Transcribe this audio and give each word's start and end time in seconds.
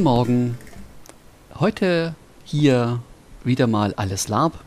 Guten 0.00 0.14
Morgen. 0.14 0.58
Heute 1.56 2.14
hier 2.42 3.00
wieder 3.44 3.66
mal 3.66 3.92
alles 3.92 4.28
Lab. 4.28 4.64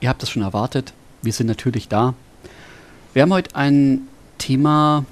Ihr 0.00 0.08
habt 0.08 0.22
es 0.22 0.30
schon 0.30 0.40
erwartet. 0.40 0.94
Wir 1.20 1.34
sind 1.34 1.48
natürlich 1.48 1.88
da. 1.88 2.14
Wir 3.12 3.20
haben 3.20 3.32
heute 3.34 3.54
ein 3.56 4.08
Thema 4.38 5.04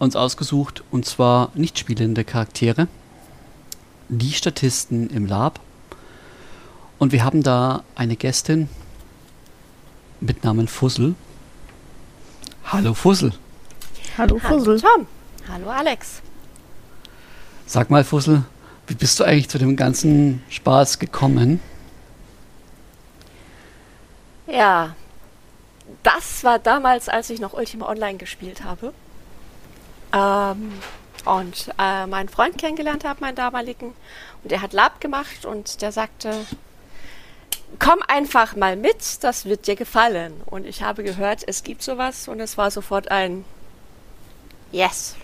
uns 0.00 0.16
ausgesucht 0.16 0.82
und 0.90 1.06
zwar 1.06 1.52
nicht 1.54 1.78
spielende 1.78 2.24
Charaktere. 2.24 2.88
Die 4.08 4.32
Statisten 4.32 5.10
im 5.10 5.26
Lab. 5.26 5.60
Und 6.98 7.12
wir 7.12 7.22
haben 7.22 7.44
da 7.44 7.84
eine 7.94 8.16
Gästin 8.16 8.68
mit 10.20 10.42
Namen 10.42 10.66
Fussel. 10.66 11.14
Hallo 12.64 12.94
Fussel. 12.94 13.32
Hallo 14.18 14.40
Fussel. 14.40 14.82
Hallo 14.82 14.96
Tom. 14.96 15.06
Hallo 15.48 15.70
Alex. 15.70 16.20
Sag 17.68 17.90
mal 17.90 18.04
Fussel, 18.04 18.44
wie 18.86 18.94
bist 18.94 19.18
du 19.20 19.24
eigentlich 19.24 19.48
zu 19.48 19.58
dem 19.58 19.76
ganzen 19.76 20.42
Spaß 20.48 20.98
gekommen? 20.98 21.60
Ja, 24.46 24.94
das 26.02 26.44
war 26.44 26.58
damals, 26.58 27.08
als 27.08 27.30
ich 27.30 27.40
noch 27.40 27.52
Ultima 27.52 27.88
Online 27.88 28.18
gespielt 28.18 28.64
habe. 28.64 28.92
Ähm, 30.12 30.72
und 31.24 31.72
äh, 31.78 32.06
meinen 32.06 32.28
Freund 32.28 32.56
kennengelernt 32.56 33.04
habe, 33.04 33.20
meinen 33.20 33.34
damaligen. 33.34 33.94
Und 34.42 34.52
der 34.52 34.62
hat 34.62 34.72
Lab 34.72 35.00
gemacht 35.00 35.44
und 35.44 35.82
der 35.82 35.90
sagte, 35.90 36.32
komm 37.78 37.98
einfach 38.06 38.54
mal 38.54 38.76
mit, 38.76 39.24
das 39.24 39.44
wird 39.44 39.66
dir 39.66 39.76
gefallen. 39.76 40.34
Und 40.46 40.64
ich 40.66 40.82
habe 40.82 41.02
gehört, 41.02 41.42
es 41.46 41.64
gibt 41.64 41.82
sowas 41.82 42.28
und 42.28 42.40
es 42.40 42.56
war 42.56 42.70
sofort 42.70 43.10
ein 43.10 43.44
Yes, 44.72 45.16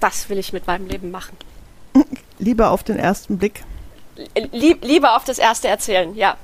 das 0.00 0.28
will 0.28 0.38
ich 0.38 0.52
mit 0.52 0.66
meinem 0.66 0.86
Leben 0.86 1.10
machen. 1.10 1.36
Lieber 2.38 2.70
auf 2.70 2.82
den 2.82 2.96
ersten 2.96 3.38
Blick. 3.38 3.64
Lieb, 4.52 4.84
lieber 4.84 5.16
auf 5.16 5.24
das 5.24 5.38
erste 5.38 5.68
erzählen, 5.68 6.14
ja. 6.16 6.36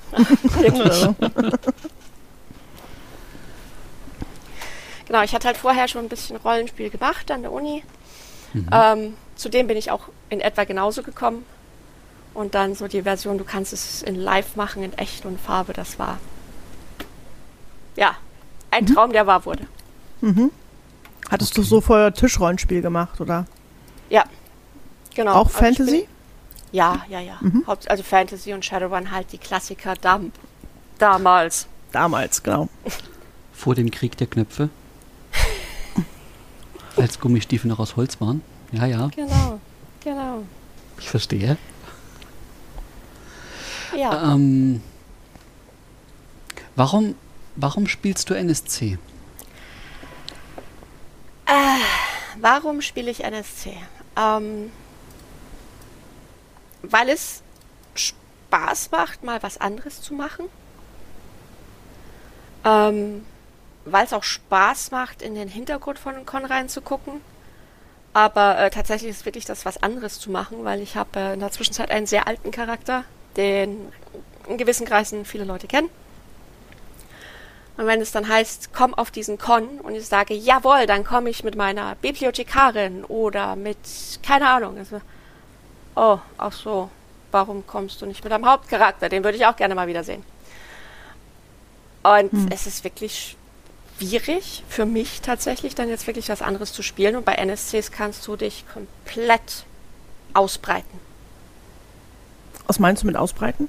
Genau, 5.07 5.23
ich 5.23 5.35
hatte 5.35 5.47
halt 5.47 5.57
vorher 5.57 5.87
schon 5.89 6.07
ein 6.07 6.09
bisschen 6.09 6.37
Rollenspiel 6.37 6.91
gemacht 6.91 7.31
an 7.31 7.43
der 7.43 7.53
Uni. 7.53 7.83
Mhm. 8.53 8.69
Ähm, 8.73 9.15
zudem 9.37 9.67
bin 9.67 9.77
ich 9.77 9.91
auch 9.91 10.09
in 10.31 10.41
etwa 10.41 10.65
genauso 10.65 11.03
gekommen. 11.03 11.45
Und 12.35 12.55
dann 12.55 12.75
so 12.75 12.89
die 12.89 13.03
Version, 13.03 13.39
du 13.39 13.45
kannst 13.45 13.73
es 13.73 14.03
in 14.03 14.15
Live 14.15 14.57
machen, 14.57 14.83
in 14.83 14.93
echt 14.99 15.25
und 15.25 15.41
Farbe, 15.41 15.73
das 15.73 15.99
war 15.99 16.19
ja 17.97 18.15
ein 18.71 18.85
mhm. 18.85 18.95
Traum, 18.95 19.13
der 19.13 19.27
wahr 19.27 19.47
wurde. 19.47 19.67
Mhm. 20.21 20.51
Hattest 21.31 21.53
okay. 21.53 21.63
du 21.63 21.67
so 21.67 21.81
vorher 21.81 22.13
Tischrollenspiel 22.13 22.83
gemacht, 22.83 23.21
oder? 23.21 23.47
Ja, 24.11 24.25
genau. 25.17 25.33
Auch 25.33 25.47
also 25.47 25.59
Fantasy? 25.59 26.01
Bin, 26.03 26.07
ja, 26.73 27.05
ja, 27.09 27.21
ja. 27.21 27.39
Mhm. 27.41 27.65
Also 27.67 28.03
Fantasy 28.03 28.53
und 28.53 28.65
Shadowrun 28.65 29.11
halt 29.11 29.33
die 29.33 29.39
Klassiker 29.39 29.95
dam 29.95 30.31
damals. 30.99 31.67
Damals, 31.91 32.43
genau. 32.43 32.69
Vor 33.53 33.75
dem 33.75 33.91
Krieg 33.91 34.17
der 34.17 34.27
Knöpfe. 34.27 34.69
Als 36.97 37.19
Gummistiefel 37.19 37.69
noch 37.69 37.79
aus 37.79 37.97
Holz 37.97 38.21
waren. 38.21 38.43
Ja, 38.73 38.87
ja. 38.87 39.09
Genau, 39.15 39.61
genau. 40.05 40.43
Ich 40.99 41.09
verstehe. 41.09 41.57
Ja. 43.97 44.35
Ähm, 44.35 44.83
warum, 46.75 47.15
warum 47.55 47.87
spielst 47.87 48.29
du 48.29 48.35
NSC? 48.35 48.99
Äh, 51.47 51.53
warum 52.41 52.83
spiele 52.83 53.11
ich 53.11 53.25
NSC? 53.25 53.77
Ähm, 54.17 54.71
weil 56.91 57.09
es 57.09 57.43
Spaß 57.95 58.91
macht, 58.91 59.25
mal 59.25 59.43
was 59.43 59.59
anderes 59.59 60.03
zu 60.03 60.15
machen. 60.15 60.47
Ähm, 62.65 63.25
weil 63.85 64.05
es 64.05 64.13
auch 64.13 64.25
Spaß 64.25 64.91
macht, 64.91 65.23
in 65.23 65.35
den 65.35 65.49
Hintergrund 65.49 65.99
von 65.99 66.27
Con 66.27 66.45
reinzugucken. 66.45 67.21
Aber 68.13 68.59
äh, 68.59 68.71
tatsächlich 68.71 69.11
ist 69.11 69.25
wirklich 69.25 69.45
das 69.45 69.65
was 69.65 69.83
anderes 69.83 70.19
zu 70.19 70.31
machen, 70.31 70.65
weil 70.65 70.81
ich 70.81 70.97
habe 70.97 71.21
äh, 71.21 71.35
in 71.35 71.41
der 71.41 71.53
Zwischenzeit 71.53 71.91
einen 71.91 72.07
sehr 72.07 72.27
alten 72.27 72.51
Charakter, 72.51 73.05
den 73.37 73.93
in 74.49 74.57
gewissen 74.57 74.87
Kreisen 74.87 75.25
viele 75.25 75.45
Leute 75.45 75.67
kennen. 75.67 75.91
Und 77.77 77.87
wenn 77.87 78.01
es 78.01 78.11
dann 78.11 78.27
heißt, 78.27 78.71
komm 78.73 78.95
auf 78.95 79.11
diesen 79.11 79.39
Con 79.39 79.81
und 79.81 79.95
ich 79.95 80.07
sage, 80.07 80.35
jawohl, 80.35 80.87
dann 80.87 81.05
komme 81.05 81.29
ich 81.29 81.45
mit 81.45 81.57
meiner 81.57 81.95
Bibliothekarin 81.97 83.05
oder 83.05 83.55
mit, 83.55 83.77
keine 84.23 84.49
Ahnung. 84.49 84.79
Also, 84.79 85.03
oh, 85.97 86.19
ach 86.39 86.53
so, 86.53 86.91
warum 87.33 87.67
kommst 87.67 88.01
du 88.01 88.07
nicht 88.07 88.23
mit 88.23 88.33
deinem 88.33 88.47
Hauptcharakter? 88.47 89.09
Den 89.09 89.25
würde 89.25 89.37
ich 89.37 89.47
auch 89.47 89.57
gerne 89.57 89.75
mal 89.75 89.89
wiedersehen. 89.89 90.23
Und 92.03 92.31
hm. 92.31 92.49
es 92.53 92.67
ist 92.67 92.85
wirklich 92.85 93.37
schwierig 93.99 94.63
für 94.69 94.87
mich 94.87 95.23
tatsächlich, 95.23 95.75
dann 95.75 95.89
jetzt 95.89 96.07
wirklich 96.07 96.29
was 96.29 96.43
anderes 96.43 96.73
zu 96.73 96.83
spielen. 96.83 97.17
Und 97.17 97.25
bei 97.25 97.35
NSCs 97.35 97.91
kannst 97.91 98.27
du 98.27 98.37
dich 98.37 98.65
komplett 98.73 99.65
ausbreiten. 100.35 101.01
Was 102.67 102.79
meinst 102.79 103.03
du 103.03 103.07
mit 103.07 103.17
ausbreiten? 103.17 103.69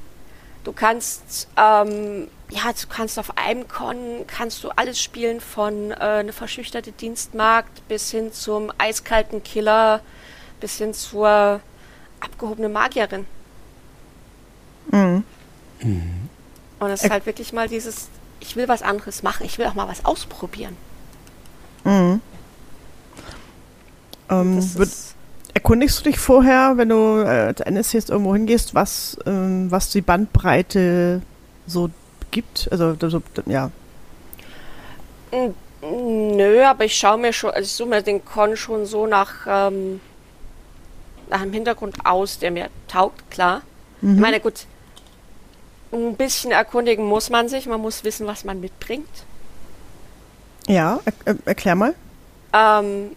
Du 0.63 0.73
kannst, 0.73 1.47
ähm, 1.55 2.27
ja, 2.49 2.73
du 2.73 2.87
kannst 2.89 3.17
auf 3.19 3.37
einem 3.37 3.69
Con, 3.69 4.25
kannst 4.27 4.63
du 4.63 4.69
alles 4.69 5.01
spielen 5.01 5.39
von 5.39 5.91
äh, 5.91 5.95
eine 5.95 6.33
verschüchterte 6.33 6.91
Dienstmarkt 6.91 7.87
bis 7.87 8.11
hin 8.11 8.33
zum 8.33 8.71
eiskalten 8.77 9.43
Killer, 9.43 10.01
bis 10.59 10.77
hin 10.77 10.93
zur 10.93 11.61
abgehobenen 12.19 12.71
Magierin. 12.71 13.25
Mhm. 14.91 15.23
Mhm. 15.81 16.29
Und 16.79 16.89
es 16.89 17.03
ist 17.03 17.09
halt 17.09 17.25
wirklich 17.25 17.53
mal 17.53 17.67
dieses, 17.67 18.07
ich 18.39 18.55
will 18.55 18.67
was 18.67 18.81
anderes 18.81 19.23
machen, 19.23 19.45
ich 19.45 19.57
will 19.57 19.65
auch 19.65 19.73
mal 19.73 19.87
was 19.87 20.05
ausprobieren. 20.05 20.75
Mhm. 21.83 22.21
Ähm, 24.29 24.61
erkundigst 25.53 25.99
du 25.99 26.03
dich 26.03 26.19
vorher, 26.19 26.73
wenn 26.75 26.89
du 26.89 27.23
äh, 27.23 27.47
als 27.47 27.61
NSC 27.61 28.03
irgendwo 28.09 28.33
hingehst, 28.33 28.75
was, 28.75 29.17
ähm, 29.25 29.71
was 29.71 29.89
die 29.89 30.01
Bandbreite 30.01 31.21
so 31.65 31.89
gibt? 32.31 32.67
Also, 32.71 32.95
so, 32.99 33.21
ja. 33.45 33.71
Nö, 35.81 36.63
aber 36.63 36.85
ich 36.85 36.95
schaue 36.95 37.17
mir 37.17 37.33
schon, 37.33 37.51
also 37.51 37.65
ich 37.65 37.71
suche 37.71 37.89
mir 37.89 38.01
den 38.01 38.23
Con 38.23 38.57
schon 38.57 38.85
so 38.85 39.07
nach, 39.07 39.47
ähm, 39.47 39.99
nach 41.29 41.41
einem 41.41 41.53
Hintergrund 41.53 42.05
aus, 42.05 42.39
der 42.39 42.51
mir 42.51 42.69
taugt, 42.87 43.29
klar. 43.31 43.61
Mhm. 44.01 44.15
Ich 44.15 44.21
meine, 44.21 44.39
gut, 44.39 44.65
ein 45.91 46.15
bisschen 46.15 46.51
erkundigen 46.51 47.05
muss 47.05 47.29
man 47.29 47.49
sich, 47.49 47.65
man 47.65 47.81
muss 47.81 48.03
wissen, 48.03 48.27
was 48.27 48.43
man 48.43 48.59
mitbringt. 48.59 49.07
Ja, 50.67 50.99
er, 51.25 51.35
erklär 51.45 51.75
mal. 51.75 51.95
Ähm, 52.53 53.11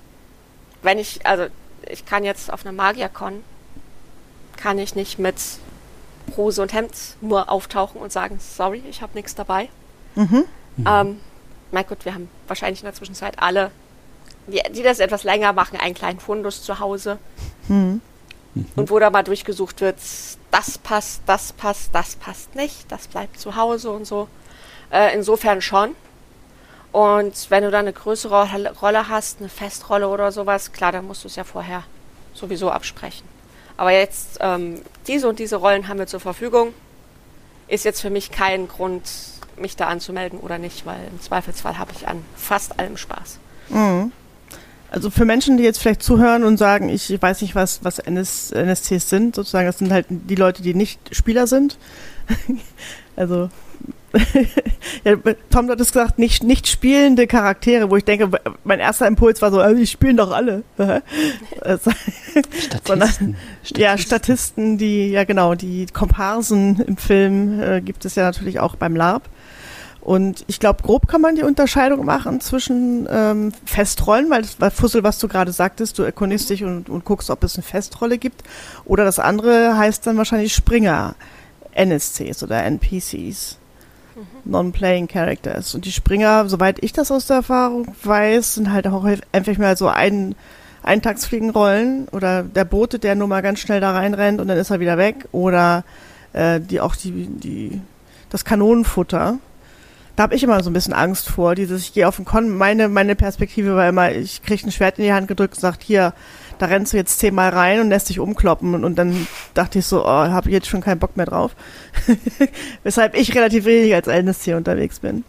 wenn 0.82 0.98
ich, 0.98 1.26
also 1.26 1.46
ich 1.88 2.06
kann 2.06 2.24
jetzt 2.24 2.52
auf 2.52 2.64
einer 2.64 2.72
Magiercon, 2.72 3.42
kann 4.56 4.78
ich 4.78 4.94
nicht 4.94 5.18
mit 5.18 5.36
Hose 6.36 6.62
und 6.62 6.72
Hemd 6.72 6.92
nur 7.20 7.50
auftauchen 7.50 8.00
und 8.00 8.12
sagen, 8.12 8.38
sorry, 8.40 8.82
ich 8.88 9.02
habe 9.02 9.14
nichts 9.14 9.34
dabei. 9.34 9.68
Mhm. 10.14 10.44
Ähm, 10.86 11.20
mein 11.72 11.86
Gott, 11.86 12.04
wir 12.04 12.14
haben 12.14 12.28
wahrscheinlich 12.46 12.80
in 12.80 12.86
der 12.86 12.94
Zwischenzeit 12.94 13.40
alle, 13.40 13.70
die, 14.50 14.62
die 14.72 14.82
das 14.82 15.00
etwas 15.00 15.24
länger 15.24 15.52
machen, 15.52 15.78
einen 15.78 15.94
kleinen 15.94 16.20
Fundus 16.20 16.62
zu 16.62 16.78
Hause. 16.80 17.18
Mhm. 17.68 18.00
Und 18.76 18.90
wo 18.90 18.98
da 18.98 19.10
mal 19.10 19.22
durchgesucht 19.22 19.80
wird, 19.80 19.96
das 20.50 20.78
passt, 20.78 21.22
das 21.26 21.52
passt, 21.52 21.94
das 21.94 22.16
passt 22.16 22.54
nicht, 22.56 22.90
das 22.90 23.06
bleibt 23.06 23.38
zu 23.38 23.56
Hause 23.56 23.90
und 23.90 24.06
so. 24.06 24.28
Äh, 24.90 25.14
insofern 25.14 25.62
schon. 25.62 25.94
Und 26.92 27.50
wenn 27.50 27.62
du 27.62 27.70
dann 27.70 27.82
eine 27.82 27.92
größere 27.92 28.72
Rolle 28.80 29.08
hast, 29.08 29.38
eine 29.38 29.48
Festrolle 29.48 30.08
oder 30.08 30.32
sowas, 30.32 30.72
klar, 30.72 30.90
dann 30.90 31.06
musst 31.06 31.22
du 31.22 31.28
es 31.28 31.36
ja 31.36 31.44
vorher 31.44 31.84
sowieso 32.34 32.70
absprechen. 32.70 33.28
Aber 33.76 33.92
jetzt, 33.92 34.38
ähm, 34.40 34.82
diese 35.06 35.28
und 35.28 35.38
diese 35.38 35.56
Rollen 35.56 35.88
haben 35.88 35.98
wir 35.98 36.06
zur 36.06 36.20
Verfügung. 36.20 36.74
Ist 37.68 37.84
jetzt 37.84 38.00
für 38.00 38.10
mich 38.10 38.32
kein 38.32 38.66
Grund, 38.66 39.04
mich 39.56 39.76
da 39.76 39.86
anzumelden 39.86 40.40
oder 40.40 40.58
nicht, 40.58 40.84
weil 40.84 41.06
im 41.08 41.20
Zweifelsfall 41.20 41.78
habe 41.78 41.92
ich 41.94 42.08
an 42.08 42.24
fast 42.36 42.80
allem 42.80 42.96
Spaß. 42.96 43.38
Mhm. 43.68 44.10
Also 44.90 45.08
für 45.10 45.24
Menschen, 45.24 45.56
die 45.56 45.62
jetzt 45.62 45.78
vielleicht 45.78 46.02
zuhören 46.02 46.42
und 46.42 46.56
sagen, 46.56 46.88
ich 46.88 47.10
weiß 47.20 47.42
nicht, 47.42 47.54
was, 47.54 47.84
was 47.84 48.00
NS, 48.00 48.50
NSCs 48.50 49.08
sind, 49.08 49.34
sozusagen, 49.36 49.66
das 49.66 49.78
sind 49.78 49.92
halt 49.92 50.06
die 50.08 50.34
Leute, 50.34 50.62
die 50.62 50.74
nicht 50.74 51.14
Spieler 51.14 51.46
sind. 51.46 51.78
also 53.16 53.48
ja, 55.04 55.16
Tom 55.50 55.68
hat 55.68 55.80
es 55.80 55.92
gesagt, 55.92 56.18
nicht, 56.18 56.42
nicht 56.42 56.66
spielende 56.66 57.26
Charaktere, 57.26 57.90
wo 57.90 57.96
ich 57.96 58.04
denke, 58.04 58.28
mein 58.64 58.80
erster 58.80 59.06
Impuls 59.06 59.40
war 59.40 59.52
so, 59.52 59.60
also 59.60 59.76
die 59.76 59.86
spielen 59.86 60.16
doch 60.16 60.32
alle. 60.32 60.64
Statisten. 60.74 61.94
Sondern, 62.84 63.08
Statisten. 63.08 63.36
Ja, 63.76 63.98
Statisten, 63.98 64.78
die, 64.78 65.10
ja 65.10 65.24
genau, 65.24 65.54
die 65.54 65.86
Komparsen 65.86 66.80
im 66.80 66.96
Film 66.96 67.60
äh, 67.60 67.80
gibt 67.80 68.04
es 68.04 68.16
ja 68.16 68.24
natürlich 68.24 68.58
auch 68.58 68.74
beim 68.74 68.96
LARP. 68.96 69.28
Und 70.00 70.44
ich 70.46 70.60
glaube, 70.60 70.82
grob 70.82 71.08
kann 71.08 71.20
man 71.20 71.36
die 71.36 71.42
Unterscheidung 71.42 72.04
machen 72.04 72.40
zwischen 72.40 73.06
ähm, 73.10 73.52
Festrollen, 73.66 74.30
weil, 74.30 74.44
weil 74.58 74.70
Fussel, 74.70 75.02
was 75.02 75.18
du 75.18 75.28
gerade 75.28 75.52
sagtest, 75.52 75.98
du 75.98 76.02
erkundigst 76.02 76.48
dich 76.48 76.64
und, 76.64 76.88
und 76.88 77.04
guckst, 77.04 77.28
ob 77.30 77.44
es 77.44 77.56
eine 77.56 77.62
Festrolle 77.62 78.16
gibt. 78.16 78.42
Oder 78.86 79.04
das 79.04 79.18
andere 79.18 79.76
heißt 79.76 80.06
dann 80.06 80.16
wahrscheinlich 80.16 80.54
Springer, 80.54 81.14
NSCs 81.74 82.42
oder 82.42 82.64
NPCs. 82.64 83.58
Mhm. 84.16 84.50
Non-Playing 84.50 85.06
Characters. 85.06 85.74
Und 85.74 85.84
die 85.84 85.92
Springer, 85.92 86.48
soweit 86.48 86.82
ich 86.82 86.92
das 86.92 87.10
aus 87.10 87.26
der 87.26 87.36
Erfahrung 87.36 87.94
weiß, 88.02 88.54
sind 88.54 88.72
halt 88.72 88.86
auch 88.86 89.06
einfach 89.32 89.58
mal 89.58 89.76
so 89.76 89.88
ein, 89.88 90.34
Eintagsfliegenrollen 90.82 92.08
oder 92.08 92.42
der 92.42 92.64
Bote, 92.64 92.98
der 92.98 93.14
nur 93.14 93.28
mal 93.28 93.42
ganz 93.42 93.60
schnell 93.60 93.80
da 93.80 93.92
reinrennt 93.92 94.40
und 94.40 94.48
dann 94.48 94.58
ist 94.58 94.70
er 94.70 94.80
wieder 94.80 94.98
weg. 94.98 95.26
Oder 95.32 95.84
äh, 96.32 96.60
die 96.60 96.80
auch 96.80 96.96
die, 96.96 97.26
die, 97.26 97.80
das 98.30 98.44
Kanonenfutter 98.44 99.38
da 100.20 100.24
habe 100.24 100.34
ich 100.34 100.42
immer 100.42 100.62
so 100.62 100.68
ein 100.68 100.74
bisschen 100.74 100.92
Angst 100.92 101.30
vor. 101.30 101.54
Dieses, 101.54 101.80
ich 101.80 101.94
gehe 101.94 102.06
auf 102.06 102.16
den 102.16 102.26
Con, 102.26 102.54
meine, 102.54 102.90
meine 102.90 103.16
Perspektive 103.16 103.74
war 103.74 103.88
immer, 103.88 104.12
ich 104.12 104.42
kriege 104.42 104.66
ein 104.66 104.70
Schwert 104.70 104.98
in 104.98 105.04
die 105.04 105.14
Hand 105.14 105.28
gedrückt 105.28 105.54
und 105.54 105.60
sagt, 105.62 105.82
hier, 105.82 106.12
da 106.58 106.66
rennst 106.66 106.92
du 106.92 106.98
jetzt 106.98 107.20
zehnmal 107.20 107.48
rein 107.48 107.80
und 107.80 107.88
lässt 107.88 108.10
dich 108.10 108.20
umkloppen. 108.20 108.74
Und, 108.74 108.84
und 108.84 108.96
dann 108.96 109.26
dachte 109.54 109.78
ich 109.78 109.86
so, 109.86 110.04
oh, 110.04 110.06
habe 110.06 110.50
ich 110.50 110.52
jetzt 110.52 110.66
schon 110.66 110.82
keinen 110.82 110.98
Bock 110.98 111.16
mehr 111.16 111.24
drauf. 111.24 111.56
Weshalb 112.82 113.14
ich 113.14 113.34
relativ 113.34 113.64
wenig 113.64 113.94
als 113.94 114.08
NSC 114.08 114.52
unterwegs 114.52 114.98
bin. 114.98 115.24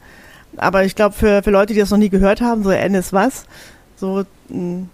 Aber 0.58 0.84
ich 0.84 0.94
glaube, 0.94 1.16
für, 1.16 1.42
für 1.42 1.52
Leute, 1.52 1.74
die 1.74 1.80
das 1.80 1.92
noch 1.92 1.98
nie 1.98 2.10
gehört 2.10 2.42
haben, 2.42 2.62
so 2.62 2.72
NS 2.72 3.14
was, 3.14 3.46
so 3.96 4.26
mh, 4.50 4.58
hm, 4.58 4.90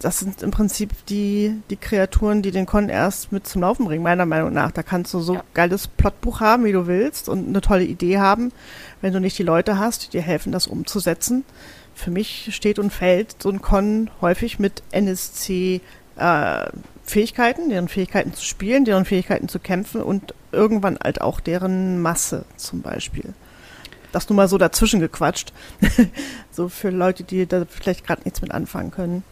das 0.00 0.20
sind 0.20 0.42
im 0.42 0.50
Prinzip 0.50 0.90
die, 1.06 1.60
die 1.70 1.76
Kreaturen, 1.76 2.42
die 2.42 2.50
den 2.50 2.66
Con 2.66 2.88
erst 2.88 3.32
mit 3.32 3.46
zum 3.46 3.62
Laufen 3.62 3.86
bringen, 3.86 4.02
meiner 4.02 4.26
Meinung 4.26 4.52
nach. 4.52 4.70
Da 4.70 4.82
kannst 4.82 5.12
du 5.12 5.20
so 5.20 5.34
ja. 5.34 5.44
geiles 5.54 5.88
Plotbuch 5.88 6.40
haben, 6.40 6.64
wie 6.64 6.72
du 6.72 6.86
willst 6.86 7.28
und 7.28 7.48
eine 7.48 7.60
tolle 7.60 7.84
Idee 7.84 8.18
haben, 8.18 8.52
wenn 9.00 9.12
du 9.12 9.20
nicht 9.20 9.38
die 9.38 9.42
Leute 9.42 9.78
hast, 9.78 10.06
die 10.06 10.10
dir 10.10 10.22
helfen, 10.22 10.52
das 10.52 10.66
umzusetzen. 10.66 11.44
Für 11.94 12.12
mich 12.12 12.54
steht 12.54 12.78
und 12.78 12.92
fällt 12.92 13.42
so 13.42 13.50
ein 13.50 13.60
Con 13.60 14.10
häufig 14.20 14.60
mit 14.60 14.82
NSC 14.92 15.80
äh, 16.16 16.66
Fähigkeiten, 17.04 17.70
deren 17.70 17.88
Fähigkeiten 17.88 18.34
zu 18.34 18.44
spielen, 18.44 18.84
deren 18.84 19.04
Fähigkeiten 19.04 19.48
zu 19.48 19.58
kämpfen 19.58 20.02
und 20.02 20.34
irgendwann 20.52 20.98
halt 21.02 21.20
auch 21.20 21.40
deren 21.40 22.00
Masse 22.00 22.44
zum 22.56 22.82
Beispiel. 22.82 23.34
Das 24.12 24.28
nur 24.28 24.36
mal 24.36 24.48
so 24.48 24.58
dazwischen 24.58 25.00
gequatscht. 25.00 25.52
so 26.50 26.68
für 26.68 26.90
Leute, 26.90 27.24
die 27.24 27.46
da 27.46 27.64
vielleicht 27.68 28.06
gerade 28.06 28.22
nichts 28.22 28.40
mit 28.42 28.52
anfangen 28.52 28.90
können. 28.90 29.24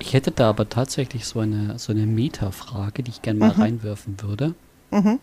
Ich 0.00 0.12
hätte 0.12 0.30
da 0.30 0.50
aber 0.50 0.68
tatsächlich 0.68 1.26
so 1.26 1.40
eine, 1.40 1.78
so 1.78 1.92
eine 1.92 2.06
Meta-Frage, 2.06 3.02
die 3.02 3.10
ich 3.10 3.22
gerne 3.22 3.40
mal 3.40 3.54
mhm. 3.54 3.62
reinwerfen 3.62 4.20
würde. 4.20 4.54
Mhm. 4.90 5.18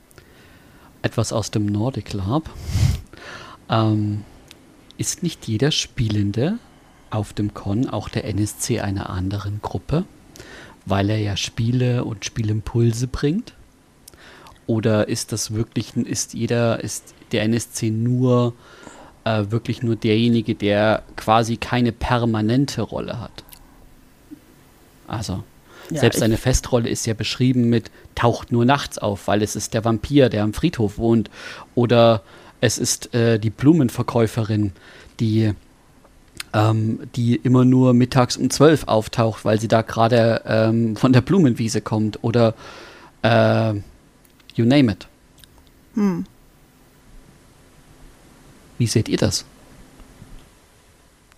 Etwas 1.02 1.34
aus 1.34 1.52
dem 1.52 1.66
Nordic 1.66 2.14
Lab. 2.14 2.50
Ähm, 3.70 4.24
ist 4.98 5.24
nicht 5.24 5.48
jeder 5.48 5.72
Spielende 5.72 6.60
auf 7.10 7.34
dem 7.34 7.54
Con 7.54 7.90
auch 7.90 8.10
der 8.10 8.26
NSC 8.26 8.80
einer 8.80 9.10
anderen 9.10 9.62
Gruppe, 9.62 10.06
weil 10.86 11.10
er 11.10 11.20
ja 11.20 11.38
Spiele 11.38 12.04
und 12.04 12.26
Spielimpulse 12.26 13.08
bringt? 13.08 13.54
Oder 14.66 15.08
ist 15.08 15.32
das 15.32 15.54
wirklich, 15.54 15.96
ist 15.96 16.34
jeder, 16.34 16.84
ist 16.84 17.14
der 17.32 17.44
NSC 17.44 17.90
nur 17.90 18.54
äh, 19.26 19.46
wirklich 19.50 19.84
nur 19.84 19.96
derjenige, 19.96 20.56
der 20.56 21.04
quasi 21.16 21.58
keine 21.58 21.92
permanente 21.92 22.82
Rolle 22.82 23.20
hat? 23.20 23.44
Also, 25.08 25.44
ja, 25.90 26.00
selbst 26.00 26.22
eine 26.24 26.38
Festrolle 26.38 26.90
ist 26.90 27.06
ja 27.06 27.14
beschrieben 27.14 27.70
mit 27.70 27.92
taucht 28.16 28.52
nur 28.52 28.66
nachts 28.66 28.98
auf, 28.98 29.28
weil 29.28 29.42
es 29.42 29.56
ist 29.56 29.74
der 29.74 29.84
Vampir, 29.84 30.30
der 30.30 30.44
am 30.44 30.54
Friedhof 30.54 30.98
wohnt. 30.98 31.30
Oder 31.76 32.22
es 32.62 32.78
ist 32.78 33.14
äh, 33.14 33.40
die 33.40 33.50
Blumenverkäuferin, 33.50 34.72
die, 35.20 35.54
ähm, 36.54 37.00
die 37.16 37.36
immer 37.36 37.66
nur 37.66 37.94
mittags 37.94 38.38
um 38.38 38.50
zwölf 38.50 38.88
auftaucht, 38.88 39.46
weil 39.46 39.60
sie 39.60 39.68
da 39.68 39.82
gerade 39.82 40.42
ähm, 40.46 40.96
von 40.96 41.14
der 41.14 41.22
Blumenwiese 41.22 41.82
kommt. 41.82 42.24
Oder 42.24 42.54
äh, 43.22 43.74
you 44.56 44.66
name 44.66 44.92
it. 44.92 45.08
Hm. 45.96 46.26
Wie 48.78 48.88
seht 48.88 49.10
ihr 49.10 49.18
das? 49.18 49.46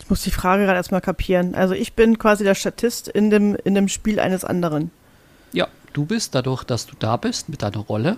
Ich 0.06 0.10
muss 0.12 0.22
die 0.22 0.30
Frage 0.30 0.66
gerade 0.66 0.78
erstmal 0.78 1.02
kapieren. 1.02 1.56
Also 1.56 1.74
ich 1.74 1.94
bin 1.94 2.20
quasi 2.20 2.44
der 2.44 2.54
Statist 2.54 3.08
in 3.08 3.32
dem, 3.32 3.56
in 3.64 3.74
dem 3.74 3.88
Spiel 3.88 4.20
eines 4.20 4.46
anderen. 4.46 4.92
Ja, 5.52 5.68
du 5.94 6.06
bist 6.06 6.36
dadurch, 6.36 6.64
dass 6.64 6.86
du 6.86 6.96
da 7.00 7.18
bist 7.18 7.50
mit 7.50 7.64
deiner 7.64 7.80
Rolle, 7.80 8.18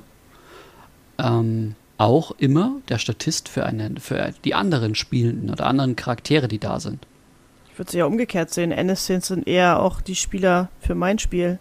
ähm, 1.17 1.75
auch 1.97 2.31
immer 2.39 2.73
der 2.89 2.97
Statist 2.97 3.47
für, 3.47 3.65
einen, 3.65 3.99
für 3.99 4.33
die 4.43 4.53
anderen 4.53 4.95
Spielenden 4.95 5.49
oder 5.49 5.65
anderen 5.65 5.95
Charaktere, 5.95 6.49
die 6.49 6.59
da 6.59 6.81
sind. 6.81 7.07
Ich 7.71 7.79
würde 7.79 7.87
es 7.87 7.93
ja 7.93 8.03
umgekehrt 8.03 8.53
sehen. 8.53 8.73
NSCs 8.73 9.27
sind 9.27 9.47
eher 9.47 9.79
auch 9.79 10.01
die 10.01 10.15
Spieler 10.15 10.67
für 10.81 10.93
mein 10.93 11.19
Spiel. 11.19 11.57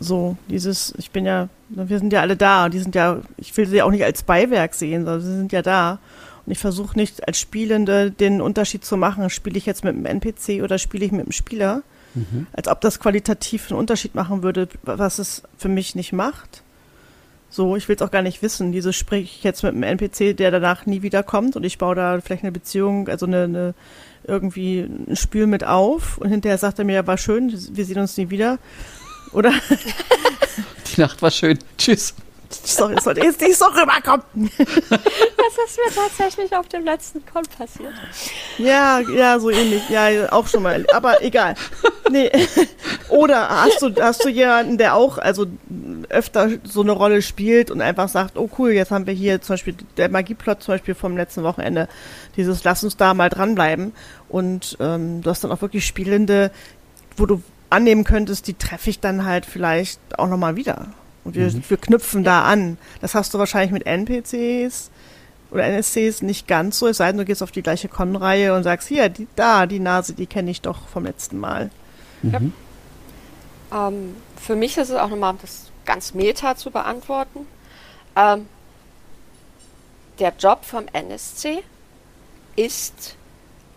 So, 0.00 0.36
dieses, 0.48 0.94
ich 0.98 1.12
bin 1.12 1.26
ja, 1.26 1.48
wir 1.68 2.00
sind 2.00 2.12
ja 2.12 2.22
alle 2.22 2.36
da. 2.36 2.68
Die 2.68 2.80
sind 2.80 2.96
ja, 2.96 3.20
ich 3.36 3.56
will 3.56 3.68
sie 3.68 3.82
auch 3.82 3.92
nicht 3.92 4.02
als 4.02 4.24
Beiwerk 4.24 4.74
sehen, 4.74 5.04
sondern 5.04 5.20
sie 5.20 5.36
sind 5.36 5.52
ja 5.52 5.62
da. 5.62 6.00
Und 6.44 6.52
ich 6.52 6.58
versuche 6.58 6.96
nicht 6.96 7.26
als 7.26 7.38
Spielende 7.38 8.10
den 8.10 8.40
Unterschied 8.40 8.84
zu 8.84 8.96
machen, 8.96 9.30
spiele 9.30 9.58
ich 9.58 9.66
jetzt 9.66 9.84
mit 9.84 9.94
einem 9.94 10.06
NPC 10.06 10.62
oder 10.62 10.78
spiele 10.78 11.04
ich 11.04 11.12
mit 11.12 11.22
einem 11.22 11.32
Spieler. 11.32 11.82
Mhm. 12.14 12.46
Als 12.52 12.68
ob 12.68 12.80
das 12.80 13.00
qualitativ 13.00 13.70
einen 13.70 13.78
Unterschied 13.78 14.14
machen 14.14 14.42
würde, 14.42 14.68
was 14.82 15.18
es 15.18 15.42
für 15.56 15.68
mich 15.68 15.94
nicht 15.94 16.12
macht. 16.12 16.62
So, 17.48 17.76
ich 17.76 17.86
will 17.88 17.96
es 17.96 18.02
auch 18.02 18.10
gar 18.10 18.22
nicht 18.22 18.42
wissen. 18.42 18.72
Diese 18.72 18.92
spreche 18.92 19.24
ich 19.24 19.44
jetzt 19.44 19.62
mit 19.62 19.74
einem 19.74 19.82
NPC, 19.82 20.36
der 20.36 20.50
danach 20.50 20.86
nie 20.86 21.02
wiederkommt 21.02 21.54
und 21.54 21.64
ich 21.64 21.78
baue 21.78 21.94
da 21.94 22.20
vielleicht 22.20 22.44
eine 22.44 22.52
Beziehung, 22.52 23.08
also 23.08 23.26
eine, 23.26 23.44
eine 23.44 23.74
irgendwie 24.24 24.80
ein 24.80 25.16
Spiel 25.16 25.46
mit 25.46 25.64
auf 25.64 26.18
und 26.18 26.30
hinterher 26.30 26.58
sagt 26.58 26.78
er 26.78 26.84
mir, 26.84 27.06
war 27.06 27.18
schön, 27.18 27.52
wir 27.72 27.84
sehen 27.84 27.98
uns 27.98 28.16
nie 28.16 28.30
wieder. 28.30 28.58
Oder? 29.32 29.52
Die 30.96 31.00
Nacht 31.00 31.20
war 31.22 31.30
schön. 31.30 31.58
Tschüss. 31.76 32.14
Sorry, 32.54 32.94
es 32.96 33.04
sollte 33.04 33.20
jetzt 33.22 33.40
nicht 33.40 33.56
so 33.56 33.66
rüberkommen. 33.66 34.24
Das 34.88 35.66
ist 35.66 35.78
mir 35.78 36.02
tatsächlich 36.02 36.56
auf 36.56 36.68
dem 36.68 36.84
letzten 36.84 37.24
Con 37.26 37.42
passiert. 37.42 37.92
Ja, 38.58 39.00
ja, 39.00 39.38
so 39.38 39.50
ähnlich. 39.50 39.82
Ja, 39.90 40.32
auch 40.32 40.46
schon 40.46 40.62
mal. 40.62 40.86
Aber 40.92 41.22
egal. 41.22 41.54
Nee. 42.10 42.30
Oder 43.08 43.48
hast 43.48 43.82
du, 43.82 43.94
hast 44.00 44.24
du 44.24 44.28
jemanden, 44.28 44.78
der 44.78 44.94
auch 44.94 45.18
also 45.18 45.46
öfter 46.08 46.50
so 46.64 46.82
eine 46.82 46.92
Rolle 46.92 47.22
spielt 47.22 47.70
und 47.70 47.80
einfach 47.80 48.08
sagt, 48.08 48.38
oh 48.38 48.48
cool, 48.58 48.70
jetzt 48.70 48.90
haben 48.90 49.06
wir 49.06 49.14
hier 49.14 49.40
zum 49.40 49.54
Beispiel 49.54 49.74
der 49.96 50.08
Magieplot 50.08 50.62
zum 50.62 50.74
Beispiel 50.74 50.94
vom 50.94 51.16
letzten 51.16 51.42
Wochenende, 51.42 51.88
dieses 52.36 52.64
Lass 52.64 52.84
uns 52.84 52.96
da 52.96 53.14
mal 53.14 53.28
dranbleiben. 53.28 53.92
Und 54.28 54.76
ähm, 54.80 55.22
du 55.22 55.30
hast 55.30 55.44
dann 55.44 55.52
auch 55.52 55.60
wirklich 55.60 55.86
Spielende, 55.86 56.50
wo 57.16 57.26
du 57.26 57.42
annehmen 57.70 58.04
könntest, 58.04 58.46
die 58.46 58.54
treffe 58.54 58.90
ich 58.90 59.00
dann 59.00 59.24
halt 59.24 59.46
vielleicht 59.46 59.98
auch 60.18 60.28
nochmal 60.28 60.56
wieder. 60.56 60.88
Und 61.24 61.34
wir, 61.34 61.46
mhm. 61.46 61.62
wir 61.68 61.76
knüpfen 61.76 62.24
da 62.24 62.44
an. 62.44 62.78
Das 63.00 63.14
hast 63.14 63.32
du 63.34 63.38
wahrscheinlich 63.38 63.72
mit 63.72 63.86
NPCs 63.86 64.90
oder 65.50 65.64
NSCs 65.64 66.22
nicht 66.22 66.48
ganz 66.48 66.78
so, 66.78 66.88
es 66.88 66.96
sei 66.96 67.08
denn, 67.08 67.18
du 67.18 67.24
gehst 67.24 67.42
auf 67.42 67.52
die 67.52 67.62
gleiche 67.62 67.88
Con-Reihe 67.88 68.54
und 68.54 68.62
sagst, 68.62 68.88
hier, 68.88 69.08
die, 69.08 69.28
da, 69.36 69.66
die 69.66 69.80
Nase, 69.80 70.14
die 70.14 70.26
kenne 70.26 70.50
ich 70.50 70.62
doch 70.62 70.88
vom 70.88 71.04
letzten 71.04 71.38
Mal. 71.38 71.70
Mhm. 72.22 72.52
Ja. 73.70 73.88
Ähm, 73.88 74.16
für 74.36 74.56
mich 74.56 74.78
ist 74.78 74.88
es 74.88 74.96
auch 74.96 75.08
nochmal, 75.08 75.34
das 75.42 75.70
ganz 75.84 76.14
meta 76.14 76.56
zu 76.56 76.70
beantworten. 76.70 77.46
Ähm, 78.16 78.46
der 80.18 80.32
Job 80.38 80.64
vom 80.64 80.86
NSC 80.92 81.62
ist 82.56 83.16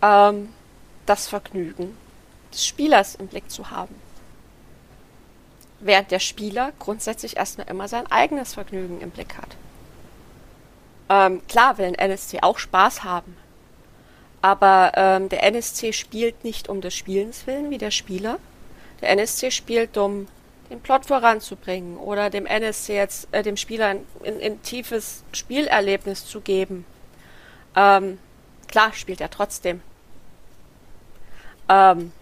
ähm, 0.02 0.48
das 1.04 1.28
Vergnügen 1.28 1.96
des 2.52 2.66
Spielers 2.66 3.16
im 3.16 3.26
Blick 3.26 3.50
zu 3.50 3.70
haben 3.70 3.94
während 5.80 6.10
der 6.10 6.20
Spieler 6.20 6.72
grundsätzlich 6.78 7.36
erstmal 7.36 7.68
immer 7.68 7.88
sein 7.88 8.06
eigenes 8.10 8.54
Vergnügen 8.54 9.00
im 9.00 9.10
Blick 9.10 9.36
hat. 9.36 9.56
Ähm, 11.08 11.46
klar 11.46 11.78
will 11.78 11.86
ein 11.86 11.94
NSC 11.94 12.40
auch 12.42 12.58
Spaß 12.58 13.04
haben, 13.04 13.36
aber 14.42 14.92
ähm, 14.96 15.28
der 15.28 15.42
NSC 15.44 15.92
spielt 15.92 16.44
nicht 16.44 16.68
um 16.68 16.80
des 16.80 16.94
Spielens 16.94 17.46
willen 17.46 17.70
wie 17.70 17.78
der 17.78 17.90
Spieler. 17.90 18.38
Der 19.00 19.10
NSC 19.10 19.50
spielt, 19.50 19.96
um 19.98 20.26
den 20.70 20.80
Plot 20.80 21.06
voranzubringen 21.06 21.96
oder 21.96 22.30
dem 22.30 22.46
NSC 22.46 22.94
jetzt, 22.94 23.28
äh, 23.32 23.42
dem 23.42 23.56
Spieler 23.56 23.86
ein, 23.86 24.06
ein, 24.24 24.40
ein, 24.40 24.62
tiefes 24.62 25.22
Spielerlebnis 25.32 26.26
zu 26.26 26.40
geben. 26.40 26.84
Ähm, 27.76 28.18
klar 28.66 28.92
spielt 28.92 29.20
er 29.20 29.30
trotzdem. 29.30 29.80
Ähm, 31.68 32.12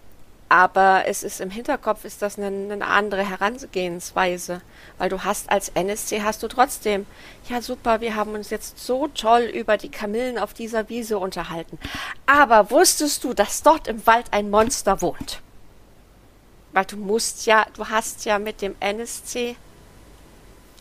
aber 0.54 1.02
es 1.06 1.24
ist 1.24 1.40
im 1.40 1.50
Hinterkopf 1.50 2.04
ist 2.04 2.22
das 2.22 2.38
eine, 2.38 2.46
eine, 2.46 2.86
andere 2.86 3.28
Herangehensweise, 3.28 4.60
weil 4.98 5.08
du 5.08 5.24
hast 5.24 5.50
als 5.50 5.70
NSC 5.70 6.22
hast 6.22 6.44
du 6.44 6.46
trotzdem, 6.46 7.06
ja 7.48 7.60
super, 7.60 8.00
wir 8.00 8.14
haben 8.14 8.34
uns 8.34 8.50
jetzt 8.50 8.78
so 8.78 9.08
toll 9.08 9.42
über 9.52 9.78
die 9.78 9.88
Kamillen 9.88 10.38
auf 10.38 10.54
dieser 10.54 10.88
Wiese 10.88 11.18
unterhalten. 11.18 11.76
Aber 12.26 12.70
wusstest 12.70 13.24
du, 13.24 13.34
dass 13.34 13.64
dort 13.64 13.88
im 13.88 14.06
Wald 14.06 14.26
ein 14.30 14.48
Monster 14.48 15.02
wohnt? 15.02 15.40
Weil 16.72 16.84
du 16.84 16.98
musst 16.98 17.46
ja, 17.46 17.66
du 17.74 17.88
hast 17.88 18.24
ja 18.24 18.38
mit 18.38 18.62
dem 18.62 18.76
NSC 18.78 19.56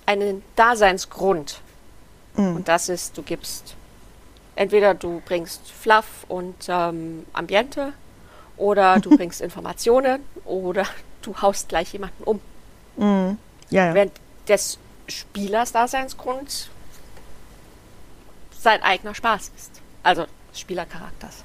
einen 0.06 0.44
Daseinsgrund. 0.56 1.62
Mhm. 2.36 2.58
Und 2.58 2.68
das 2.68 2.90
ist, 2.90 3.18
du 3.18 3.24
gibst, 3.24 3.76
entweder 4.56 4.94
du 4.94 5.24
bringst 5.26 5.72
Fluff 5.72 6.28
und 6.28 6.68
ähm, 6.68 7.26
Ambiente 7.34 7.94
oder 8.64 9.00
du 9.00 9.10
bringst 9.18 9.42
Informationen 9.42 10.22
oder 10.46 10.86
du 11.22 11.36
haust 11.42 11.70
gleich 11.70 11.92
jemanden 11.94 12.24
um. 12.24 12.40
Mhm. 12.98 13.38
Ja, 13.70 13.88
ja. 13.88 13.94
Während 13.94 14.14
des 14.48 14.80
Spielers 15.08 15.74
Daseinsgrund 15.74 16.70
sein 18.58 18.82
eigener 18.82 19.14
Spaß 19.14 19.52
ist. 19.56 19.82
Also 20.02 20.26
des 20.52 20.60
Spielercharakters. 20.60 21.44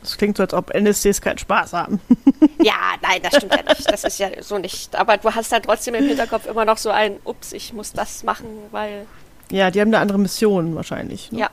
Das 0.00 0.16
klingt 0.16 0.36
so, 0.36 0.44
als 0.44 0.54
ob 0.54 0.74
NSCs 0.74 1.20
keinen 1.20 1.38
Spaß 1.38 1.72
haben. 1.72 2.00
ja, 2.62 2.94
nein, 3.02 3.20
das 3.22 3.36
stimmt 3.36 3.54
ja 3.54 3.62
nicht. 3.62 3.90
Das 3.90 4.04
ist 4.04 4.18
ja 4.18 4.28
so 4.42 4.58
nicht. 4.58 4.94
Aber 4.94 5.16
du 5.16 5.34
hast 5.34 5.50
dann 5.50 5.62
trotzdem 5.62 5.94
im 5.94 6.06
Hinterkopf 6.06 6.46
immer 6.46 6.64
noch 6.64 6.78
so 6.78 6.90
ein, 6.90 7.16
ups, 7.24 7.52
ich 7.52 7.72
muss 7.72 7.92
das 7.92 8.22
machen, 8.22 8.46
weil. 8.70 9.06
Ja, 9.50 9.70
die 9.70 9.80
haben 9.80 9.88
eine 9.88 9.98
andere 9.98 10.18
Mission 10.18 10.74
wahrscheinlich. 10.76 11.32
Ne? 11.32 11.40
Ja. 11.40 11.50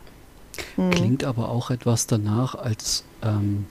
Hm. 0.76 0.92
Klingt 0.92 1.24
aber 1.24 1.50
auch 1.50 1.72
etwas 1.72 2.06
danach, 2.06 2.56
als 2.56 3.04
ähm, 3.24 3.68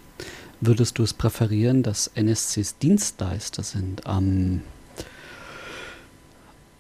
würdest 0.67 0.99
du 0.99 1.03
es 1.03 1.13
präferieren, 1.13 1.83
dass 1.83 2.11
NSCs 2.15 2.79
Dienstleister 2.79 3.63
sind 3.63 4.07
am, 4.07 4.63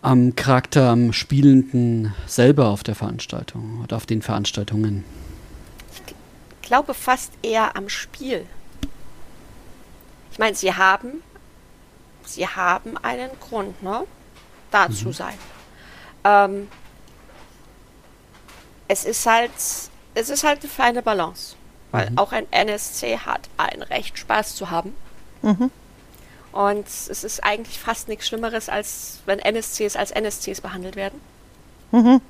am 0.02 0.36
Charakter, 0.36 0.90
am 0.90 1.12
Spielenden 1.12 2.14
selber 2.26 2.68
auf 2.68 2.82
der 2.82 2.94
Veranstaltung 2.94 3.80
oder 3.82 3.96
auf 3.96 4.06
den 4.06 4.22
Veranstaltungen? 4.22 5.04
Ich 6.60 6.68
glaube 6.68 6.94
fast 6.94 7.32
eher 7.42 7.76
am 7.76 7.88
Spiel. 7.88 8.46
Ich 10.32 10.38
meine, 10.38 10.56
sie 10.56 10.74
haben, 10.74 11.22
sie 12.24 12.46
haben 12.46 12.96
einen 12.98 13.30
Grund, 13.38 13.82
ne, 13.82 14.04
da 14.70 14.88
mhm. 14.88 14.92
zu 14.92 15.12
sein. 15.12 15.38
Ähm, 16.24 16.68
es 18.88 19.04
ist 19.04 19.26
halt, 19.26 19.52
es 20.14 20.30
ist 20.30 20.44
halt 20.44 20.60
eine 20.60 20.68
feine 20.68 21.02
Balance. 21.02 21.56
Weil 21.94 22.10
mhm. 22.10 22.18
auch 22.18 22.32
ein 22.32 22.46
NSC 22.50 23.18
hat 23.18 23.48
ein 23.56 23.80
Recht, 23.82 24.18
Spaß 24.18 24.56
zu 24.56 24.68
haben. 24.68 24.92
Mhm. 25.42 25.70
Und 26.50 26.88
es 26.88 27.22
ist 27.22 27.44
eigentlich 27.44 27.78
fast 27.78 28.08
nichts 28.08 28.26
Schlimmeres, 28.26 28.68
als 28.68 29.20
wenn 29.26 29.38
NSCs 29.38 29.94
als 29.94 30.10
NSCs 30.10 30.60
behandelt 30.60 30.96
werden. 30.96 31.20
Mhm. 31.92 32.20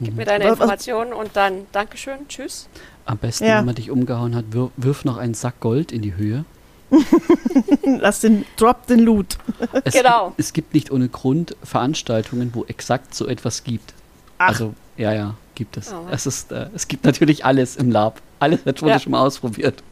Gib 0.00 0.14
mir 0.14 0.26
deine 0.26 0.44
Informationen 0.44 1.14
und 1.14 1.36
dann 1.36 1.66
Dankeschön, 1.72 2.28
tschüss. 2.28 2.68
Am 3.06 3.16
besten, 3.16 3.44
ja. 3.44 3.58
wenn 3.58 3.64
man 3.64 3.76
dich 3.76 3.90
umgehauen 3.90 4.34
hat, 4.34 4.44
wirf, 4.50 4.70
wirf 4.76 5.06
noch 5.06 5.16
einen 5.16 5.32
Sack 5.32 5.60
Gold 5.60 5.90
in 5.90 6.02
die 6.02 6.16
Höhe. 6.16 6.44
Lass 7.84 8.20
den, 8.20 8.44
drop 8.56 8.86
den 8.88 9.00
Loot. 9.00 9.38
Es 9.84 9.94
genau. 9.94 10.28
Gibt, 10.28 10.40
es 10.40 10.52
gibt 10.52 10.74
nicht 10.74 10.90
ohne 10.90 11.08
Grund 11.08 11.56
Veranstaltungen, 11.62 12.50
wo 12.52 12.64
exakt 12.64 13.14
so 13.14 13.26
etwas 13.26 13.64
gibt. 13.64 13.94
Ach. 14.36 14.48
Also, 14.48 14.74
ja, 14.98 15.14
ja, 15.14 15.34
gibt 15.54 15.78
es. 15.78 15.94
Oh, 15.94 16.06
es, 16.10 16.26
ist, 16.26 16.52
äh, 16.52 16.68
es 16.74 16.88
gibt 16.88 17.04
natürlich 17.04 17.46
alles 17.46 17.76
im 17.76 17.90
Lab. 17.90 18.20
Alles 18.40 18.66
wurde 18.66 18.88
ja. 18.88 18.98
schon 18.98 19.12
mal 19.12 19.24
ausprobiert. 19.24 19.82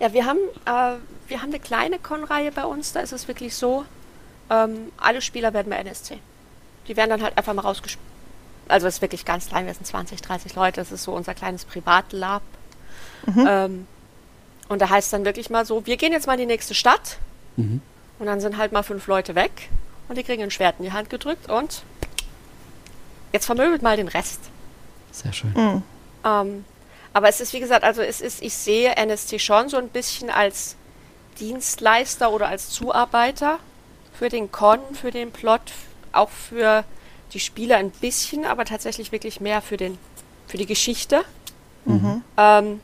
Ja, 0.00 0.12
wir 0.12 0.26
haben, 0.26 0.38
äh, 0.64 0.98
wir 1.28 1.42
haben 1.42 1.50
eine 1.50 1.60
kleine 1.60 1.98
Con-Reihe 1.98 2.50
bei 2.50 2.64
uns. 2.64 2.92
Da 2.92 3.00
ist 3.00 3.12
es 3.12 3.28
wirklich 3.28 3.54
so, 3.54 3.84
ähm, 4.50 4.90
alle 4.96 5.20
Spieler 5.20 5.54
werden 5.54 5.70
bei 5.70 5.76
NSC. 5.76 6.18
Die 6.88 6.96
werden 6.96 7.10
dann 7.10 7.22
halt 7.22 7.38
einfach 7.38 7.54
mal 7.54 7.62
rausgespielt. 7.62 8.04
Also 8.68 8.86
es 8.86 8.96
ist 8.96 9.02
wirklich 9.02 9.24
ganz 9.24 9.48
klein, 9.48 9.66
wir 9.66 9.74
sind 9.74 9.86
20, 9.86 10.20
30 10.20 10.54
Leute. 10.54 10.80
Das 10.80 10.90
ist 10.90 11.04
so 11.04 11.12
unser 11.12 11.34
kleines 11.34 11.64
Privatlab. 11.64 12.42
Mhm. 13.26 13.46
Ähm, 13.48 13.86
und 14.68 14.80
da 14.80 14.88
heißt 14.88 15.12
dann 15.12 15.24
wirklich 15.24 15.50
mal 15.50 15.66
so, 15.66 15.86
wir 15.86 15.96
gehen 15.96 16.12
jetzt 16.12 16.26
mal 16.26 16.34
in 16.34 16.40
die 16.40 16.46
nächste 16.46 16.74
Stadt. 16.74 17.18
Mhm. 17.56 17.80
Und 18.18 18.26
dann 18.26 18.40
sind 18.40 18.56
halt 18.56 18.72
mal 18.72 18.82
fünf 18.82 19.06
Leute 19.06 19.34
weg. 19.34 19.68
Und 20.08 20.16
die 20.16 20.22
kriegen 20.22 20.42
ein 20.42 20.50
Schwert 20.50 20.76
in 20.78 20.84
die 20.86 20.92
Hand 20.92 21.10
gedrückt 21.10 21.50
und 21.50 21.82
jetzt 23.32 23.46
vermöbelt 23.46 23.82
mal 23.82 23.96
den 23.96 24.08
Rest. 24.08 24.40
Sehr 25.10 25.32
schön. 25.32 25.52
Mhm. 25.54 25.82
Ähm, 26.24 26.64
aber 27.12 27.28
es 27.28 27.40
ist, 27.40 27.52
wie 27.52 27.60
gesagt, 27.60 27.84
also 27.84 28.02
es 28.02 28.20
ist, 28.20 28.42
ich 28.42 28.54
sehe 28.54 28.94
NST 28.96 29.40
schon 29.40 29.68
so 29.68 29.76
ein 29.76 29.88
bisschen 29.88 30.30
als 30.30 30.76
Dienstleister 31.38 32.30
oder 32.30 32.48
als 32.48 32.70
Zuarbeiter 32.70 33.58
für 34.12 34.28
den 34.28 34.50
Con, 34.52 34.80
für 34.94 35.10
den 35.10 35.32
Plot, 35.32 35.72
auch 36.12 36.30
für 36.30 36.84
die 37.32 37.40
Spieler 37.40 37.76
ein 37.76 37.90
bisschen, 37.90 38.44
aber 38.44 38.64
tatsächlich 38.64 39.12
wirklich 39.12 39.40
mehr 39.40 39.62
für 39.62 39.76
den, 39.76 39.98
für 40.46 40.58
die 40.58 40.66
Geschichte. 40.66 41.24
Mhm. 41.84 42.22
Ähm, 42.36 42.80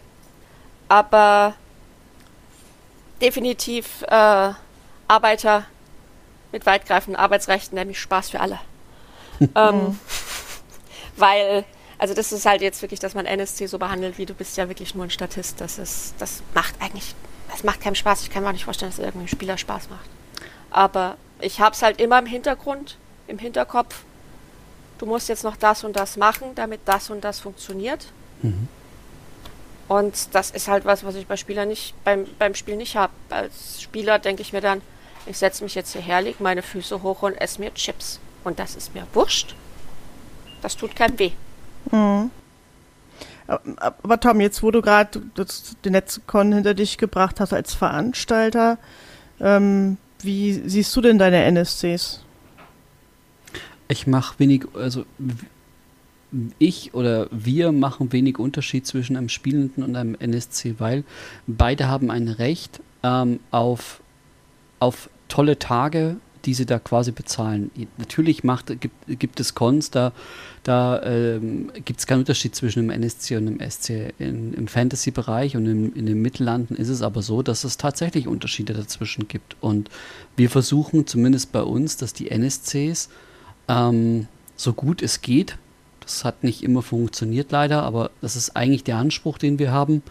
aber 0.89 1.55
definitiv 3.21 4.03
äh, 4.09 4.53
Arbeiter 5.07 5.65
mit 6.53 6.67
weitgreifenden 6.67 7.21
Arbeitsrechten, 7.21 7.77
nämlich 7.77 8.01
Spaß 8.01 8.31
für 8.31 8.41
alle. 8.41 8.59
ähm, 9.55 9.99
weil 11.17 11.65
also 11.99 12.15
das 12.15 12.33
ist 12.33 12.47
halt 12.47 12.63
jetzt 12.63 12.81
wirklich, 12.81 13.01
dass 13.01 13.15
man 13.15 13.27
NSC 13.27 13.67
so 13.67 13.79
behandelt, 13.79 14.19
wie 14.19 14.27
du 14.27 14.33
bist 14.33 14.57
ja 14.57 14.69
wirklich 14.69 14.95
nur 14.95 15.05
ein 15.05 15.11
Statist. 15.11 15.61
Das 15.61 15.79
ist, 15.79 16.15
das 16.19 16.43
macht 16.55 16.75
eigentlich, 16.81 17.15
das 17.51 17.65
macht 17.65 17.81
keinen 17.81 17.97
Spaß. 17.97 18.23
Ich 18.23 18.31
kann 18.31 18.45
mir 18.45 18.49
auch 18.49 18.53
nicht 18.53 18.65
vorstellen, 18.65 18.91
dass 18.91 18.99
es 19.01 19.05
irgendwie 19.05 19.29
Spieler 19.29 19.59
Spaß 19.59 19.91
macht. 19.91 20.09
Aber 20.71 21.17
ich 21.41 21.61
habe 21.61 21.75
es 21.75 21.83
halt 21.83 22.01
immer 22.01 22.19
im 22.21 22.27
Hintergrund, 22.27 22.97
im 23.27 23.39
Hinterkopf. 23.39 24.05
Du 24.99 25.07
musst 25.07 25.29
jetzt 25.29 25.43
noch 25.43 25.57
das 25.57 25.83
und 25.83 25.97
das 25.97 26.17
machen, 26.17 26.55
damit 26.55 26.81
das 26.85 27.11
und 27.11 27.23
das 27.23 27.41
funktioniert. 27.41 28.07
Mhm. 28.43 28.69
Und 29.89 30.35
das 30.35 30.51
ist 30.51 30.69
halt 30.69 30.85
was, 30.85 31.03
was 31.05 31.15
ich 31.15 31.27
bei 31.27 31.37
Spielern 31.37 31.69
nicht, 31.69 31.95
beim, 32.05 32.27
beim 32.39 32.55
Spiel 32.55 32.77
nicht 32.77 32.95
habe. 32.95 33.13
Als 33.31 33.83
Spieler 33.83 34.19
denke 34.19 34.43
ich 34.43 34.53
mir 34.53 34.61
dann, 34.61 34.83
ich 35.27 35.39
setze 35.39 35.65
mich 35.65 35.75
jetzt 35.75 35.93
hierher, 35.93 36.21
lege 36.21 36.43
meine 36.43 36.63
Füße 36.63 37.03
hoch 37.03 37.23
und 37.23 37.35
esse 37.35 37.61
mir 37.61 37.73
Chips. 37.75 38.21
Und 38.45 38.59
das 38.59 38.77
ist 38.77 38.95
mir 38.95 39.07
wurscht. 39.15 39.55
Das 40.63 40.77
tut 40.77 40.95
keinem 40.95 41.19
weh. 41.19 41.33
Mhm. 41.91 42.31
Aber 43.47 44.21
Tom, 44.21 44.41
jetzt 44.41 44.63
wo 44.63 44.71
du 44.71 44.83
gerade 44.83 45.23
den 45.85 45.93
Netzcon 45.93 46.53
hinter 46.53 46.75
dich 46.75 46.99
gebracht 46.99 47.41
hast 47.41 47.55
als 47.55 47.73
Veranstalter, 47.75 48.77
ähm, 49.41 49.97
wie 50.21 50.53
siehst 50.53 50.95
du 50.95 51.01
denn 51.01 51.19
deine 51.19 51.45
NSCs? 51.45 52.25
Ich 53.89 54.07
mache 54.07 54.39
wenig, 54.39 54.67
also 54.75 55.07
ich 56.59 56.93
oder 56.93 57.29
wir 57.31 57.73
machen 57.73 58.13
wenig 58.13 58.39
Unterschied 58.39 58.87
zwischen 58.87 59.17
einem 59.17 59.31
Spielenden 59.31 59.83
und 59.83 59.97
einem 59.97 60.15
NSC, 60.15 60.75
weil 60.79 61.05
beide 61.47 61.89
haben 61.89 62.11
ein 62.11 62.29
Recht 62.29 62.81
ähm, 63.03 63.41
auf, 63.51 64.03
auf 64.79 65.09
tolle 65.29 65.59
Tage, 65.59 66.17
die 66.45 66.55
sie 66.55 66.67
da 66.67 66.79
quasi 66.79 67.13
bezahlen. 67.13 67.71
Natürlich 67.97 68.45
macht, 68.45 68.81
gibt, 68.81 68.95
gibt 69.19 69.41
es 69.41 69.55
Cons, 69.55 69.91
da, 69.91 70.13
da 70.63 71.03
ähm, 71.03 71.71
gibt 71.85 72.01
es 72.01 72.07
keinen 72.07 72.21
Unterschied 72.21 72.55
zwischen 72.55 72.81
dem 72.81 72.91
NSC 72.91 73.37
und 73.37 73.47
dem 73.47 73.71
SC. 73.71 74.13
In, 74.19 74.55
Im 74.55 74.69
Fantasy-Bereich 74.69 75.57
und 75.57 75.67
im, 75.67 75.95
in 75.95 76.07
den 76.07 76.21
Mittellanden 76.23 76.77
ist 76.77 76.89
es 76.89 77.03
aber 77.03 77.23
so, 77.23 77.43
dass 77.43 77.65
es 77.65 77.77
tatsächlich 77.77 78.27
Unterschiede 78.27 78.75
dazwischen 78.75 79.29
gibt. 79.29 79.57
Und 79.61 79.91
wir 80.37 80.51
versuchen 80.51 81.07
zumindest 81.07 81.53
bei 81.53 81.63
uns, 81.63 81.97
dass 81.97 82.13
die 82.13 82.31
NSCs 82.31 83.09
ähm, 83.69 84.27
so 84.57 84.73
gut 84.73 85.03
es 85.03 85.21
geht, 85.21 85.57
das 86.01 86.25
hat 86.25 86.43
nicht 86.43 86.63
immer 86.63 86.83
funktioniert 86.83 87.53
leider, 87.53 87.83
aber 87.83 88.11
das 88.23 88.35
ist 88.35 88.57
eigentlich 88.57 88.83
der 88.83 88.97
Anspruch, 88.97 89.37
den 89.39 89.59
wir 89.59 89.71
haben, 89.71 90.03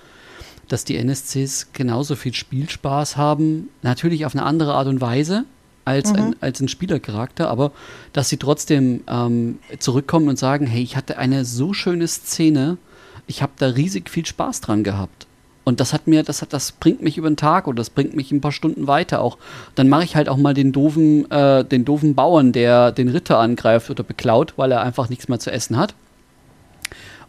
dass 0.67 0.83
die 0.83 0.95
NSCs 0.95 1.69
genauso 1.73 2.15
viel 2.15 2.33
Spielspaß 2.33 3.17
haben, 3.17 3.69
natürlich 3.81 4.25
auf 4.25 4.35
eine 4.35 4.43
andere 4.43 4.75
Art 4.75 4.87
und 4.87 5.01
Weise, 5.01 5.45
als, 5.87 6.11
mhm. 6.11 6.17
ein, 6.17 6.35
als 6.41 6.59
ein 6.59 6.67
Spielercharakter, 6.67 7.49
aber 7.49 7.71
dass 8.11 8.27
sie 8.27 8.37
trotzdem 8.37 9.01
ähm, 9.07 9.59
zurückkommen 9.79 10.27
und 10.27 10.37
sagen, 10.37 10.67
hey, 10.67 10.83
ich 10.83 10.97
hatte 10.97 11.17
eine 11.17 11.45
so 11.45 11.73
schöne 11.73 12.07
Szene, 12.07 12.77
ich 13.25 13.41
habe 13.41 13.53
da 13.57 13.67
riesig 13.67 14.09
viel 14.09 14.25
Spaß 14.25 14.61
dran 14.61 14.83
gehabt. 14.83 15.27
Und 15.63 15.79
das 15.79 15.93
hat 15.93 16.07
mir, 16.07 16.23
das 16.23 16.41
hat, 16.41 16.53
das 16.53 16.73
bringt 16.73 17.01
mich 17.01 17.17
über 17.17 17.29
den 17.29 17.35
Tag 17.35 17.67
oder 17.67 17.77
das 17.77 17.89
bringt 17.89 18.15
mich 18.15 18.31
ein 18.31 18.41
paar 18.41 18.51
Stunden 18.51 18.87
weiter 18.87 19.21
auch. 19.21 19.37
Dann 19.75 19.89
mache 19.89 20.03
ich 20.03 20.15
halt 20.15 20.29
auch 20.29 20.37
mal 20.37 20.53
den 20.53 20.71
doofen, 20.71 21.29
äh, 21.31 21.63
den 21.65 21.83
doofen 21.83 22.15
Bauern, 22.15 22.51
der 22.51 22.91
den 22.91 23.09
Ritter 23.09 23.39
angreift 23.39 23.89
oder 23.89 24.03
beklaut, 24.03 24.53
weil 24.57 24.71
er 24.71 24.81
einfach 24.81 25.09
nichts 25.09 25.27
mehr 25.27 25.39
zu 25.39 25.51
essen 25.51 25.77
hat. 25.77 25.93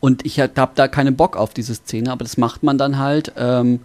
Und 0.01 0.25
ich 0.25 0.39
habe 0.39 0.73
da 0.75 0.87
keinen 0.87 1.17
Bock 1.17 1.37
auf 1.37 1.53
diese 1.53 1.75
Szene, 1.75 2.13
aber 2.13 2.25
das 2.25 2.37
macht 2.37 2.63
man 2.63 2.79
dann 2.79 2.99
halt. 2.99 3.33
Ähm, 3.37 3.81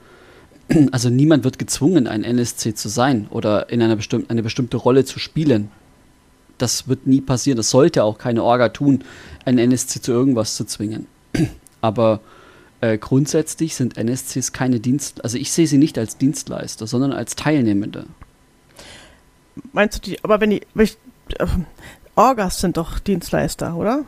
also 0.92 1.10
niemand 1.10 1.44
wird 1.44 1.60
gezwungen, 1.60 2.08
ein 2.08 2.24
NSC 2.24 2.74
zu 2.74 2.90
sein 2.90 3.28
oder 3.30 3.70
in 3.70 3.82
einer 3.82 3.96
bestimmten, 3.96 4.30
eine 4.30 4.44
bestimmte 4.44 4.78
Rolle 4.78 5.06
zu 5.06 5.20
spielen. 5.20 5.70
Das 6.58 6.88
wird 6.88 7.08
nie 7.08 7.22
passieren. 7.22 7.58
Das 7.58 7.70
sollte 7.70 8.04
auch 8.04 8.18
keine 8.18 8.44
Orga 8.44 8.70
tun, 8.70 9.04
ein 9.46 9.58
NSC 9.58 10.02
zu 10.02 10.12
irgendwas 10.12 10.56
zu 10.56 10.66
zwingen. 10.66 11.08
Aber 11.82 12.22
äh, 12.84 12.98
grundsätzlich 12.98 13.76
sind 13.76 13.98
NSCs 13.98 14.52
keine 14.52 14.82
Dienst, 14.82 15.24
also 15.24 15.38
ich 15.38 15.54
sehe 15.54 15.68
sie 15.68 15.78
nicht 15.78 15.98
als 15.98 16.18
Dienstleister, 16.18 16.86
sondern 16.86 17.14
als 17.14 17.38
Teilnehmende. 17.38 18.06
Meinst 19.72 19.98
du 19.98 20.12
die, 20.12 20.22
aber 20.22 20.42
wenn 20.42 20.50
die, 20.50 20.62
wenn 20.74 20.86
ich, 20.86 20.98
äh, 21.40 21.46
Orgas 22.16 22.60
sind 22.60 22.76
doch 22.76 23.00
Dienstleister, 23.00 23.78
oder? 23.78 24.04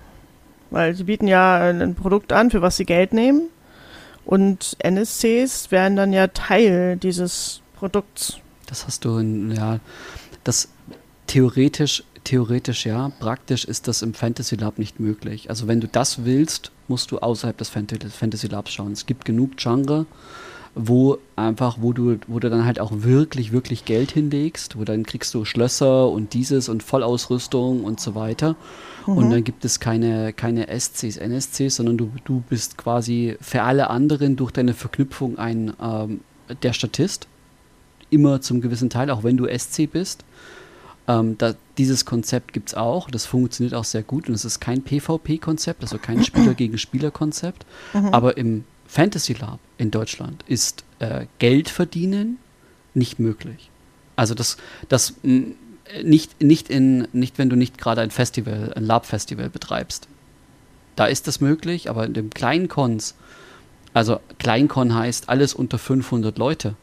Weil 0.72 0.94
sie 0.94 1.06
bieten 1.06 1.28
ja 1.28 1.70
ein 1.70 1.96
Produkt 1.96 2.34
an, 2.34 2.52
für 2.52 2.62
was 2.62 2.76
sie 2.76 2.84
Geld 2.84 3.14
nehmen. 3.14 3.44
Und 4.26 4.76
NSCs 4.80 5.72
wären 5.72 5.96
dann 5.96 6.14
ja 6.14 6.28
Teil 6.28 6.98
dieses 6.98 7.62
Produkts. 7.76 8.38
Das 8.66 8.88
hast 8.88 9.06
du, 9.06 9.18
in, 9.18 9.52
ja, 9.52 9.80
das 10.44 10.70
theoretisch 11.28 12.04
Theoretisch 12.26 12.88
ja, 12.88 13.12
praktisch 13.20 13.66
ist 13.66 13.88
das 13.88 14.02
im 14.02 14.16
Fantasy 14.16 14.56
Lab 14.56 14.80
nicht 14.80 15.00
möglich. 15.00 15.52
Also 15.52 15.68
wenn 15.68 15.80
du 15.80 15.88
das 15.88 16.26
willst, 16.26 16.72
musst 16.88 17.12
du 17.12 17.20
außerhalb 17.20 17.56
des 17.56 17.70
Fantasy 17.70 18.48
Labs 18.48 18.74
schauen. 18.74 18.94
Es 18.94 19.06
gibt 19.06 19.26
genug 19.26 19.58
Genre, 19.58 20.08
wo 20.76 21.18
einfach, 21.38 21.78
wo 21.80 21.94
du, 21.94 22.18
wo 22.28 22.40
du 22.40 22.50
dann 22.50 22.66
halt 22.66 22.82
auch 22.82 22.92
wirklich, 22.94 23.54
wirklich 23.54 23.86
Geld 23.86 24.12
hinlegst, 24.12 24.78
wo 24.78 24.84
dann 24.84 25.06
kriegst 25.06 25.34
du 25.34 25.46
Schlösser 25.46 26.10
und 26.10 26.34
dieses 26.34 26.68
und 26.68 26.84
Vollausrüstung 26.84 27.86
und 27.86 28.02
so 28.02 28.14
weiter. 28.14 28.58
Mhm. 29.08 29.18
Und 29.18 29.30
dann 29.30 29.44
gibt 29.46 29.64
es 29.64 29.80
keine, 29.80 30.34
keine 30.34 30.68
SCs, 30.68 31.16
NSCs, 31.18 31.78
sondern 31.78 31.98
du, 31.98 32.12
du 32.26 32.44
bist 32.50 32.78
quasi 32.78 33.38
für 33.40 33.64
alle 33.64 33.90
anderen 33.90 34.36
durch 34.36 34.52
deine 34.52 34.74
Verknüpfung 34.74 35.38
ein 35.38 35.74
ähm, 35.82 36.20
der 36.62 36.74
Statist. 36.74 37.28
Immer 38.10 38.42
zum 38.42 38.60
gewissen 38.60 38.90
Teil, 38.90 39.10
auch 39.10 39.24
wenn 39.24 39.38
du 39.38 39.48
SC 39.48 39.90
bist. 39.90 40.26
Ähm, 41.08 41.38
da, 41.38 41.54
dieses 41.78 42.06
Konzept 42.06 42.52
gibt 42.52 42.70
es 42.70 42.76
auch, 42.76 43.10
das 43.10 43.26
funktioniert 43.26 43.76
auch 43.76 43.84
sehr 43.84 44.04
gut 44.04 44.28
und 44.28 44.34
es 44.34 44.44
ist 44.44 44.60
kein 44.60 44.82
PvP-Konzept, 44.82 45.84
also 45.84 45.98
kein 46.00 46.24
Spieler 46.26 46.54
gegen 46.54 46.78
Spieler-Konzept. 46.78 47.66
Mhm. 47.94 48.08
Aber 48.08 48.38
im 48.38 48.66
Fantasy 48.96 49.34
Lab 49.34 49.60
in 49.78 49.92
Deutschland 49.92 50.46
ist 50.48 50.86
äh, 51.00 51.26
Geld 51.38 51.68
verdienen 51.68 52.38
nicht 52.94 53.20
möglich. 53.20 53.70
Also 54.16 54.34
das, 54.34 54.56
das 54.88 55.16
nicht, 55.22 56.42
nicht, 56.42 56.70
in, 56.70 57.06
nicht, 57.12 57.38
wenn 57.38 57.50
du 57.50 57.58
nicht 57.58 57.78
gerade 57.78 58.00
ein 58.00 58.10
Festival, 58.10 58.72
ein 58.74 58.86
Lab-Festival 58.86 59.50
betreibst. 59.50 60.08
Da 60.96 61.08
ist 61.08 61.28
das 61.28 61.42
möglich, 61.42 61.90
aber 61.90 62.06
in 62.06 62.14
dem 62.14 62.30
kleinen 62.30 62.70
Cons, 62.70 63.16
also 63.94 64.22
Kleinkon 64.40 64.96
heißt 64.96 65.28
alles 65.28 65.54
unter 65.54 65.78
500 65.78 66.38
Leute, 66.38 66.76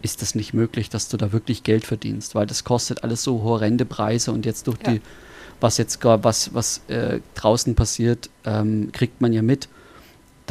ist 0.00 0.22
das 0.22 0.34
nicht 0.34 0.54
möglich, 0.54 0.88
dass 0.88 1.10
du 1.10 1.18
da 1.18 1.30
wirklich 1.30 1.62
Geld 1.62 1.84
verdienst, 1.84 2.34
weil 2.34 2.46
das 2.46 2.64
kostet 2.64 3.04
alles 3.04 3.22
so 3.22 3.42
horrende 3.42 3.84
Preise 3.84 4.32
und 4.32 4.46
jetzt 4.46 4.66
durch 4.66 4.78
ja. 4.86 4.92
die, 4.92 5.02
was 5.60 5.76
jetzt 5.76 6.02
was, 6.02 6.54
was 6.54 6.80
äh, 6.88 7.20
draußen 7.34 7.74
passiert, 7.74 8.30
ähm, 8.46 8.92
kriegt 8.92 9.20
man 9.20 9.34
ja 9.34 9.42
mit 9.42 9.68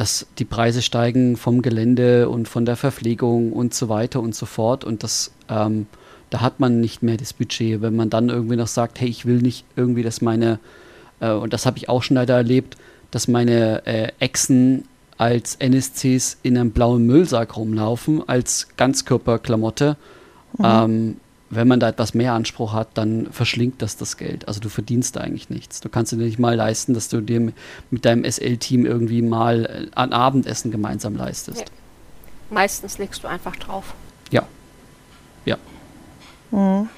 dass 0.00 0.26
die 0.38 0.46
Preise 0.46 0.80
steigen 0.80 1.36
vom 1.36 1.60
Gelände 1.60 2.30
und 2.30 2.48
von 2.48 2.64
der 2.64 2.76
Verpflegung 2.76 3.52
und 3.52 3.74
so 3.74 3.90
weiter 3.90 4.20
und 4.20 4.34
so 4.34 4.46
fort. 4.46 4.82
Und 4.82 5.02
das, 5.02 5.30
ähm, 5.50 5.88
da 6.30 6.40
hat 6.40 6.58
man 6.58 6.80
nicht 6.80 7.02
mehr 7.02 7.18
das 7.18 7.34
Budget. 7.34 7.82
Wenn 7.82 7.96
man 7.96 8.08
dann 8.08 8.30
irgendwie 8.30 8.56
noch 8.56 8.66
sagt, 8.66 8.98
hey, 8.98 9.10
ich 9.10 9.26
will 9.26 9.42
nicht 9.42 9.66
irgendwie, 9.76 10.02
dass 10.02 10.22
meine, 10.22 10.58
äh, 11.20 11.32
und 11.32 11.52
das 11.52 11.66
habe 11.66 11.76
ich 11.76 11.90
auch 11.90 12.02
schon 12.02 12.14
leider 12.14 12.34
erlebt, 12.34 12.78
dass 13.10 13.28
meine 13.28 13.84
äh, 13.84 14.12
Echsen 14.20 14.84
als 15.18 15.56
NSCs 15.56 16.38
in 16.42 16.56
einem 16.56 16.70
blauen 16.70 17.04
Müllsack 17.04 17.58
rumlaufen, 17.58 18.26
als 18.26 18.68
Ganzkörperklamotte. 18.78 19.98
Mhm. 20.56 20.64
Ähm, 20.64 21.16
wenn 21.50 21.66
man 21.66 21.80
da 21.80 21.88
etwas 21.88 22.14
mehr 22.14 22.32
Anspruch 22.32 22.72
hat, 22.72 22.90
dann 22.94 23.26
verschlingt 23.32 23.82
das 23.82 23.96
das 23.96 24.16
Geld. 24.16 24.46
Also 24.46 24.60
du 24.60 24.68
verdienst 24.68 25.16
da 25.16 25.20
eigentlich 25.20 25.50
nichts. 25.50 25.80
Du 25.80 25.88
kannst 25.88 26.12
dir 26.12 26.16
nicht 26.16 26.38
mal 26.38 26.54
leisten, 26.54 26.94
dass 26.94 27.08
du 27.08 27.20
dir 27.20 27.52
mit 27.90 28.04
deinem 28.04 28.24
SL-Team 28.24 28.86
irgendwie 28.86 29.20
mal 29.20 29.66
äh, 29.66 29.96
ein 29.96 30.12
Abendessen 30.12 30.70
gemeinsam 30.70 31.16
leistest. 31.16 31.58
Nee. 31.58 32.54
Meistens 32.54 32.98
legst 32.98 33.24
du 33.24 33.28
einfach 33.28 33.56
drauf. 33.56 33.94
Ja. 34.30 34.46
Ja. 35.44 35.56
Mhm. 36.52 36.88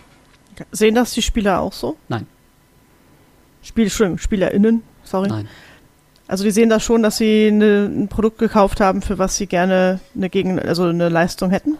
Sehen 0.70 0.94
das 0.94 1.12
die 1.12 1.22
Spieler 1.22 1.60
auch 1.60 1.72
so? 1.72 1.96
Nein. 2.08 2.26
Spiel, 3.62 3.88
SpielerInnen, 3.88 4.82
sorry. 5.02 5.28
Nein. 5.28 5.48
Also 6.28 6.44
die 6.44 6.50
sehen 6.50 6.68
das 6.68 6.82
schon, 6.82 7.02
dass 7.02 7.16
sie 7.16 7.48
eine, 7.48 7.86
ein 7.86 8.08
Produkt 8.08 8.38
gekauft 8.38 8.80
haben, 8.80 9.02
für 9.02 9.18
was 9.18 9.36
sie 9.36 9.46
gerne 9.46 10.00
eine 10.14 10.28
Gegen 10.30 10.58
also 10.58 10.84
eine 10.84 11.08
Leistung 11.08 11.50
hätten? 11.50 11.78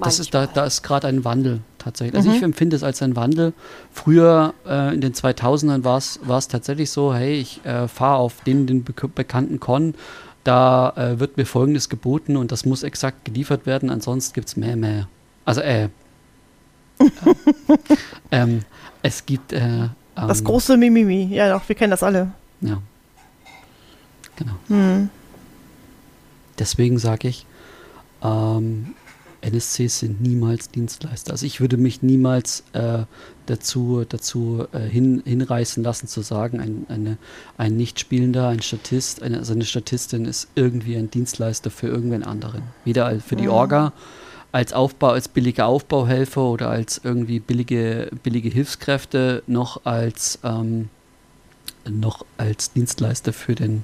Das 0.00 0.18
ist, 0.18 0.32
da, 0.32 0.46
da 0.46 0.64
ist 0.64 0.82
gerade 0.82 1.08
ein 1.08 1.24
Wandel 1.24 1.60
tatsächlich. 1.82 2.16
Also 2.16 2.30
mhm. 2.30 2.36
ich 2.36 2.42
empfinde 2.42 2.76
es 2.76 2.82
als 2.82 3.02
ein 3.02 3.16
Wandel. 3.16 3.52
Früher 3.92 4.54
äh, 4.66 4.94
in 4.94 5.00
den 5.00 5.12
2000ern 5.12 5.84
war 5.84 6.38
es 6.38 6.48
tatsächlich 6.48 6.90
so, 6.90 7.14
hey, 7.14 7.34
ich 7.34 7.64
äh, 7.64 7.88
fahre 7.88 8.18
auf 8.18 8.42
den, 8.44 8.66
den 8.66 8.84
be 8.84 8.92
bekannten 9.08 9.60
Con, 9.60 9.94
da 10.44 10.90
äh, 10.96 11.20
wird 11.20 11.36
mir 11.36 11.46
Folgendes 11.46 11.88
geboten 11.88 12.36
und 12.36 12.52
das 12.52 12.64
muss 12.64 12.82
exakt 12.82 13.24
geliefert 13.24 13.66
werden, 13.66 13.90
ansonsten 13.90 14.34
gibt 14.34 14.48
es 14.48 14.56
mehr, 14.56 14.76
mehr. 14.76 15.08
Also, 15.44 15.60
äh, 15.60 15.88
ähm, 18.30 18.62
es 19.02 19.26
gibt, 19.26 19.52
äh, 19.52 19.88
Das 20.14 20.40
ähm, 20.40 20.44
große 20.44 20.76
Mimimi, 20.76 21.28
ja 21.32 21.50
doch, 21.52 21.68
wir 21.68 21.76
kennen 21.76 21.90
das 21.90 22.02
alle. 22.02 22.32
Ja. 22.60 22.78
Genau. 24.36 24.52
Mhm. 24.68 25.10
Deswegen 26.58 26.98
sage 26.98 27.28
ich, 27.28 27.46
ähm, 28.22 28.94
NSCs 29.42 29.98
sind 30.00 30.20
niemals 30.20 30.70
Dienstleister. 30.70 31.32
Also 31.32 31.44
ich 31.44 31.60
würde 31.60 31.76
mich 31.76 32.02
niemals 32.02 32.62
äh, 32.72 33.04
dazu, 33.46 34.04
dazu 34.08 34.66
äh, 34.72 34.80
hin, 34.80 35.22
hinreißen 35.24 35.82
lassen 35.82 36.06
zu 36.06 36.22
sagen, 36.22 36.60
ein, 36.60 36.86
eine, 36.88 37.18
ein 37.58 37.76
Nichtspielender, 37.76 38.48
ein 38.48 38.62
Statist, 38.62 39.22
eine, 39.22 39.38
also 39.38 39.52
eine 39.52 39.64
Statistin 39.64 40.24
ist 40.24 40.48
irgendwie 40.54 40.96
ein 40.96 41.10
Dienstleister 41.10 41.70
für 41.70 41.88
irgendwen 41.88 42.22
anderen. 42.22 42.62
Weder 42.84 43.20
für 43.20 43.36
die 43.36 43.44
mhm. 43.44 43.50
Orga, 43.50 43.92
als 44.52 44.72
Aufbau, 44.72 45.08
als 45.08 45.28
billige 45.28 45.64
Aufbauhelfer 45.64 46.42
oder 46.42 46.70
als 46.70 47.00
irgendwie 47.02 47.40
billige, 47.40 48.10
billige 48.22 48.48
Hilfskräfte, 48.48 49.42
noch 49.46 49.84
als 49.84 50.38
ähm, 50.44 50.88
noch 51.88 52.24
als 52.36 52.72
Dienstleister 52.72 53.32
für 53.32 53.54
den 53.54 53.82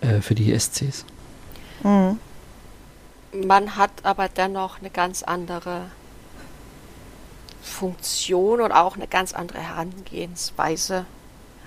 äh, 0.00 0.20
für 0.20 0.34
die 0.34 0.58
SCs. 0.58 1.04
Mhm. 1.84 2.18
Man 3.32 3.76
hat 3.76 3.90
aber 4.02 4.28
dennoch 4.28 4.80
eine 4.80 4.90
ganz 4.90 5.22
andere 5.22 5.86
Funktion 7.62 8.60
und 8.60 8.72
auch 8.72 8.96
eine 8.96 9.06
ganz 9.06 9.32
andere 9.32 9.58
Herangehensweise 9.58 11.06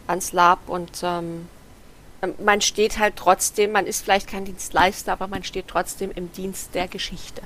ans 0.07 0.33
Lab 0.33 0.67
und 0.67 0.99
ähm, 1.03 1.47
man 2.43 2.61
steht 2.61 2.99
halt 2.99 3.15
trotzdem, 3.15 3.71
man 3.71 3.85
ist 3.85 4.03
vielleicht 4.03 4.27
kein 4.27 4.45
Dienstleister, 4.45 5.11
aber 5.11 5.27
man 5.27 5.43
steht 5.43 5.67
trotzdem 5.67 6.11
im 6.11 6.31
Dienst 6.31 6.73
der 6.73 6.87
Geschichte. 6.87 7.41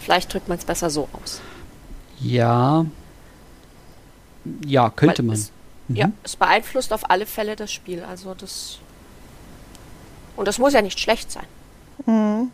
Vielleicht 0.00 0.32
drückt 0.32 0.48
man 0.48 0.58
es 0.58 0.64
besser 0.64 0.90
so 0.90 1.08
aus. 1.12 1.40
Ja. 2.20 2.84
Ja, 4.64 4.90
könnte 4.90 5.18
Weil 5.18 5.26
man. 5.26 5.36
Es, 5.36 5.52
mhm. 5.88 5.96
Ja, 5.96 6.10
es 6.22 6.36
beeinflusst 6.36 6.92
auf 6.92 7.08
alle 7.10 7.26
Fälle 7.26 7.56
das 7.56 7.72
Spiel. 7.72 8.02
Also 8.02 8.34
das. 8.34 8.78
Und 10.36 10.48
das 10.48 10.58
muss 10.58 10.72
ja 10.72 10.82
nicht 10.82 10.98
schlecht 10.98 11.30
sein. 11.30 11.46
Mhm. 12.06 12.50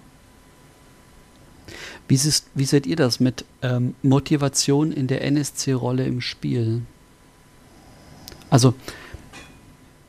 Wie, 2.09 2.15
ist, 2.15 2.47
wie 2.55 2.65
seht 2.65 2.87
ihr 2.87 2.97
das 2.97 3.21
mit 3.21 3.45
ähm, 3.63 3.95
Motivation 4.03 4.93
in 4.93 5.07
der 5.07 5.23
NSC-Rolle 5.25 6.05
im 6.05 6.21
Spiel? 6.21 6.83
Also, 8.51 8.75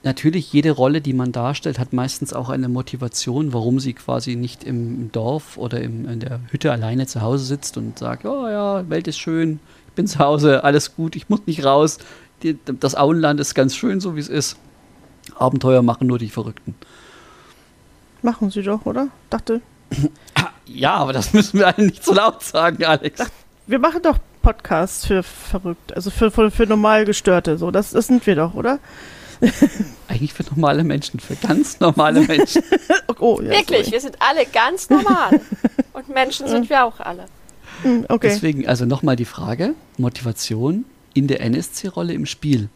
natürlich, 0.04 0.52
jede 0.52 0.72
Rolle, 0.72 1.02
die 1.02 1.14
man 1.14 1.32
darstellt, 1.32 1.80
hat 1.80 1.94
meistens 1.94 2.34
auch 2.34 2.50
eine 2.50 2.70
Motivation, 2.70 3.54
warum 3.54 3.80
sie 3.80 3.94
quasi 3.94 4.36
nicht 4.36 4.64
im 4.64 5.12
Dorf 5.12 5.58
oder 5.58 5.82
im, 5.82 6.08
in 6.08 6.20
der 6.20 6.40
Hütte 6.50 6.72
alleine 6.72 7.06
zu 7.08 7.22
Hause 7.22 7.46
sitzt 7.46 7.78
und 7.78 8.00
sagt, 8.00 8.26
oh 8.26 8.48
ja, 8.48 8.90
Welt 8.90 9.08
ist 9.08 9.20
schön, 9.20 9.60
ich 9.88 9.94
bin 9.94 10.08
zu 10.08 10.20
Hause, 10.20 10.64
alles 10.64 10.96
gut, 10.96 11.16
ich 11.16 11.30
muss 11.30 11.42
nicht 11.46 11.64
raus. 11.64 12.00
Die, 12.44 12.58
das 12.80 12.96
Auenland 12.96 13.40
ist 13.40 13.54
ganz 13.54 13.76
schön, 13.76 14.00
so 14.00 14.16
wie 14.16 14.20
es 14.20 14.30
ist. 14.30 14.58
Abenteuer 15.36 15.84
machen 15.84 16.08
nur 16.08 16.18
die 16.18 16.30
Verrückten. 16.30 16.76
Machen 18.24 18.50
sie 18.50 18.64
doch, 18.64 18.86
oder? 18.86 19.10
Dachte. 19.30 19.62
Ja, 20.74 20.96
aber 20.96 21.14
das 21.14 21.34
müssen 21.34 21.60
wir 21.60 21.68
alle 21.68 21.86
nicht 21.86 22.04
so 22.04 22.14
laut 22.14 22.44
sagen, 22.44 22.84
Alex. 22.84 23.22
Ach, 23.22 23.30
wir 23.68 23.80
machen 23.80 24.02
doch 24.02 24.18
Podcasts 24.42 25.06
für 25.06 25.24
verrückt, 25.24 25.96
also 25.96 26.10
für, 26.10 26.32
für, 26.32 26.52
für 26.52 26.66
normal 26.66 27.06
Gestörte. 27.06 27.58
So, 27.58 27.72
das, 27.72 27.92
das 27.92 28.08
sind 28.08 28.26
wir 28.26 28.36
doch, 28.36 28.54
oder? 28.54 28.80
Eigentlich 30.08 30.34
für 30.34 30.44
normale 30.44 30.84
Menschen, 30.84 31.20
für 31.20 31.36
ganz 31.36 31.80
normale 31.80 32.22
Menschen. 32.22 32.64
oh, 33.20 33.40
ja, 33.42 33.50
Wirklich, 33.50 33.86
sorry. 33.86 33.92
wir 33.92 34.02
sind 34.02 34.18
alle 34.20 34.46
ganz 34.46 34.90
normal. 34.90 35.42
Und 35.94 36.10
Menschen 36.10 36.48
sind 36.48 36.70
wir 36.70 36.84
auch 36.86 37.00
alle. 37.00 37.26
Hm, 37.82 38.06
okay. 38.10 38.30
Deswegen, 38.30 38.68
also 38.68 38.86
nochmal 38.86 39.16
die 39.16 39.26
Frage: 39.26 39.74
Motivation 39.98 40.86
in 41.14 41.28
der 41.28 41.42
NSC-Rolle 41.42 42.14
im 42.14 42.26
Spiel. 42.26 42.70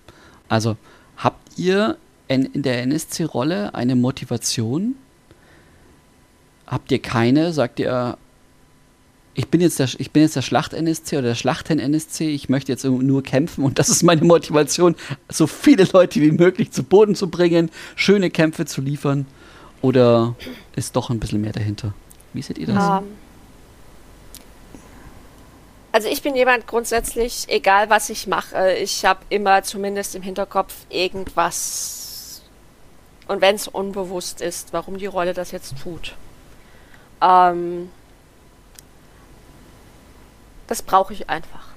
Also, 0.50 0.78
habt 1.18 1.58
ihr 1.58 1.98
in 2.28 2.50
der 2.64 2.82
NSC-Rolle 2.82 3.76
eine 3.76 3.96
Motivation, 3.96 4.96
Habt 6.68 6.92
ihr 6.92 7.00
keine? 7.00 7.54
Sagt 7.54 7.80
ihr, 7.80 8.18
ich 9.36 9.50
bin 9.50 9.62
jetzt 9.62 9.80
der, 9.80 9.90
ich 9.98 10.12
bin 10.12 10.24
jetzt 10.24 10.36
der 10.36 10.42
Schlacht-NSC 10.42 11.18
oder 11.18 11.28
der 11.30 11.36
Schlachten-NSC, 11.36 12.30
ich 12.30 12.48
möchte 12.48 12.72
jetzt 12.72 12.86
nur 12.86 13.22
kämpfen 13.22 13.66
und 13.66 13.78
das 13.78 13.90
ist 13.90 14.02
meine 14.02 14.24
Motivation, 14.24 14.96
so 15.30 15.46
viele 15.46 15.86
Leute 15.92 16.22
wie 16.22 16.32
möglich 16.32 16.72
zu 16.72 16.84
Boden 16.84 17.16
zu 17.16 17.30
bringen, 17.30 17.70
schöne 17.96 18.30
Kämpfe 18.30 18.66
zu 18.66 18.82
liefern? 18.82 19.28
Oder 19.82 20.36
ist 20.76 20.96
doch 20.96 21.10
ein 21.10 21.20
bisschen 21.20 21.42
mehr 21.42 21.52
dahinter? 21.52 21.94
Wie 22.34 22.42
seht 22.42 22.58
ihr 22.58 22.68
das? 22.68 22.78
Um, 22.78 22.98
ähm, 22.98 23.04
also 25.92 26.08
ich 26.08 26.22
bin 26.22 26.36
jemand 26.36 26.66
grundsätzlich, 26.66 27.46
egal 27.48 27.90
was 27.90 28.10
ich 28.10 28.28
mache, 28.28 28.74
ich 28.74 29.06
habe 29.06 29.20
immer 29.30 29.64
zumindest 29.64 30.16
im 30.16 30.22
Hinterkopf 30.22 30.74
irgendwas. 30.90 32.42
Und 33.28 33.42
wenn 33.42 33.56
es 33.56 33.68
unbewusst 33.68 34.42
ist, 34.42 34.72
warum 34.72 34.98
die 34.98 35.06
Rolle 35.06 35.34
das 35.34 35.52
jetzt 35.52 35.76
tut. 35.82 36.16
Ähm, 37.22 37.90
das 40.68 40.82
brauche 40.82 41.14
ich 41.14 41.30
einfach. 41.30 41.68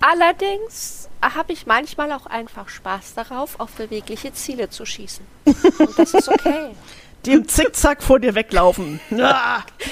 Allerdings 0.00 1.08
habe 1.20 1.52
ich 1.52 1.66
manchmal 1.66 2.12
auch 2.12 2.26
einfach 2.26 2.68
Spaß 2.68 3.14
darauf, 3.14 3.60
auf 3.60 3.72
bewegliche 3.72 4.32
Ziele 4.32 4.70
zu 4.70 4.86
schießen. 4.86 5.24
Und 5.44 5.98
das 5.98 6.14
ist 6.14 6.28
okay. 6.28 6.70
Die 7.26 7.32
im 7.32 7.46
Zickzack 7.46 8.02
vor 8.02 8.18
dir 8.18 8.34
weglaufen. 8.34 8.98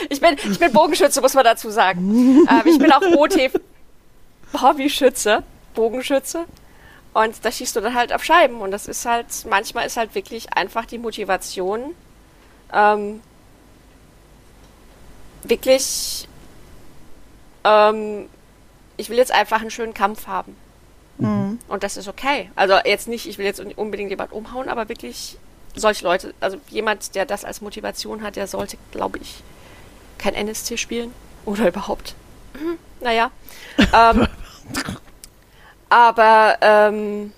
Ich 0.09 0.19
bin, 0.19 0.37
ich 0.51 0.59
bin 0.59 0.73
Bogenschütze, 0.73 1.21
muss 1.21 1.35
man 1.35 1.45
dazu 1.45 1.69
sagen. 1.69 2.47
ähm, 2.49 2.63
ich 2.65 2.79
bin 2.79 2.91
auch 2.91 3.03
OT 3.03 3.51
Hobbyschütze, 4.59 5.43
Bogenschütze. 5.75 6.47
Und 7.13 7.45
da 7.45 7.53
schießt 7.53 7.77
du 7.77 7.81
dann 7.81 7.95
halt 7.95 8.15
auf 8.15 8.25
Scheiben. 8.25 8.63
Und 8.63 8.71
das 8.71 8.87
ist 8.87 9.05
halt, 9.05 9.27
manchmal 9.47 9.87
ist 9.87 9.99
halt 9.99 10.15
wirklich 10.15 10.55
einfach 10.55 10.87
die 10.87 10.97
Motivation, 10.97 11.95
ähm, 12.73 13.21
wirklich, 15.45 16.29
ähm, 17.65 18.29
ich 18.97 19.09
will 19.11 19.19
jetzt 19.19 19.33
einfach 19.33 19.61
einen 19.61 19.71
schönen 19.71 19.95
Kampf 19.95 20.27
haben. 20.27 20.57
Mhm. 21.19 21.59
Und 21.69 21.83
das 21.83 21.97
ist 21.97 22.09
okay. 22.09 22.51
Also 22.55 22.75
jetzt 22.85 23.09
nicht, 23.09 23.27
ich 23.27 23.39
will 23.39 23.47
jetzt 23.47 23.61
unbedingt 23.61 24.11
jemand 24.11 24.33
umhauen, 24.33 24.69
aber 24.69 24.89
wirklich 24.89 25.37
solche 25.75 26.05
Leute, 26.05 26.35
also 26.41 26.59
jemand, 26.69 27.15
der 27.15 27.27
das 27.27 27.45
als 27.45 27.61
Motivation 27.61 28.23
hat, 28.23 28.37
der 28.37 28.47
sollte, 28.47 28.77
glaube 28.93 29.19
ich, 29.19 29.43
kein 30.19 30.35
NSC 30.35 30.77
spielen. 30.77 31.13
Oder 31.45 31.69
überhaupt. 31.69 32.15
Mhm, 32.55 32.79
naja. 33.01 33.31
ähm, 33.79 34.27
aber 35.89 36.59
ähm, 36.61 37.33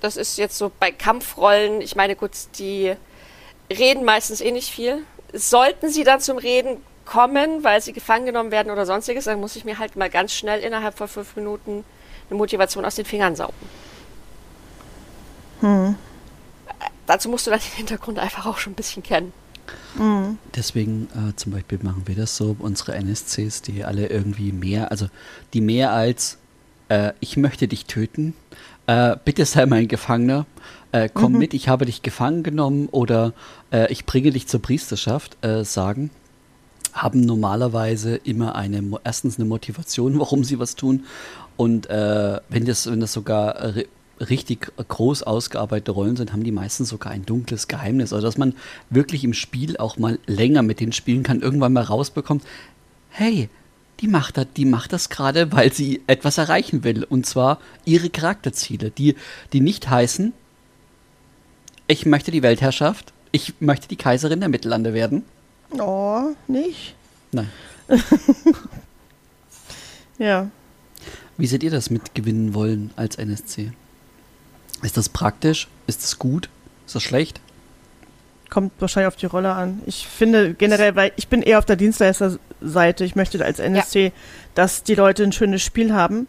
das 0.00 0.16
ist 0.16 0.38
jetzt 0.38 0.58
so 0.58 0.70
bei 0.78 0.90
Kampfrollen, 0.90 1.80
ich 1.80 1.96
meine, 1.96 2.16
gut, 2.16 2.32
die 2.58 2.94
reden 3.70 4.04
meistens 4.04 4.40
eh 4.40 4.52
nicht 4.52 4.70
viel. 4.70 5.04
Sollten 5.32 5.90
sie 5.90 6.04
dann 6.04 6.20
zum 6.20 6.38
Reden 6.38 6.78
kommen, 7.04 7.64
weil 7.64 7.80
sie 7.80 7.92
gefangen 7.92 8.26
genommen 8.26 8.50
werden 8.50 8.70
oder 8.70 8.86
sonstiges, 8.86 9.24
dann 9.24 9.40
muss 9.40 9.56
ich 9.56 9.64
mir 9.64 9.78
halt 9.78 9.96
mal 9.96 10.10
ganz 10.10 10.32
schnell 10.32 10.60
innerhalb 10.60 10.96
von 10.96 11.08
fünf 11.08 11.36
Minuten 11.36 11.84
eine 12.28 12.36
Motivation 12.36 12.84
aus 12.84 12.96
den 12.96 13.04
Fingern 13.04 13.34
saugen. 13.34 13.54
Hm. 15.60 15.96
Dazu 17.06 17.30
musst 17.30 17.46
du 17.46 17.50
dann 17.50 17.60
den 17.60 17.76
Hintergrund 17.76 18.18
einfach 18.18 18.46
auch 18.46 18.58
schon 18.58 18.74
ein 18.74 18.76
bisschen 18.76 19.02
kennen. 19.02 19.32
Mhm. 19.94 20.38
Deswegen 20.54 21.08
äh, 21.14 21.34
zum 21.36 21.52
Beispiel 21.52 21.78
machen 21.82 22.02
wir 22.06 22.14
das 22.14 22.36
so, 22.36 22.56
unsere 22.58 22.94
NSCs, 22.94 23.62
die 23.62 23.84
alle 23.84 24.06
irgendwie 24.06 24.52
mehr, 24.52 24.90
also 24.90 25.08
die 25.54 25.60
mehr 25.60 25.92
als 25.92 26.38
äh, 26.88 27.12
ich 27.20 27.36
möchte 27.36 27.68
dich 27.68 27.86
töten, 27.86 28.34
äh, 28.86 29.16
bitte 29.24 29.44
sei 29.44 29.66
mein 29.66 29.88
Gefangener, 29.88 30.46
äh, 30.92 31.08
komm 31.12 31.32
mhm. 31.32 31.38
mit, 31.38 31.54
ich 31.54 31.68
habe 31.68 31.86
dich 31.86 32.02
gefangen 32.02 32.42
genommen 32.42 32.88
oder 32.90 33.32
äh, 33.70 33.90
ich 33.92 34.06
bringe 34.06 34.30
dich 34.30 34.46
zur 34.46 34.62
Priesterschaft, 34.62 35.36
äh, 35.44 35.64
sagen, 35.64 36.10
haben 36.92 37.20
normalerweise 37.20 38.16
immer 38.16 38.54
eine, 38.54 38.82
erstens 39.04 39.38
eine 39.38 39.48
Motivation, 39.48 40.18
warum 40.18 40.44
sie 40.44 40.58
was 40.58 40.74
tun 40.74 41.04
und 41.56 41.88
wenn, 41.88 42.66
das, 42.66 42.88
wenn 42.88 43.00
das 43.00 43.12
sogar 43.12 43.74
richtig 44.20 44.72
groß 44.76 45.22
ausgearbeitete 45.22 45.90
Rollen 45.90 46.16
sind, 46.16 46.32
haben 46.32 46.44
die 46.44 46.52
meistens 46.52 46.88
sogar 46.88 47.12
ein 47.12 47.26
dunkles 47.26 47.68
Geheimnis. 47.68 48.12
Also 48.12 48.26
dass 48.26 48.38
man 48.38 48.54
wirklich 48.90 49.24
im 49.24 49.34
Spiel 49.34 49.76
auch 49.76 49.98
mal 49.98 50.18
länger 50.26 50.62
mit 50.62 50.80
denen 50.80 50.92
spielen 50.92 51.22
kann, 51.22 51.40
irgendwann 51.40 51.72
mal 51.72 51.82
rausbekommt, 51.82 52.44
hey, 53.10 53.48
die 54.00 54.08
macht 54.08 54.36
das, 54.36 54.46
die 54.56 54.64
macht 54.64 54.92
das 54.92 55.08
gerade, 55.08 55.52
weil 55.52 55.72
sie 55.72 56.02
etwas 56.06 56.38
erreichen 56.38 56.84
will. 56.84 57.04
Und 57.04 57.26
zwar 57.26 57.58
ihre 57.84 58.10
Charakterziele, 58.10 58.90
die, 58.90 59.16
die 59.52 59.60
nicht 59.60 59.90
heißen, 59.90 60.32
ich 61.88 62.06
möchte 62.06 62.30
die 62.30 62.42
Weltherrschaft, 62.42 63.12
ich 63.32 63.54
möchte 63.60 63.88
die 63.88 63.96
Kaiserin 63.96 64.40
der 64.40 64.48
Mittellande 64.48 64.94
werden. 64.94 65.24
Oh, 65.78 66.34
nicht? 66.46 66.94
Nein. 67.32 67.50
ja. 70.18 70.48
Wie 71.36 71.46
seht 71.46 71.62
ihr 71.62 71.70
das 71.70 71.90
mit 71.90 72.14
gewinnen 72.14 72.54
wollen 72.54 72.90
als 72.96 73.16
NSC? 73.16 73.72
Ist 74.82 74.96
das 74.96 75.08
praktisch? 75.08 75.68
Ist 75.86 76.02
das 76.02 76.18
gut? 76.18 76.48
Ist 76.86 76.94
das 76.94 77.02
schlecht? 77.02 77.40
Kommt 78.50 78.72
wahrscheinlich 78.80 79.08
auf 79.08 79.16
die 79.16 79.26
Rolle 79.26 79.52
an. 79.52 79.82
Ich 79.86 80.06
finde 80.06 80.54
generell, 80.54 80.94
weil 80.94 81.12
ich 81.16 81.28
bin 81.28 81.42
eher 81.42 81.58
auf 81.58 81.66
der 81.66 81.76
Dienstleisterseite. 81.76 83.04
Ich 83.04 83.14
möchte 83.14 83.44
als 83.44 83.58
NSC, 83.58 84.04
ja. 84.06 84.12
dass 84.54 84.84
die 84.84 84.94
Leute 84.94 85.22
ein 85.24 85.32
schönes 85.32 85.62
Spiel 85.62 85.92
haben. 85.92 86.28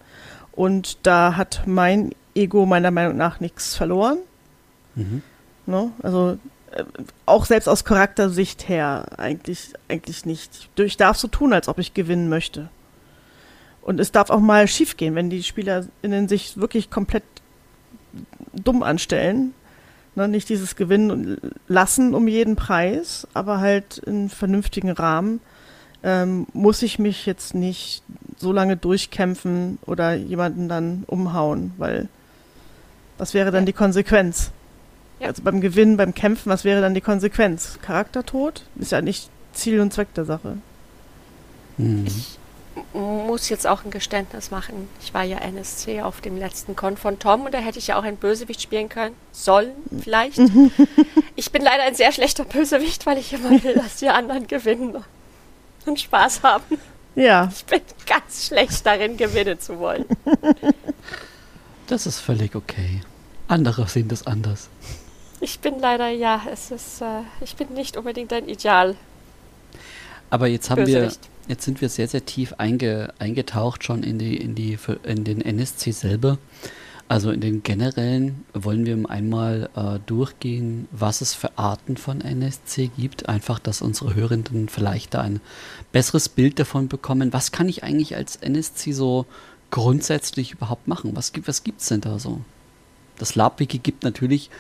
Und 0.52 0.98
da 1.04 1.36
hat 1.38 1.64
mein 1.66 2.12
Ego 2.36 2.66
meiner 2.66 2.92
Meinung 2.92 3.16
nach 3.16 3.40
nichts 3.40 3.76
verloren. 3.76 4.18
Mhm. 4.96 5.22
Ne? 5.70 5.92
Also 6.02 6.38
äh, 6.72 6.84
auch 7.26 7.46
selbst 7.46 7.68
aus 7.68 7.86
Charaktersicht 7.86 8.68
her 8.68 9.06
eigentlich, 9.18 9.74
eigentlich 9.88 10.26
nicht. 10.26 10.70
Ich 10.78 10.98
darf 10.98 11.18
so 11.18 11.28
tun, 11.28 11.54
als 11.54 11.68
ob 11.68 11.78
ich 11.78 11.94
gewinnen 11.94 12.28
möchte. 12.28 12.70
Und 13.82 14.00
es 14.00 14.12
darf 14.12 14.30
auch 14.30 14.40
mal 14.40 14.68
schiefgehen, 14.68 15.16
wenn 15.16 15.30
die 15.30 15.44
SpielerInnen 15.44 16.28
sich 16.28 16.58
wirklich 16.58 16.90
komplett 16.90 17.24
dumm 18.54 18.84
anstellen. 18.84 19.54
Ne, 20.16 20.28
nicht 20.28 20.50
dieses 20.50 20.76
Gewinnen 20.76 21.38
lassen 21.68 22.16
um 22.16 22.28
jeden 22.28 22.56
Preis, 22.56 23.28
aber 23.34 23.60
halt 23.60 24.00
in 24.00 24.30
vernünftigen 24.30 24.90
Rahmen 24.90 25.40
ähm, 26.04 26.48
muss 26.54 26.82
ich 26.82 26.98
mich 26.98 27.26
jetzt 27.26 27.54
nicht 27.54 28.04
so 28.38 28.52
lange 28.52 28.76
durchkämpfen 28.76 29.78
oder 29.86 30.16
jemanden 30.16 30.68
dann 30.68 31.04
umhauen, 31.08 31.74
weil 31.78 32.10
was 33.18 33.34
wäre 33.34 33.52
dann 33.52 33.66
die 33.66 33.74
Konsequenz? 33.74 34.52
Ja. 35.20 35.28
Also 35.28 35.44
beim 35.44 35.62
Gewinnen, 35.62 35.98
beim 35.98 36.14
Kämpfen, 36.14 36.50
was 36.50 36.64
wäre 36.64 36.82
dann 36.82 36.94
die 36.94 37.02
Konsequenz? 37.02 37.80
Charaktertod? 37.82 38.64
Ist 38.80 38.92
ja 38.92 39.02
nicht 39.02 39.30
Ziel 39.54 39.82
und 39.82 39.94
Zweck 39.94 40.14
der 40.14 40.26
Sache. 40.26 40.58
Mhm. 41.78 42.06
Ich 42.08 42.40
muss 42.94 43.50
jetzt 43.50 43.68
auch 43.68 43.84
ein 43.84 43.92
Geständnis 43.92 44.52
machen. 44.52 44.88
Ich 45.02 45.14
war 45.14 45.24
ja 45.24 45.38
NSC 45.38 46.02
auf 46.02 46.22
dem 46.22 46.38
letzten 46.38 46.76
Con 46.76 46.98
von 46.98 47.20
Tom 47.20 47.46
und 47.46 47.54
da 47.54 47.60
hätte 47.60 47.80
ich 47.80 47.88
ja 47.88 48.00
auch 48.00 48.04
ein 48.04 48.16
Bösewicht 48.16 48.62
spielen 48.62 48.90
können. 48.90 49.16
Sollen 49.32 49.72
vielleicht. 50.02 50.40
ich 51.36 51.52
bin 51.52 51.62
leider 51.62 51.84
ein 51.84 51.96
sehr 51.96 52.12
schlechter 52.12 52.46
Bösewicht, 52.46 53.06
weil 53.06 53.18
ich 53.18 53.34
immer 53.34 53.52
will, 53.64 53.74
dass 53.76 53.98
die 53.98 54.10
anderen 54.10 54.48
gewinnen 54.48 55.04
und 55.86 56.00
Spaß 56.00 56.44
haben. 56.44 56.80
Ja. 57.16 57.50
Ich 57.54 57.66
bin 57.66 57.82
ganz 58.06 58.48
schlecht 58.48 58.86
darin, 58.86 59.18
gewinnen 59.18 59.60
zu 59.60 59.80
wollen. 59.80 60.06
Das 61.88 62.06
ist 62.06 62.20
völlig 62.20 62.56
okay. 62.56 63.02
Andere 63.48 63.88
sehen 63.88 64.08
das 64.08 64.28
anders. 64.28 64.70
Ich 65.42 65.60
bin 65.60 65.80
leider, 65.80 66.10
ja, 66.10 66.42
es 66.52 66.72
ist, 66.72 67.02
äh, 67.02 67.22
ich 67.42 67.56
bin 67.56 67.74
nicht 67.74 67.98
unbedingt 67.98 68.34
ein 68.34 68.48
Ideal. 68.48 68.96
Aber 70.30 70.48
jetzt 70.48 70.70
haben 70.70 70.84
Bösewicht. 70.84 71.22
wir 71.24 71.40
Jetzt 71.50 71.66
sind 71.66 71.82
wir 71.82 71.90
sehr, 71.90 72.08
sehr 72.08 72.24
tief 72.26 72.54
einge, 72.60 73.12
eingetaucht 73.18 73.84
schon 73.84 74.04
in, 74.04 74.20
die, 74.20 74.38
in, 74.38 74.54
die, 74.54 74.78
in 75.02 75.24
den 75.24 75.42
NSC 75.42 75.92
selber. 75.92 76.38
Also 77.08 77.32
in 77.32 77.42
den 77.42 77.64
generellen 77.64 78.46
wollen 78.54 78.86
wir 78.86 79.10
einmal 79.10 79.68
äh, 79.76 79.98
durchgehen, 80.06 80.88
was 80.92 81.22
es 81.22 81.34
für 81.34 81.58
Arten 81.58 81.98
von 81.98 82.22
NSC 82.22 82.92
gibt. 82.96 83.28
Einfach, 83.28 83.58
dass 83.58 83.82
unsere 83.82 84.14
Hörenden 84.14 84.70
vielleicht 84.70 85.16
da 85.16 85.22
ein 85.22 85.42
besseres 85.92 86.30
Bild 86.30 86.60
davon 86.60 86.88
bekommen. 86.88 87.34
Was 87.34 87.52
kann 87.52 87.68
ich 87.68 87.84
eigentlich 87.84 88.16
als 88.16 88.36
NSC 88.36 88.92
so 88.92 89.26
grundsätzlich 89.72 90.52
überhaupt 90.52 90.88
machen? 90.88 91.16
Was, 91.16 91.34
gibt 91.34 91.48
was 91.48 91.64
gibt's 91.64 91.88
denn 91.88 92.02
da 92.02 92.20
so? 92.20 92.42
Das 93.18 93.34
LabWiki 93.34 93.80
gibt 93.80 94.04
natürlich 94.04 94.52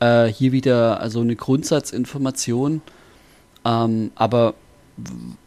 äh, 0.00 0.26
hier 0.26 0.52
wieder 0.52 1.00
also 1.00 1.20
eine 1.20 1.36
Grundsatzinformation. 1.36 2.82
Ähm, 3.64 4.10
aber 4.14 4.54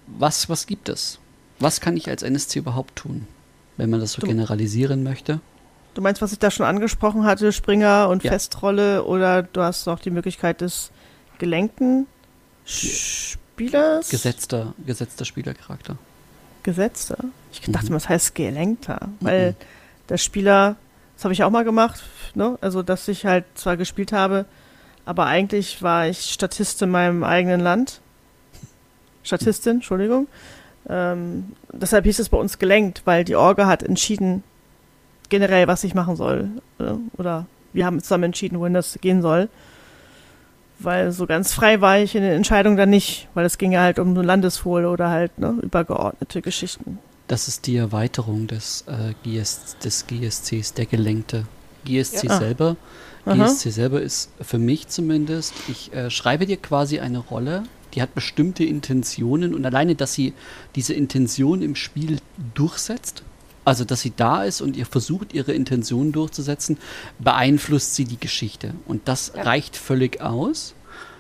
was, 0.07 0.49
was 0.49 0.65
gibt 0.65 0.89
es? 0.89 1.19
Was 1.60 1.81
kann 1.81 1.97
ich 1.97 2.10
als 2.10 2.23
NSC 2.23 2.60
überhaupt 2.60 2.95
tun, 2.95 3.27
wenn 3.77 3.89
man 3.89 3.99
das 3.99 4.13
so 4.13 4.21
du, 4.21 4.27
generalisieren 4.27 5.03
möchte? 5.03 5.39
Du 5.93 6.01
meinst, 6.01 6.21
was 6.21 6.31
ich 6.31 6.39
da 6.39 6.51
schon 6.51 6.65
angesprochen 6.65 7.23
hatte, 7.25 7.51
Springer 7.51 8.10
und 8.10 8.23
ja. 8.23 8.31
Festrolle 8.31 9.03
oder 9.03 9.43
du 9.43 9.62
hast 9.62 9.88
noch 9.88 9.99
die 9.99 10.12
Möglichkeit 10.12 10.62
des 10.62 10.91
gelenkten 11.39 12.05
Spielers? 12.65 14.10
Gesetzter, 14.10 14.73
gesetzter 14.86 15.25
Spielercharakter. 15.25 15.97
Gesetzter? 16.63 17.17
Ich 17.51 17.62
dachte, 17.62 17.89
mhm. 17.89 17.95
was 17.95 18.10
heißt 18.10 18.36
gelenkter? 18.36 19.10
Weil 19.21 19.51
mhm. 19.51 19.55
der 20.10 20.17
Spieler, 20.17 20.75
das 21.17 21.25
habe 21.25 21.34
ich 21.34 21.43
auch 21.43 21.49
mal 21.49 21.65
gemacht, 21.65 22.03
ne? 22.36 22.58
also 22.62 22.84
dass 22.84 23.08
ich 23.08 23.25
halt 23.25 23.43
zwar 23.56 23.75
gespielt 23.75 24.13
habe, 24.13 24.45
aber 25.03 25.25
eigentlich 25.25 25.82
war 25.82 26.08
ich 26.08 26.32
Statist 26.32 26.82
in 26.84 26.91
meinem 26.91 27.23
eigenen 27.23 27.60
Land 27.60 28.01
Statistin, 29.23 29.77
Entschuldigung. 29.77 30.27
Ähm, 30.88 31.53
deshalb 31.73 32.06
hieß 32.06 32.19
es 32.19 32.30
bei 32.30 32.38
uns 32.38 32.60
gelenkt, 32.60 33.01
weil 33.06 33.23
die 33.23 33.36
Orga 33.36 33.67
hat 33.67 33.84
entschieden, 33.84 34.43
generell, 35.30 35.67
was 35.67 35.84
ich 35.84 35.93
machen 35.93 36.15
soll. 36.15 36.49
Oder, 36.80 36.91
äh, 36.91 36.97
oder 37.17 37.45
wir 37.73 37.86
haben 37.86 38.01
zusammen 38.01 38.25
entschieden, 38.25 38.60
wohin 38.60 38.73
das 38.73 38.97
gehen 39.01 39.21
soll. 39.21 39.49
Weil 40.80 41.12
so 41.12 41.25
ganz 41.25 41.51
frei 41.51 41.82
war 41.82 41.97
ich 41.97 42.15
in 42.15 42.21
den 42.21 42.32
Entscheidungen 42.32 42.77
dann 42.77 42.91
nicht, 42.91 43.27
weil 43.34 43.45
es 43.45 43.58
ging 43.58 43.71
ja 43.71 43.82
halt 43.82 43.99
um 43.99 44.12
eine 44.12 44.21
Landeswohl 44.21 44.86
oder 44.86 45.10
halt 45.10 45.38
ne, 45.39 45.56
übergeordnete 45.62 46.41
Geschichten. 46.41 46.99
Das 47.27 47.47
ist 47.47 47.67
die 47.67 47.75
Erweiterung 47.75 48.47
des, 48.47 48.85
äh, 48.87 49.13
GS, 49.23 49.77
des 49.83 50.07
GSCs, 50.07 50.73
der 50.73 50.85
gelenkte. 50.85 51.45
GSC 51.85 52.27
ja. 52.27 52.37
selber. 52.37 52.77
Aha. 53.25 53.35
GSC 53.35 53.69
selber 53.69 54.01
ist 54.01 54.29
für 54.41 54.57
mich 54.57 54.87
zumindest, 54.87 55.53
ich 55.67 55.93
äh, 55.93 56.09
schreibe 56.09 56.45
dir 56.45 56.57
quasi 56.57 56.99
eine 56.99 57.19
Rolle, 57.19 57.63
die 57.93 58.01
hat 58.01 58.13
bestimmte 58.15 58.63
Intentionen 58.63 59.53
und 59.53 59.65
alleine, 59.65 59.95
dass 59.95 60.13
sie 60.13 60.33
diese 60.75 60.93
Intention 60.93 61.61
im 61.61 61.75
Spiel 61.75 62.19
durchsetzt, 62.53 63.23
also 63.65 63.83
dass 63.83 64.01
sie 64.01 64.13
da 64.15 64.43
ist 64.43 64.61
und 64.61 64.77
ihr 64.77 64.85
versucht, 64.85 65.33
ihre 65.33 65.51
Intentionen 65.53 66.11
durchzusetzen, 66.13 66.77
beeinflusst 67.19 67.95
sie 67.95 68.05
die 68.05 68.19
Geschichte. 68.19 68.73
Und 68.85 69.07
das 69.07 69.33
ja. 69.35 69.43
reicht 69.43 69.75
völlig 69.75 70.21
aus. 70.21 70.73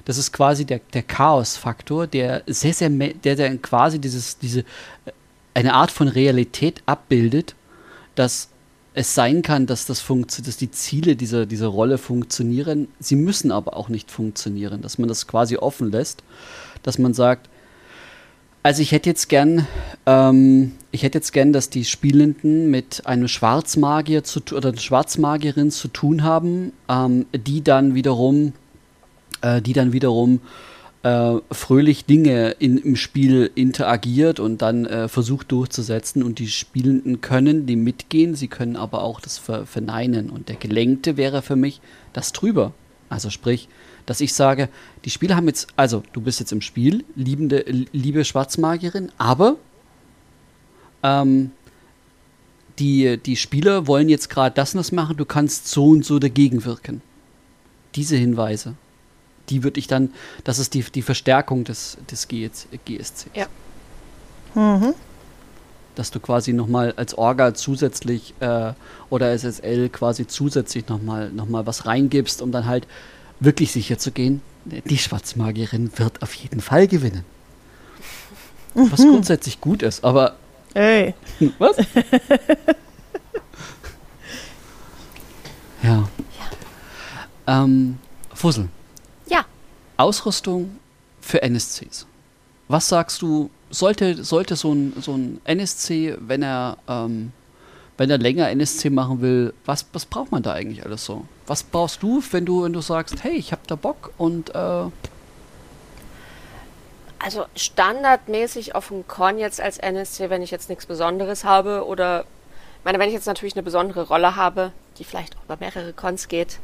Das 0.05 0.17
ist 0.17 0.31
quasi 0.31 0.63
der, 0.63 0.79
der 0.93 1.03
Chaos-Faktor, 1.03 2.07
der 2.07 2.43
sehr, 2.47 2.73
sehr, 2.73 2.89
der, 2.89 3.35
der 3.35 3.57
quasi 3.57 3.99
dieses, 3.99 4.37
diese, 4.37 4.63
eine 5.57 5.73
Art 5.73 5.89
von 5.89 6.07
Realität 6.07 6.83
abbildet, 6.85 7.55
dass 8.13 8.49
es 8.93 9.15
sein 9.15 9.41
kann, 9.41 9.65
dass 9.65 9.87
das 9.87 10.05
dass 10.05 10.57
die 10.57 10.69
Ziele 10.69 11.15
dieser, 11.15 11.47
dieser 11.47 11.67
Rolle 11.67 11.97
funktionieren. 11.97 12.87
Sie 12.99 13.15
müssen 13.15 13.51
aber 13.51 13.75
auch 13.75 13.89
nicht 13.89 14.11
funktionieren, 14.11 14.83
dass 14.83 14.99
man 14.99 15.07
das 15.07 15.25
quasi 15.25 15.57
offen 15.57 15.91
lässt, 15.91 16.23
dass 16.83 16.99
man 16.99 17.15
sagt, 17.15 17.49
also 18.61 18.83
ich 18.83 18.91
hätte 18.91 19.09
jetzt 19.09 19.29
gern, 19.29 19.65
ähm, 20.05 20.73
ich 20.91 21.01
hätte 21.01 21.17
jetzt 21.17 21.33
gern, 21.33 21.53
dass 21.53 21.71
die 21.71 21.85
Spielenden 21.85 22.69
mit 22.69 23.07
einem 23.07 23.27
Schwarzmagier 23.27 24.23
zu 24.23 24.41
oder 24.53 24.69
einer 24.69 24.77
Schwarzmagierin 24.77 25.71
zu 25.71 25.87
tun 25.87 26.21
haben, 26.21 26.71
ähm, 26.87 27.25
die 27.33 27.63
dann 27.63 27.95
wiederum, 27.95 28.53
äh, 29.41 29.59
die 29.59 29.73
dann 29.73 29.91
wiederum 29.91 30.39
äh, 31.03 31.35
fröhlich 31.51 32.05
Dinge 32.05 32.51
in, 32.59 32.77
im 32.77 32.95
Spiel 32.95 33.51
interagiert 33.55 34.39
und 34.39 34.61
dann 34.61 34.85
äh, 34.85 35.07
versucht 35.07 35.51
durchzusetzen. 35.51 36.23
Und 36.23 36.39
die 36.39 36.47
Spielenden 36.47 37.21
können 37.21 37.65
dem 37.65 37.83
mitgehen, 37.83 38.35
sie 38.35 38.47
können 38.47 38.75
aber 38.75 39.03
auch 39.03 39.21
das 39.21 39.37
ver 39.37 39.65
verneinen. 39.65 40.29
Und 40.29 40.49
der 40.49 40.55
Gelenkte 40.55 41.17
wäre 41.17 41.41
für 41.41 41.55
mich 41.55 41.81
das 42.13 42.33
drüber. 42.33 42.73
Also 43.09 43.29
sprich, 43.29 43.69
dass 44.05 44.21
ich 44.21 44.33
sage, 44.33 44.69
die 45.05 45.09
Spieler 45.09 45.35
haben 45.35 45.47
jetzt, 45.47 45.67
also 45.75 46.03
du 46.13 46.21
bist 46.21 46.39
jetzt 46.39 46.51
im 46.51 46.61
Spiel, 46.61 47.05
liebende, 47.15 47.63
liebe 47.91 48.25
Schwarzmagierin, 48.25 49.11
aber 49.17 49.57
ähm, 51.03 51.51
die, 52.79 53.17
die 53.17 53.35
Spieler 53.35 53.87
wollen 53.87 54.09
jetzt 54.09 54.29
gerade 54.29 54.53
das 54.55 54.73
und 54.73 54.79
das 54.79 54.91
machen, 54.91 55.17
du 55.17 55.25
kannst 55.25 55.67
so 55.67 55.87
und 55.87 56.05
so 56.05 56.19
dagegen 56.19 56.65
wirken. 56.65 57.01
Diese 57.95 58.15
Hinweise 58.15 58.75
die 59.49 59.63
würde 59.63 59.79
ich 59.79 59.87
dann, 59.87 60.11
das 60.43 60.59
ist 60.59 60.73
die, 60.73 60.83
die 60.83 61.01
Verstärkung 61.01 61.63
des, 61.63 61.97
des 62.09 62.27
GSC. 62.27 62.67
Ja. 63.33 63.47
Mhm. 64.55 64.93
Dass 65.95 66.11
du 66.11 66.19
quasi 66.19 66.53
nochmal 66.53 66.93
als 66.95 67.17
Orga 67.17 67.53
zusätzlich 67.53 68.33
äh, 68.39 68.73
oder 69.09 69.37
SSL 69.37 69.89
quasi 69.89 70.27
zusätzlich 70.27 70.87
nochmal 70.87 71.31
noch 71.31 71.47
mal 71.47 71.65
was 71.65 71.85
reingibst, 71.85 72.41
um 72.41 72.51
dann 72.51 72.65
halt 72.65 72.87
wirklich 73.39 73.71
sicher 73.71 73.97
zu 73.97 74.11
gehen, 74.11 74.41
die 74.65 74.97
Schwarzmagierin 74.97 75.91
wird 75.97 76.21
auf 76.21 76.33
jeden 76.33 76.61
Fall 76.61 76.87
gewinnen. 76.87 77.23
Mhm. 78.75 78.91
Was 78.91 79.01
grundsätzlich 79.01 79.61
gut 79.61 79.81
ist, 79.81 80.03
aber. 80.03 80.35
Ey. 80.73 81.15
Was? 81.57 81.77
ja. 85.83 85.89
ja. 85.89 86.07
Ähm, 87.47 87.97
Fussel. 88.33 88.69
Ausrüstung 89.97 90.77
für 91.19 91.41
NSCs. 91.41 92.07
Was 92.67 92.89
sagst 92.89 93.21
du, 93.21 93.49
sollte, 93.69 94.23
sollte 94.23 94.55
so, 94.55 94.73
ein, 94.73 94.93
so 95.01 95.13
ein 95.13 95.41
NSC, 95.43 96.17
wenn 96.19 96.43
er, 96.43 96.77
ähm, 96.87 97.31
wenn 97.97 98.09
er 98.09 98.17
länger 98.17 98.49
NSC 98.49 98.89
machen 98.89 99.21
will, 99.21 99.53
was, 99.65 99.85
was 99.93 100.05
braucht 100.05 100.31
man 100.31 100.43
da 100.43 100.53
eigentlich 100.53 100.85
alles 100.85 101.03
so? 101.05 101.25
Was 101.47 101.63
brauchst 101.63 102.03
du, 102.03 102.21
wenn 102.31 102.45
du, 102.45 102.63
wenn 102.63 102.73
du 102.73 102.81
sagst, 102.81 103.23
hey, 103.23 103.33
ich 103.33 103.51
hab 103.51 103.65
da 103.67 103.75
Bock 103.75 104.11
und 104.17 104.53
äh 104.53 104.85
also 107.19 107.45
standardmäßig 107.55 108.75
auf 108.75 108.89
dem 108.89 109.07
Con 109.07 109.39
jetzt 109.39 109.59
als 109.59 109.79
NSC, 109.79 110.29
wenn 110.29 110.43
ich 110.43 110.51
jetzt 110.51 110.69
nichts 110.69 110.85
Besonderes 110.85 111.43
habe 111.43 111.85
oder 111.85 112.25
ich 112.79 112.85
meine, 112.85 112.99
wenn 112.99 113.09
ich 113.09 113.15
jetzt 113.15 113.25
natürlich 113.25 113.55
eine 113.55 113.63
besondere 113.63 114.03
Rolle 114.03 114.35
habe, 114.35 114.71
die 114.97 115.03
vielleicht 115.03 115.35
auch 115.35 115.43
über 115.43 115.57
mehrere 115.59 115.93
Cons 115.93 116.27
geht, 116.27 116.59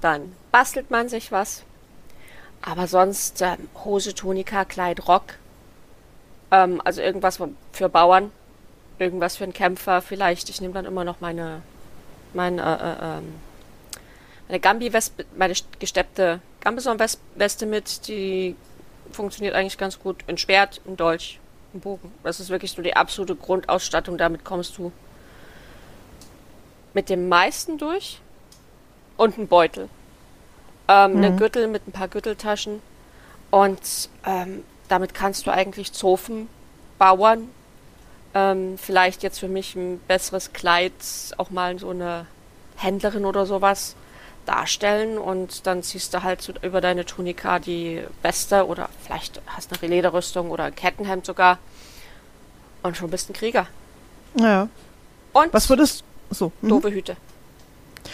dann 0.00 0.32
bastelt 0.52 0.90
man 0.90 1.08
sich 1.08 1.32
was. 1.32 1.64
Aber 2.62 2.86
sonst 2.86 3.40
ähm, 3.42 3.68
Hose, 3.84 4.14
Tunika, 4.14 4.64
Kleid, 4.64 5.06
Rock. 5.08 5.34
Ähm, 6.50 6.80
also 6.84 7.00
irgendwas 7.00 7.40
für 7.72 7.88
Bauern, 7.88 8.32
irgendwas 8.98 9.36
für 9.36 9.44
einen 9.44 9.52
Kämpfer 9.52 10.02
vielleicht. 10.02 10.48
Ich 10.48 10.60
nehme 10.60 10.74
dann 10.74 10.84
immer 10.84 11.04
noch 11.04 11.20
meine, 11.20 11.62
meine, 12.34 12.62
äh, 12.62 13.14
äh, 13.14 13.18
ähm, 13.18 13.34
meine 14.48 14.60
Gambi-Weste, 14.60 15.26
meine 15.36 15.54
gesteppte 15.78 16.40
Gambison-Weste 16.60 17.66
mit. 17.66 18.08
Die 18.08 18.56
funktioniert 19.12 19.54
eigentlich 19.54 19.78
ganz 19.78 19.98
gut. 19.98 20.24
Ein 20.26 20.38
Schwert, 20.38 20.80
ein 20.86 20.96
Dolch, 20.96 21.38
ein 21.74 21.80
Bogen. 21.80 22.12
Das 22.24 22.40
ist 22.40 22.48
wirklich 22.50 22.72
so 22.72 22.82
die 22.82 22.96
absolute 22.96 23.36
Grundausstattung. 23.36 24.18
Damit 24.18 24.44
kommst 24.44 24.78
du 24.78 24.92
mit 26.94 27.08
dem 27.08 27.28
meisten 27.28 27.78
durch. 27.78 28.20
Und 29.16 29.36
ein 29.36 29.48
Beutel 29.48 29.88
ähm, 30.88 31.12
mhm. 31.12 31.24
einen 31.24 31.36
Gürtel 31.36 31.68
mit 31.68 31.86
ein 31.86 31.92
paar 31.92 32.08
Gürteltaschen. 32.08 32.80
Und 33.50 34.08
ähm, 34.26 34.64
damit 34.88 35.14
kannst 35.14 35.46
du 35.46 35.50
eigentlich 35.50 35.92
Zofen 35.92 36.48
bauen. 36.98 37.50
Ähm, 38.34 38.76
vielleicht 38.78 39.22
jetzt 39.22 39.38
für 39.38 39.48
mich 39.48 39.74
ein 39.74 40.00
besseres 40.00 40.52
Kleid, 40.52 40.92
auch 41.38 41.50
mal 41.50 41.78
so 41.78 41.90
eine 41.90 42.26
Händlerin 42.76 43.24
oder 43.24 43.46
sowas 43.46 43.94
darstellen 44.48 45.18
und 45.18 45.66
dann 45.66 45.82
ziehst 45.82 46.14
du 46.14 46.22
halt 46.22 46.40
so 46.40 46.54
über 46.62 46.80
deine 46.80 47.04
Tunika 47.04 47.58
die 47.58 48.02
Weste 48.22 48.66
oder 48.66 48.88
vielleicht 49.04 49.42
hast 49.46 49.70
du 49.70 49.76
eine 49.80 49.94
Lederrüstung 49.94 50.50
oder 50.50 50.64
ein 50.64 50.74
Kettenhemd 50.74 51.26
sogar 51.26 51.58
und 52.82 52.96
schon 52.96 53.10
bist 53.10 53.28
ein 53.28 53.34
Krieger. 53.34 53.66
Ja. 54.34 54.68
Und 55.32 55.52
was 55.52 55.68
würdest 55.68 56.02
so 56.30 56.52
mhm. 56.62 56.68
doofe 56.68 56.90
Hüte. 56.90 57.16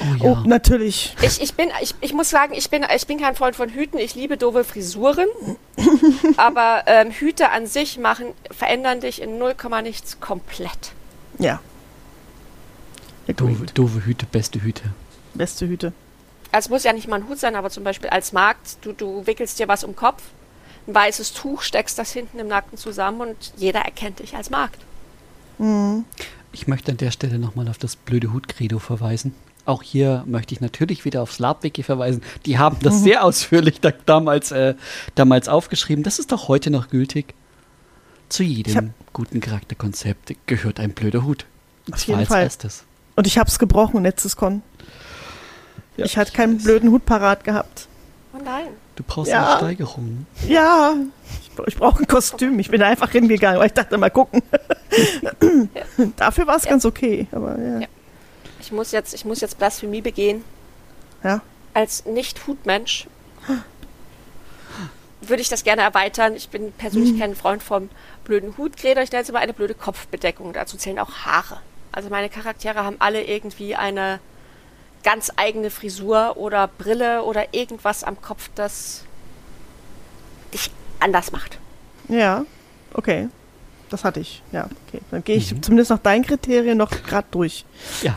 Oh, 0.00 0.24
ja. 0.24 0.32
oh, 0.32 0.48
natürlich. 0.48 1.14
Ich, 1.22 1.40
ich, 1.40 1.54
bin, 1.54 1.68
ich, 1.80 1.94
ich 2.00 2.12
muss 2.12 2.30
sagen, 2.30 2.52
ich 2.54 2.70
bin, 2.70 2.84
ich 2.94 3.06
bin 3.06 3.18
kein 3.20 3.34
Freund 3.36 3.56
von 3.56 3.70
Hüten. 3.70 3.98
Ich 3.98 4.14
liebe 4.14 4.36
doofe 4.36 4.64
Frisuren. 4.64 5.28
aber 6.36 6.84
ähm, 6.86 7.10
Hüte 7.10 7.50
an 7.50 7.66
sich 7.66 7.98
machen, 7.98 8.26
verändern 8.50 9.00
dich 9.00 9.22
in 9.22 9.38
0, 9.38 9.54
nichts 9.82 10.20
komplett. 10.20 10.92
Ja. 11.38 11.60
Doofe, 13.26 13.66
doofe 13.66 14.04
Hüte, 14.04 14.26
beste 14.26 14.62
Hüte. 14.62 14.82
Beste 15.34 15.66
Hüte. 15.66 15.92
Also 16.52 16.66
es 16.66 16.70
muss 16.70 16.84
ja 16.84 16.92
nicht 16.92 17.08
mal 17.08 17.16
ein 17.16 17.28
Hut 17.28 17.38
sein, 17.38 17.56
aber 17.56 17.70
zum 17.70 17.82
Beispiel 17.82 18.10
als 18.10 18.32
Markt, 18.32 18.78
du, 18.82 18.92
du 18.92 19.26
wickelst 19.26 19.58
dir 19.58 19.66
was 19.66 19.82
um 19.82 19.90
den 19.90 19.96
Kopf, 19.96 20.22
ein 20.86 20.94
weißes 20.94 21.32
Tuch, 21.32 21.62
steckst 21.62 21.98
das 21.98 22.12
hinten 22.12 22.38
im 22.38 22.46
Nacken 22.46 22.78
zusammen 22.78 23.22
und 23.22 23.52
jeder 23.56 23.80
erkennt 23.80 24.20
dich 24.20 24.36
als 24.36 24.50
Markt. 24.50 24.78
Mhm. 25.58 26.04
Ich 26.52 26.68
möchte 26.68 26.92
an 26.92 26.98
der 26.98 27.10
Stelle 27.10 27.38
nochmal 27.38 27.68
auf 27.68 27.78
das 27.78 27.96
blöde 27.96 28.32
Hut-Credo 28.32 28.78
verweisen. 28.78 29.34
Auch 29.66 29.82
hier 29.82 30.24
möchte 30.26 30.54
ich 30.54 30.60
natürlich 30.60 31.04
wieder 31.04 31.22
aufs 31.22 31.38
Labwiki 31.38 31.82
verweisen. 31.82 32.22
Die 32.44 32.58
haben 32.58 32.76
das 32.82 32.94
mhm. 32.96 33.04
sehr 33.04 33.24
ausführlich 33.24 33.80
da, 33.80 33.92
damals, 34.04 34.52
äh, 34.52 34.74
damals 35.14 35.48
aufgeschrieben. 35.48 36.04
Das 36.04 36.18
ist 36.18 36.32
doch 36.32 36.48
heute 36.48 36.70
noch 36.70 36.88
gültig. 36.88 37.34
Zu 38.28 38.42
jedem 38.42 38.74
hab, 38.76 38.84
guten 39.12 39.40
Charakterkonzept 39.40 40.34
gehört 40.46 40.80
ein 40.80 40.92
blöder 40.92 41.24
Hut. 41.24 41.46
Das 41.86 42.02
auf 42.02 42.08
jeden 42.08 42.26
Fall. 42.26 42.42
Erstes. 42.42 42.84
Und 43.16 43.26
ich 43.26 43.38
habe 43.38 43.48
es 43.48 43.58
gebrochen 43.58 44.02
letztes 44.02 44.36
Con. 44.36 44.62
Ja, 45.96 46.04
ich 46.04 46.16
hatte 46.18 46.32
keinen 46.32 46.58
blöden 46.58 46.90
Hut 46.90 47.06
parat 47.06 47.44
gehabt. 47.44 47.88
Oh 48.34 48.40
nein. 48.44 48.68
Du 48.96 49.02
brauchst 49.06 49.30
ja. 49.30 49.46
eine 49.46 49.58
Steigerung. 49.58 50.26
Ja, 50.48 50.94
ich, 51.40 51.50
ich 51.66 51.76
brauche 51.76 52.02
ein 52.02 52.06
Kostüm. 52.06 52.58
Ich 52.58 52.70
bin 52.70 52.82
einfach 52.82 53.10
hingegangen, 53.10 53.60
weil 53.60 53.68
ich 53.68 53.72
dachte, 53.72 53.96
mal 53.96 54.10
gucken. 54.10 54.42
ja. 55.74 56.06
Dafür 56.16 56.46
war 56.46 56.56
es 56.56 56.64
ganz 56.64 56.84
okay. 56.84 57.28
Aber 57.32 57.58
ja. 57.58 57.86
Ich 58.64 58.72
muss 58.72 58.92
jetzt, 58.92 59.12
ich 59.12 59.26
muss 59.26 59.42
jetzt 59.42 59.58
Blasphemie 59.58 60.00
begehen. 60.00 60.42
Ja. 61.22 61.42
Als 61.74 62.06
Nicht-Hutmensch 62.06 63.06
würde 65.20 65.42
ich 65.42 65.50
das 65.50 65.64
gerne 65.64 65.82
erweitern. 65.82 66.34
Ich 66.34 66.48
bin 66.48 66.72
persönlich 66.72 67.10
hm. 67.10 67.18
kein 67.18 67.34
Freund 67.36 67.62
vom 67.62 67.90
blöden 68.24 68.56
Hutgräder. 68.56 69.02
Ich 69.02 69.12
nenne 69.12 69.22
es 69.22 69.28
immer 69.28 69.40
eine 69.40 69.52
blöde 69.52 69.74
Kopfbedeckung. 69.74 70.54
Dazu 70.54 70.78
zählen 70.78 70.98
auch 70.98 71.12
Haare. 71.26 71.60
Also 71.92 72.08
meine 72.08 72.30
Charaktere 72.30 72.84
haben 72.84 72.96
alle 73.00 73.22
irgendwie 73.24 73.74
eine 73.74 74.18
ganz 75.02 75.30
eigene 75.36 75.68
Frisur 75.70 76.38
oder 76.38 76.66
Brille 76.66 77.22
oder 77.22 77.52
irgendwas 77.52 78.02
am 78.02 78.20
Kopf, 78.22 78.48
das 78.54 79.04
dich 80.54 80.70
anders 81.00 81.32
macht. 81.32 81.58
Ja, 82.08 82.46
okay. 82.94 83.28
Das 83.94 84.02
hatte 84.02 84.18
ich, 84.18 84.42
ja. 84.50 84.68
Okay. 84.88 85.00
Dann 85.12 85.22
gehe 85.22 85.36
ich 85.36 85.54
mhm. 85.54 85.62
zumindest 85.62 85.92
nach 85.92 86.00
deinen 86.00 86.26
Kriterien 86.26 86.76
noch 86.76 86.90
gerade 86.90 87.28
durch. 87.30 87.64
Ja. 88.02 88.12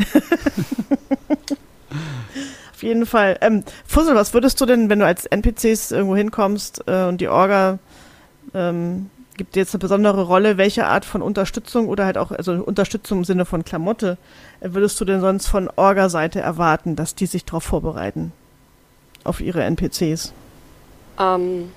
Auf 2.74 2.82
jeden 2.82 3.06
Fall. 3.06 3.38
Ähm, 3.42 3.64
Fussel, 3.86 4.16
was 4.16 4.34
würdest 4.34 4.60
du 4.60 4.66
denn, 4.66 4.90
wenn 4.90 4.98
du 4.98 5.06
als 5.06 5.28
NPCs 5.28 5.92
irgendwo 5.92 6.16
hinkommst 6.16 6.82
äh, 6.88 7.04
und 7.04 7.22
die 7.22 7.28
Orga 7.28 7.78
ähm, 8.56 9.12
gibt 9.38 9.54
dir 9.54 9.60
jetzt 9.60 9.76
eine 9.76 9.82
besondere 9.82 10.24
Rolle, 10.24 10.58
welche 10.58 10.88
Art 10.88 11.06
von 11.06 11.22
Unterstützung 11.22 11.90
oder 11.90 12.06
halt 12.06 12.18
auch, 12.18 12.32
also 12.32 12.54
Unterstützung 12.54 13.20
im 13.20 13.26
Sinne 13.26 13.46
von 13.46 13.64
Klamotte, 13.64 14.18
äh, 14.62 14.70
würdest 14.72 15.00
du 15.00 15.06
denn 15.06 15.22
sonst 15.22 15.46
von 15.46 15.70
Orga-Seite 15.76 16.40
erwarten, 16.40 16.96
dass 16.96 17.14
die 17.14 17.28
sich 17.28 17.46
darauf 17.46 17.66
vorbereiten? 17.66 18.32
Auf 19.24 19.42
ihre 19.42 19.64
NPCs? 19.64 20.34
Ähm, 21.20 21.72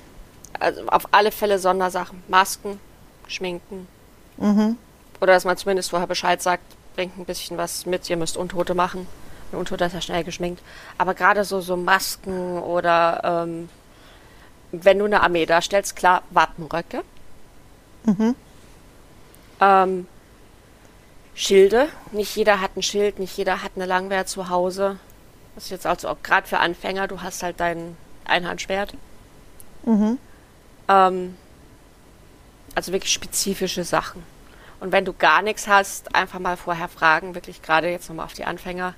also 0.59 0.87
auf 0.87 1.09
alle 1.11 1.33
Fälle 1.33 1.59
Sondersachen. 1.59 2.23
Masken, 2.29 2.81
schminken. 3.31 3.87
Mhm. 4.37 4.77
Oder 5.21 5.35
dass 5.35 5.45
man 5.45 5.57
zumindest 5.57 5.91
vorher 5.91 6.07
Bescheid 6.07 6.41
sagt, 6.41 6.65
bringt 6.95 7.19
ein 7.19 7.25
bisschen 7.25 7.57
was 7.57 7.87
mit. 7.87 8.09
Ihr 8.11 8.17
müsst 8.17 8.37
Untote 8.37 8.75
machen. 8.75 9.07
Ein 9.53 9.59
Untote 9.59 9.85
ist 9.85 9.95
ja 9.95 10.01
schnell 10.01 10.25
geschminkt. 10.25 10.63
Aber 10.99 11.15
gerade 11.15 11.45
so, 11.45 11.61
so 11.61 11.77
Masken 11.77 12.59
oder 12.59 13.45
ähm, 13.45 13.69
wenn 14.73 14.99
du 14.99 15.05
eine 15.05 15.23
Armee 15.23 15.47
darstellst, 15.47 15.97
klar, 15.97 16.23
Wappenröcke. 16.31 17.03
Mhm. 18.05 18.35
Ähm, 19.61 20.07
Schilde. 21.35 21.89
Nicht 22.13 22.37
jeder 22.37 22.61
hat 22.61 22.77
ein 22.77 22.83
Schild, 22.83 23.19
nicht 23.19 23.37
jeder 23.37 23.63
hat 23.63 23.73
eine 23.77 23.87
Langwehr 23.87 24.27
zu 24.27 24.49
Hause. 24.49 24.99
Das 25.55 25.65
ist 25.65 25.71
jetzt 25.71 25.87
also 25.87 26.09
auch 26.09 26.23
gerade 26.23 26.47
für 26.47 26.59
Anfänger, 26.59 27.09
du 27.09 27.23
hast 27.23 27.43
halt 27.43 27.61
dein 27.61 27.97
Einhandschwert. 28.25 28.95
Mhm. 29.85 30.19
Ähm, 30.89 31.37
also 32.75 32.93
wirklich 32.93 33.13
spezifische 33.13 33.85
Sachen. 33.85 34.23
Und 34.81 34.93
wenn 34.93 35.05
du 35.05 35.13
gar 35.13 35.43
nichts 35.43 35.69
hast, 35.69 36.15
einfach 36.15 36.39
mal 36.39 36.57
vorher 36.57 36.89
fragen, 36.89 37.35
wirklich 37.35 37.63
gerade 37.63 37.91
jetzt 37.91 38.09
nochmal 38.09 38.25
auf 38.27 38.33
die 38.33 38.45
Anfänger. 38.45 38.95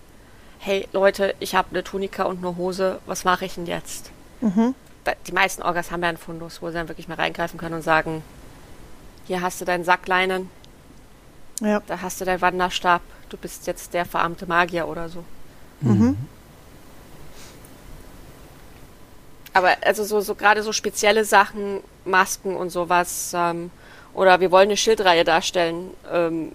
Hey 0.59 0.87
Leute, 0.93 1.35
ich 1.41 1.55
habe 1.57 1.69
eine 1.71 1.83
Tunika 1.83 2.23
und 2.25 2.39
eine 2.39 2.57
Hose, 2.57 3.01
was 3.07 3.25
mache 3.25 3.45
ich 3.47 3.55
denn 3.55 3.67
jetzt? 3.67 4.11
Mhm. 4.41 4.75
Die 5.27 5.33
meisten 5.33 5.63
Orgas 5.63 5.91
haben 5.91 6.03
ja 6.03 6.09
einen 6.11 6.19
Fundus, 6.19 6.63
wo 6.63 6.69
sie 6.69 6.75
dann 6.75 6.89
wirklich 6.89 7.09
mal 7.09 7.15
reingreifen 7.17 7.59
können 7.59 7.75
und 7.75 7.83
sagen, 7.83 8.23
hier 9.27 9.41
hast 9.41 9.61
du 9.61 9.65
deinen 9.65 9.83
Sackleinen, 9.85 10.49
Ja. 11.61 11.83
da 11.89 12.01
hast 12.01 12.21
du 12.21 12.25
deinen 12.25 12.41
Wanderstab, 12.41 13.03
du 13.29 13.37
bist 13.37 13.67
jetzt 13.67 13.95
der 13.95 14.05
verarmte 14.05 14.47
Magier 14.47 14.87
oder 14.87 15.09
so. 15.09 15.25
Mhm. 15.81 16.17
Aber 19.53 19.77
also 19.83 20.05
so, 20.05 20.21
so 20.21 20.35
gerade 20.35 20.63
so 20.63 20.73
spezielle 20.73 21.25
Sachen, 21.25 21.81
Masken 22.05 22.57
und 22.57 22.71
sowas, 22.71 23.33
ähm, 23.35 23.71
oder 24.15 24.41
wir 24.41 24.51
wollen 24.51 24.69
eine 24.69 24.77
Schildreihe 24.77 25.25
darstellen, 25.25 25.91
ähm, 26.11 26.53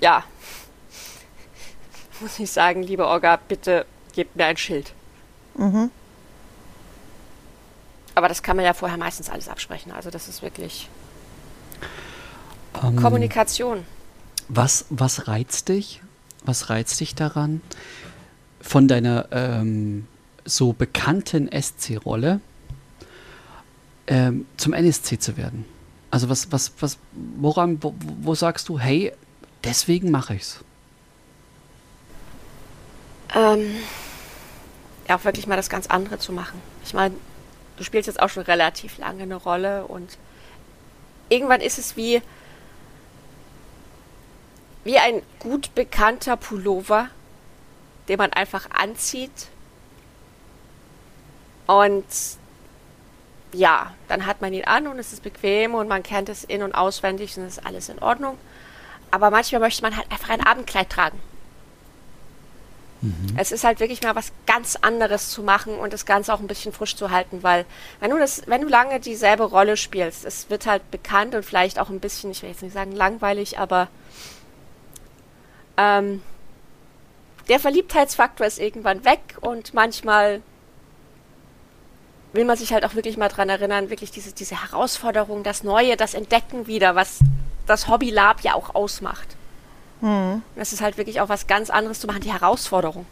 ja, 0.00 0.24
muss 2.20 2.38
ich 2.38 2.50
sagen, 2.50 2.82
liebe 2.82 3.06
Orga, 3.06 3.38
bitte 3.48 3.84
gebt 4.12 4.36
mir 4.36 4.46
ein 4.46 4.56
Schild. 4.56 4.92
Mhm. 5.56 5.90
Aber 8.14 8.28
das 8.28 8.42
kann 8.42 8.56
man 8.56 8.64
ja 8.64 8.74
vorher 8.74 8.98
meistens 8.98 9.28
alles 9.28 9.48
absprechen. 9.48 9.92
Also 9.92 10.10
das 10.10 10.28
ist 10.28 10.42
wirklich 10.42 10.88
Ähm, 12.82 12.96
Kommunikation. 12.96 13.84
Was, 14.48 14.86
was 14.90 15.28
reizt 15.28 15.68
dich? 15.68 16.00
Was 16.44 16.70
reizt 16.70 16.98
dich 17.00 17.14
daran, 17.14 17.60
von 18.60 18.88
deiner 18.88 19.28
ähm, 19.32 20.06
so 20.48 20.72
bekannten 20.72 21.48
SC-Rolle 21.50 22.40
ähm, 24.06 24.46
zum 24.56 24.72
NSC 24.72 25.18
zu 25.18 25.36
werden? 25.36 25.64
Also 26.10 26.28
was, 26.28 26.50
was, 26.50 26.72
was, 26.80 26.98
woran, 27.12 27.82
wo, 27.82 27.94
wo 28.22 28.34
sagst 28.34 28.68
du, 28.68 28.78
hey, 28.78 29.12
deswegen 29.64 30.10
mache 30.10 30.34
ich's? 30.34 30.60
Ähm, 33.34 33.76
ja, 35.06 35.16
auch 35.16 35.24
wirklich 35.24 35.46
mal 35.46 35.56
das 35.56 35.68
ganz 35.68 35.86
andere 35.86 36.18
zu 36.18 36.32
machen. 36.32 36.60
Ich 36.84 36.94
meine, 36.94 37.14
du 37.76 37.84
spielst 37.84 38.06
jetzt 38.06 38.20
auch 38.20 38.30
schon 38.30 38.44
relativ 38.44 38.98
lange 38.98 39.24
eine 39.24 39.36
Rolle 39.36 39.86
und 39.86 40.16
irgendwann 41.28 41.60
ist 41.60 41.78
es 41.78 41.96
wie, 41.96 42.22
wie 44.84 44.98
ein 44.98 45.22
gut 45.38 45.74
bekannter 45.74 46.36
Pullover, 46.36 47.08
den 48.08 48.16
man 48.16 48.32
einfach 48.32 48.70
anzieht. 48.70 49.48
Und 51.68 52.06
ja, 53.52 53.92
dann 54.08 54.26
hat 54.26 54.40
man 54.40 54.54
ihn 54.54 54.64
an 54.64 54.86
und 54.86 54.98
es 54.98 55.12
ist 55.12 55.22
bequem 55.22 55.74
und 55.74 55.86
man 55.86 56.02
kennt 56.02 56.28
es 56.28 56.42
in- 56.44 56.62
und 56.62 56.72
auswendig 56.74 57.36
und 57.36 57.44
es 57.44 57.58
ist 57.58 57.66
alles 57.66 57.88
in 57.90 57.98
Ordnung. 57.98 58.38
Aber 59.10 59.30
manchmal 59.30 59.60
möchte 59.60 59.82
man 59.82 59.96
halt 59.96 60.10
einfach 60.10 60.30
ein 60.30 60.44
Abendkleid 60.44 60.88
tragen. 60.90 61.20
Es 63.36 63.52
ist 63.52 63.62
halt 63.62 63.78
wirklich 63.78 64.02
mal 64.02 64.16
was 64.16 64.32
ganz 64.46 64.76
anderes 64.76 65.30
zu 65.30 65.42
machen 65.44 65.78
und 65.78 65.92
das 65.92 66.04
Ganze 66.04 66.34
auch 66.34 66.40
ein 66.40 66.48
bisschen 66.48 66.72
frisch 66.72 66.96
zu 66.96 67.10
halten, 67.10 67.44
weil 67.44 67.64
wenn 68.00 68.10
du 68.10 68.18
das, 68.18 68.42
wenn 68.46 68.62
du 68.62 68.68
lange 68.68 68.98
dieselbe 68.98 69.44
Rolle 69.44 69.76
spielst, 69.76 70.24
es 70.24 70.50
wird 70.50 70.66
halt 70.66 70.90
bekannt 70.90 71.36
und 71.36 71.44
vielleicht 71.44 71.78
auch 71.78 71.90
ein 71.90 72.00
bisschen, 72.00 72.32
ich 72.32 72.42
will 72.42 72.50
jetzt 72.50 72.62
nicht 72.62 72.72
sagen 72.72 72.90
langweilig, 72.90 73.58
aber 73.58 73.86
ähm, 75.76 76.22
der 77.48 77.60
Verliebtheitsfaktor 77.60 78.46
ist 78.46 78.58
irgendwann 78.58 79.04
weg 79.04 79.36
und 79.42 79.74
manchmal 79.74 80.42
will 82.32 82.44
man 82.44 82.56
sich 82.56 82.72
halt 82.72 82.84
auch 82.84 82.94
wirklich 82.94 83.16
mal 83.16 83.28
dran 83.28 83.48
erinnern, 83.48 83.90
wirklich 83.90 84.10
diese, 84.10 84.32
diese 84.32 84.60
Herausforderung, 84.60 85.42
das 85.42 85.62
Neue, 85.64 85.96
das 85.96 86.14
Entdecken 86.14 86.66
wieder, 86.66 86.94
was 86.94 87.20
das 87.66 87.88
Hobby 87.88 88.10
Lab 88.10 88.42
ja 88.42 88.54
auch 88.54 88.74
ausmacht. 88.74 89.36
Mhm. 90.00 90.34
Und 90.34 90.42
das 90.56 90.72
ist 90.72 90.80
halt 90.80 90.96
wirklich 90.96 91.20
auch 91.20 91.28
was 91.28 91.46
ganz 91.46 91.70
anderes 91.70 92.00
zu 92.00 92.06
machen, 92.06 92.20
die 92.20 92.32
Herausforderung. 92.32 93.06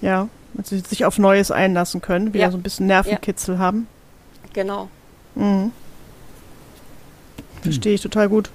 Ja. 0.00 0.28
Also 0.56 0.76
sich 0.78 1.04
auf 1.04 1.18
Neues 1.18 1.50
einlassen 1.50 2.00
können, 2.00 2.32
wieder 2.32 2.46
Ja. 2.46 2.50
so 2.50 2.56
ein 2.56 2.62
bisschen 2.62 2.86
Nervenkitzel 2.86 3.58
haben. 3.58 3.86
Genau. 4.52 4.88
Mhm. 5.34 5.72
Verstehe 7.62 7.94
ich 7.94 8.00
total 8.00 8.28
gut. 8.28 8.50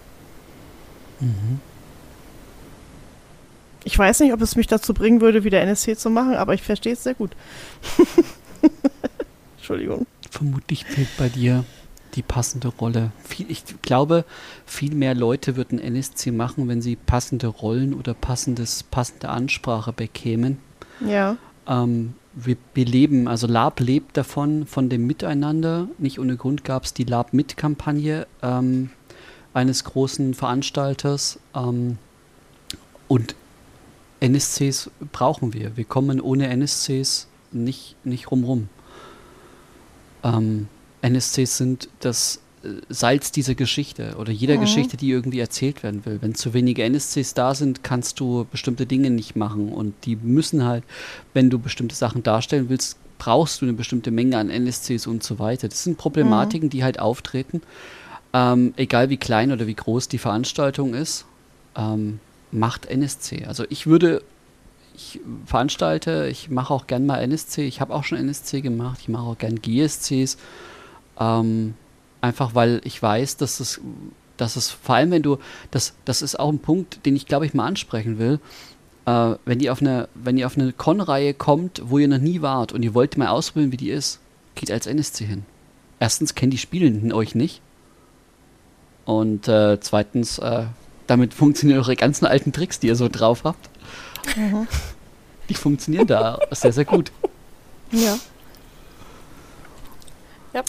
Ich 3.86 3.98
weiß 3.98 4.22
nicht, 4.22 4.34
ob 4.34 4.42
es 4.42 4.56
mich 4.56 4.68
dazu 4.68 4.94
bringen 4.94 5.22
würde, 5.22 5.44
wieder 5.44 5.62
NSC 5.62 5.96
zu 5.98 6.10
machen, 6.10 6.36
aber 6.36 6.54
ich 6.54 6.62
verstehe 6.64 6.94
es 6.94 7.04
sehr 7.04 7.14
gut. 7.14 7.32
Entschuldigung. 9.58 10.06
Vermutlich 10.30 10.86
fehlt 10.86 11.16
bei 11.18 11.30
dir 11.30 11.64
die 12.16 12.22
passende 12.22 12.68
Rolle. 12.68 13.12
Ich 13.48 13.64
glaube, 13.82 14.26
viel 14.66 14.94
mehr 14.94 15.16
Leute 15.16 15.56
würden 15.56 15.80
NSC 15.80 16.32
machen, 16.32 16.68
wenn 16.68 16.82
sie 16.82 16.96
passende 16.96 17.48
Rollen 17.48 17.94
oder 17.94 18.14
passendes, 18.14 18.84
passende 18.84 19.30
Ansprache 19.30 19.94
bekämen. 19.94 20.60
Ja. 21.06 21.38
Ähm, 21.68 22.14
wir, 22.34 22.58
wir 22.74 22.86
leben, 22.86 23.28
also 23.28 23.48
Lab 23.48 23.80
lebt 23.80 24.18
davon, 24.18 24.66
von 24.66 24.90
dem 24.90 25.08
Miteinander. 25.08 25.88
Nicht 25.98 26.20
ohne 26.20 26.36
Grund 26.36 26.64
gab 26.64 26.84
es 26.84 26.94
die 26.94 27.04
Lab-Mit-Kampagne 27.04 28.28
ähm, 28.42 28.90
eines 29.54 29.84
großen 29.84 30.34
Veranstalters. 30.34 31.40
Ähm, 31.56 31.98
und 33.08 33.36
NSCs 34.20 34.90
brauchen 35.12 35.54
wir. 35.54 35.76
Wir 35.78 35.84
kommen 35.84 36.22
ohne 36.22 36.48
NSCs 36.48 37.28
nicht, 37.54 37.96
nicht 38.04 38.32
rumrum. 38.32 38.70
Ähm, 40.24 40.68
NSCs 41.02 41.58
sind 41.58 41.90
das 42.00 42.40
äh, 42.64 42.70
Salz 42.90 43.32
dieser 43.32 43.56
Geschichte 43.56 44.16
oder 44.18 44.32
jeder 44.32 44.56
Mhm. 44.56 44.62
Geschichte, 44.62 44.98
die 44.98 45.10
irgendwie 45.10 45.40
erzählt 45.40 45.84
werden 45.84 46.06
will. 46.06 46.20
Wenn 46.22 46.36
zu 46.36 46.54
wenige 46.54 46.84
NSCs 46.84 47.34
da 47.34 47.54
sind, 47.56 47.84
kannst 47.84 48.20
du 48.20 48.46
bestimmte 48.50 48.86
Dinge 48.86 49.10
nicht 49.10 49.36
machen 49.36 49.70
und 49.70 49.94
die 50.06 50.16
müssen 50.16 50.64
halt, 50.64 50.84
wenn 51.34 51.50
du 51.50 51.60
bestimmte 51.60 51.96
Sachen 51.96 52.24
darstellen 52.24 52.70
willst, 52.70 52.98
brauchst 53.18 53.62
du 53.62 53.66
eine 53.66 53.74
bestimmte 53.74 54.12
Menge 54.12 54.38
an 54.38 54.50
NSCs 54.50 55.08
und 55.08 55.24
so 55.24 55.40
weiter. 55.40 55.68
Das 55.70 55.84
sind 55.84 55.98
Problematiken, 55.98 56.70
die 56.70 56.84
halt 56.84 57.00
auftreten, 57.00 57.62
ähm, 58.34 58.74
egal 58.76 59.10
wie 59.10 59.18
klein 59.18 59.52
oder 59.52 59.68
wie 59.68 59.76
groß 59.76 60.08
die 60.08 60.18
Veranstaltung 60.18 60.94
ist, 60.94 61.26
ähm, 61.78 62.20
macht 62.52 62.86
NSC. 62.86 63.46
Also 63.46 63.66
ich 63.70 63.88
würde, 63.88 64.24
ich 64.96 65.20
veranstalte, 65.46 66.28
ich 66.30 66.50
mache 66.50 66.74
auch 66.74 66.88
gern 66.88 67.06
mal 67.06 67.20
NSC, 67.20 67.66
ich 67.66 67.82
habe 67.82 67.94
auch 67.94 68.04
schon 68.04 68.18
NSC 68.18 68.62
gemacht, 68.62 69.00
ich 69.02 69.10
mache 69.10 69.24
auch 69.24 69.38
gern 69.38 69.62
GSCs, 69.62 70.38
ähm, 71.20 71.74
einfach 72.22 72.56
weil 72.56 72.82
ich 72.84 73.02
weiß, 73.02 73.38
dass 73.38 73.60
es, 73.60 73.82
dass 74.38 74.56
es 74.56 74.70
vor 74.70 74.96
allem, 74.96 75.12
wenn 75.12 75.24
du, 75.24 75.38
das, 75.72 75.94
das 76.06 76.22
ist 76.22 76.40
auch 76.40 76.50
ein 76.50 76.60
Punkt, 76.60 77.06
den 77.06 77.16
ich 77.16 77.26
glaube 77.26 77.46
ich 77.46 77.54
mal 77.54 77.66
ansprechen 77.66 78.20
will, 78.20 78.40
äh, 79.06 79.36
wenn 79.46 79.60
ihr 79.60 79.72
auf 79.72 79.82
eine, 79.82 80.08
wenn 80.14 80.38
ihr 80.38 80.48
auf 80.48 80.58
eine 80.58 80.74
Con-Reihe 80.74 81.34
kommt, 81.34 81.82
wo 81.86 81.98
ihr 81.98 82.08
noch 82.08 82.20
nie 82.20 82.42
wart 82.42 82.72
und 82.72 82.84
ihr 82.84 82.94
wollt 82.94 83.18
mal 83.18 83.28
ausprobieren, 83.28 83.72
wie 83.72 83.78
die 83.78 83.90
ist, 83.90 84.20
geht 84.56 84.72
als 84.72 84.88
NSC 84.88 85.26
hin. 85.26 85.46
Erstens 86.00 86.36
kennen 86.36 86.52
die 86.52 86.58
Spielenden 86.58 87.14
euch 87.14 87.36
nicht. 87.36 87.62
Und 89.06 89.48
äh, 89.48 89.80
zweitens, 89.80 90.38
äh, 90.40 90.66
damit 91.08 91.34
funktionieren 91.34 91.80
eure 91.80 91.96
ganzen 91.96 92.26
alten 92.26 92.54
Tricks, 92.54 92.80
die 92.80 92.88
ihr 92.88 92.96
so 92.96 93.10
drauf 93.10 93.44
habt. 93.44 93.70
Die 95.50 95.54
funktionieren 95.54 96.08
da 96.08 96.40
sehr, 96.52 96.74
sehr 96.74 96.86
gut. 96.86 97.12
Ja. 97.92 98.16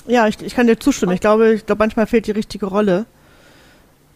Ja. 0.07 0.27
Ich, 0.29 0.43
ich 0.43 0.55
kann 0.55 0.67
dir 0.67 0.79
zustimmen. 0.79 1.13
Ich 1.13 1.21
glaube, 1.21 1.55
ich 1.55 1.67
glaube, 1.67 1.81
manchmal 1.81 2.07
fehlt 2.07 2.27
die 2.27 2.33
richtige 2.33 2.67
Rolle. 2.67 3.07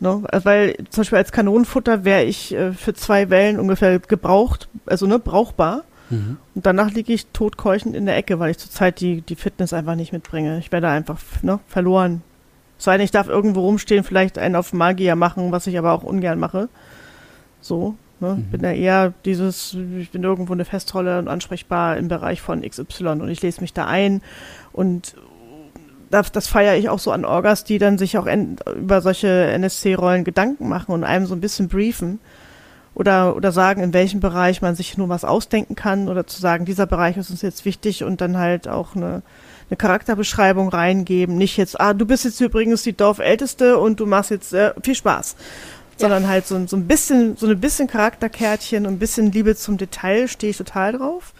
Ne? 0.00 0.22
Also, 0.30 0.44
Weil 0.44 0.76
zum 0.90 1.02
Beispiel 1.02 1.18
als 1.18 1.32
Kanonenfutter 1.32 2.04
wäre 2.04 2.24
ich 2.24 2.54
äh, 2.54 2.72
für 2.72 2.94
zwei 2.94 3.30
Wellen 3.30 3.58
ungefähr 3.58 3.98
gebraucht, 3.98 4.68
also 4.86 5.06
ne, 5.06 5.18
brauchbar. 5.18 5.84
Mhm. 6.10 6.38
Und 6.54 6.66
danach 6.66 6.90
liege 6.90 7.12
ich 7.12 7.26
totkeuchend 7.28 7.94
in 7.94 8.06
der 8.06 8.16
Ecke, 8.16 8.38
weil 8.38 8.50
ich 8.50 8.58
zurzeit 8.58 9.00
die, 9.00 9.20
die 9.22 9.36
Fitness 9.36 9.72
einfach 9.72 9.94
nicht 9.94 10.12
mitbringe. 10.12 10.58
Ich 10.58 10.72
werde 10.72 10.88
einfach 10.88 11.18
ne, 11.42 11.58
verloren. 11.66 12.22
Es 12.78 12.84
sei 12.84 12.96
denn, 12.96 13.04
ich 13.04 13.10
darf 13.10 13.28
irgendwo 13.28 13.60
rumstehen, 13.60 14.04
vielleicht 14.04 14.38
einen 14.38 14.54
auf 14.54 14.72
Magier 14.72 15.16
machen, 15.16 15.50
was 15.52 15.66
ich 15.66 15.76
aber 15.76 15.92
auch 15.92 16.04
ungern 16.04 16.38
mache. 16.38 16.68
So, 17.60 17.96
ne? 18.20 18.34
Mhm. 18.34 18.40
Ich 18.40 18.50
bin 18.50 18.60
ja 18.62 18.72
eher 18.72 19.14
dieses, 19.24 19.76
ich 19.98 20.10
bin 20.10 20.22
irgendwo 20.22 20.52
eine 20.52 20.64
Festrolle 20.64 21.18
und 21.18 21.28
ansprechbar 21.28 21.96
im 21.96 22.08
Bereich 22.08 22.40
von 22.40 22.62
XY 22.62 23.08
und 23.08 23.28
ich 23.28 23.42
lese 23.42 23.60
mich 23.60 23.72
da 23.72 23.86
ein 23.86 24.22
und 24.72 25.14
das, 26.10 26.32
das 26.32 26.48
feiere 26.48 26.76
ich 26.76 26.88
auch 26.88 26.98
so 26.98 27.12
an 27.12 27.24
Orgas, 27.24 27.64
die 27.64 27.78
dann 27.78 27.98
sich 27.98 28.16
auch 28.18 28.26
en, 28.26 28.56
über 28.76 29.02
solche 29.02 29.28
NSC-Rollen 29.28 30.24
Gedanken 30.24 30.68
machen 30.68 30.92
und 30.92 31.04
einem 31.04 31.26
so 31.26 31.34
ein 31.34 31.40
bisschen 31.40 31.68
briefen 31.68 32.18
oder, 32.94 33.36
oder 33.36 33.52
sagen, 33.52 33.82
in 33.82 33.92
welchem 33.92 34.20
Bereich 34.20 34.60
man 34.60 34.74
sich 34.74 34.98
nur 34.98 35.08
was 35.08 35.24
ausdenken 35.24 35.74
kann 35.74 36.08
oder 36.08 36.26
zu 36.26 36.40
sagen, 36.40 36.64
dieser 36.64 36.86
Bereich 36.86 37.16
ist 37.16 37.30
uns 37.30 37.42
jetzt 37.42 37.64
wichtig 37.64 38.04
und 38.04 38.20
dann 38.20 38.38
halt 38.38 38.66
auch 38.66 38.96
eine, 38.96 39.22
eine 39.70 39.76
Charakterbeschreibung 39.76 40.68
reingeben. 40.68 41.36
Nicht 41.36 41.56
jetzt, 41.58 41.80
ah, 41.80 41.94
du 41.94 42.06
bist 42.06 42.24
jetzt 42.24 42.40
übrigens 42.40 42.82
die 42.82 42.96
Dorfälteste 42.96 43.78
und 43.78 44.00
du 44.00 44.06
machst 44.06 44.30
jetzt 44.30 44.52
äh, 44.52 44.72
viel 44.82 44.94
Spaß. 44.94 45.36
Sondern 45.98 46.28
halt 46.28 46.46
so, 46.46 46.66
so 46.66 46.76
ein 46.76 46.86
bisschen, 46.86 47.36
so 47.36 47.46
ein 47.46 47.60
bisschen 47.60 47.88
Charakterkärtchen 47.88 48.86
und 48.86 48.94
ein 48.94 48.98
bisschen 48.98 49.32
Liebe 49.32 49.56
zum 49.56 49.78
Detail 49.78 50.28
stehe 50.28 50.50
ich 50.50 50.56
total 50.56 50.92
drauf. 50.92 51.32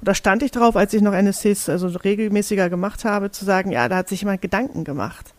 Und 0.00 0.08
da 0.08 0.14
stand 0.14 0.42
ich 0.42 0.50
drauf, 0.50 0.76
als 0.76 0.92
ich 0.94 1.00
noch 1.00 1.14
NSCs 1.14 1.68
also 1.68 1.86
regelmäßiger 1.86 2.68
gemacht 2.68 3.04
habe, 3.04 3.30
zu 3.30 3.44
sagen, 3.44 3.70
ja, 3.70 3.88
da 3.88 3.96
hat 3.96 4.08
sich 4.08 4.20
jemand 4.20 4.42
Gedanken 4.42 4.84
gemacht. 4.84 5.32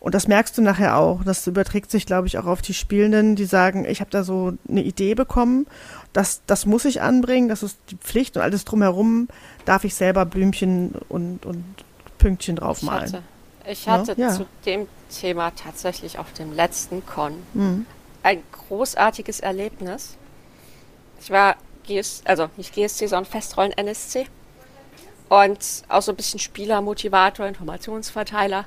Und 0.00 0.14
das 0.14 0.28
merkst 0.28 0.58
du 0.58 0.62
nachher 0.62 0.98
auch. 0.98 1.24
Das 1.24 1.46
überträgt 1.46 1.90
sich, 1.90 2.04
glaube 2.04 2.26
ich, 2.26 2.36
auch 2.36 2.44
auf 2.44 2.60
die 2.60 2.74
Spielenden, 2.74 3.36
die 3.36 3.46
sagen, 3.46 3.86
ich 3.86 4.00
habe 4.00 4.10
da 4.10 4.22
so 4.22 4.52
eine 4.68 4.82
Idee 4.82 5.14
bekommen, 5.14 5.66
das, 6.12 6.42
das 6.46 6.66
muss 6.66 6.84
ich 6.84 7.00
anbringen, 7.00 7.48
das 7.48 7.62
ist 7.62 7.78
die 7.90 7.96
Pflicht 7.96 8.36
und 8.36 8.42
alles 8.42 8.64
drumherum 8.64 9.28
darf 9.64 9.84
ich 9.84 9.94
selber 9.94 10.26
Blümchen 10.26 10.92
und, 11.08 11.46
und 11.46 11.64
Pünktchen 12.18 12.56
draufmalen. 12.56 13.04
Ich 13.06 13.12
hatte, 13.14 13.22
ich 13.66 13.88
hatte 13.88 14.14
ja, 14.16 14.28
ja. 14.28 14.34
zu 14.34 14.46
dem 14.66 14.88
Thema 15.10 15.50
tatsächlich 15.50 16.18
auf 16.18 16.32
dem 16.32 16.52
letzten 16.52 17.04
Con 17.06 17.42
mhm. 17.54 17.86
ein 18.22 18.42
großartiges 18.52 19.40
Erlebnis. 19.40 20.16
Ich 21.20 21.30
war 21.30 21.56
GS, 21.86 22.22
also 22.24 22.48
nicht 22.56 22.74
GSC, 22.74 23.06
sondern 23.06 23.30
Festrollen 23.30 23.72
NSC 23.72 24.26
und 25.28 25.58
auch 25.88 26.02
so 26.02 26.12
ein 26.12 26.16
bisschen 26.16 26.40
Spielermotivator, 26.40 27.46
Informationsverteiler. 27.46 28.66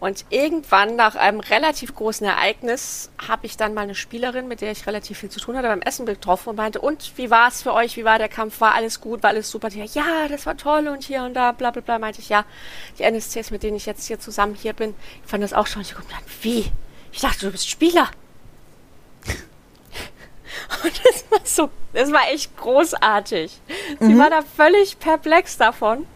Und 0.00 0.24
irgendwann 0.30 0.96
nach 0.96 1.14
einem 1.14 1.40
relativ 1.40 1.94
großen 1.94 2.26
Ereignis 2.26 3.10
habe 3.28 3.44
ich 3.44 3.58
dann 3.58 3.74
mal 3.74 3.82
eine 3.82 3.94
Spielerin, 3.94 4.48
mit 4.48 4.62
der 4.62 4.72
ich 4.72 4.86
relativ 4.86 5.18
viel 5.18 5.28
zu 5.28 5.40
tun 5.40 5.58
hatte, 5.58 5.68
beim 5.68 5.82
Essen 5.82 6.06
getroffen 6.06 6.48
und 6.48 6.56
meinte, 6.56 6.80
und 6.80 7.12
wie 7.16 7.30
war 7.30 7.48
es 7.48 7.62
für 7.62 7.74
euch? 7.74 7.98
Wie 7.98 8.04
war 8.04 8.16
der 8.16 8.30
Kampf? 8.30 8.62
War 8.62 8.74
alles 8.74 9.02
gut? 9.02 9.22
War 9.22 9.28
alles 9.28 9.50
super? 9.50 9.68
Die, 9.68 9.78
ja, 9.78 10.26
das 10.28 10.46
war 10.46 10.56
toll 10.56 10.88
und 10.88 11.04
hier 11.04 11.22
und 11.22 11.34
da, 11.34 11.52
bla 11.52 11.70
bla 11.70 11.82
bla. 11.82 11.98
Meinte 11.98 12.22
ich, 12.22 12.30
ja, 12.30 12.46
die 12.98 13.02
NSCs, 13.02 13.50
mit 13.50 13.62
denen 13.62 13.76
ich 13.76 13.84
jetzt 13.84 14.06
hier 14.06 14.18
zusammen 14.18 14.54
hier 14.54 14.72
bin, 14.72 14.94
ich 15.22 15.30
fand 15.30 15.44
das 15.44 15.52
auch 15.52 15.66
schon. 15.66 15.82
Ich 15.82 15.94
guckte 15.94 16.14
dann, 16.14 16.24
wie? 16.40 16.72
Ich 17.12 17.20
dachte, 17.20 17.40
du 17.44 17.52
bist 17.52 17.68
Spieler. 17.68 18.08
und 20.82 21.00
das 21.04 21.30
war 21.30 21.40
so, 21.44 21.68
das 21.92 22.10
war 22.10 22.26
echt 22.32 22.56
großartig. 22.56 23.60
Sie 23.98 24.14
mhm. 24.14 24.18
war 24.18 24.30
da 24.30 24.40
völlig 24.56 24.98
perplex 24.98 25.58
davon. 25.58 26.06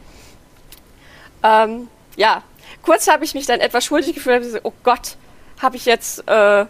Ähm, 1.43 1.89
ja, 2.17 2.43
kurz 2.85 3.09
habe 3.09 3.25
ich 3.25 3.35
mich 3.35 3.47
dann 3.47 3.61
etwas 3.61 3.85
schuldig 3.85 4.15
gefühlt. 4.15 4.37
Habe 4.37 4.45
gesagt, 4.45 4.65
oh 4.65 4.73
Gott, 4.83 5.17
habe 5.61 5.77
ich 5.77 5.87
jetzt, 5.87 6.21
äh, 6.29 6.67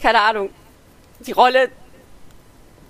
keine 0.00 0.20
Ahnung, 0.20 0.50
die 1.20 1.32
Rolle 1.32 1.70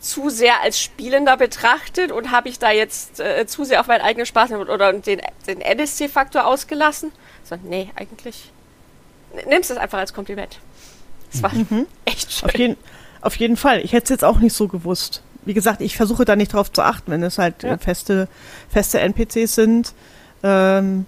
zu 0.01 0.31
sehr 0.31 0.61
als 0.63 0.81
Spielender 0.81 1.37
betrachtet 1.37 2.13
und 2.13 2.31
habe 2.31 2.49
ich 2.49 2.59
da 2.59 2.71
jetzt 2.71 3.21
äh, 3.21 3.47
zu 3.47 3.65
sehr 3.65 3.81
auf 3.81 3.89
meinen 3.89 4.03
eigenen 4.03 4.27
Spaß 4.27 4.53
oder 4.53 4.93
den, 4.93 5.21
den 5.47 5.61
NSC-Faktor 5.61 6.47
ausgelassen? 6.47 7.13
So, 7.45 7.57
nee, 7.65 7.91
eigentlich. 7.97 8.53
Nimmst 9.49 9.71
es 9.71 9.77
einfach 9.77 9.99
als 9.99 10.15
Kompliment. 10.15 10.59
Das 11.33 11.43
war 11.43 11.53
mhm. 11.55 11.87
echt 12.05 12.33
schön. 12.33 12.49
Auf 12.49 12.57
jeden, 12.57 12.77
auf 13.21 13.37
jeden 13.37 13.57
Fall. 13.57 13.81
Ich 13.81 13.93
hätte 13.93 14.05
es 14.05 14.11
jetzt 14.11 14.25
auch 14.25 14.39
nicht 14.39 14.55
so 14.55 14.69
gewusst. 14.69 15.23
Wie 15.45 15.55
gesagt, 15.55 15.81
ich 15.81 15.97
versuche 15.97 16.25
da 16.25 16.37
nicht 16.37 16.53
drauf 16.53 16.71
zu 16.73 16.83
achten, 16.83 17.11
wenn 17.11 17.23
es 17.23 17.39
halt 17.39 17.63
ja. 17.63 17.77
feste, 17.79 18.29
feste 18.69 19.01
NPCs 19.01 19.55
sind. 19.55 19.95
Ähm, 20.43 21.07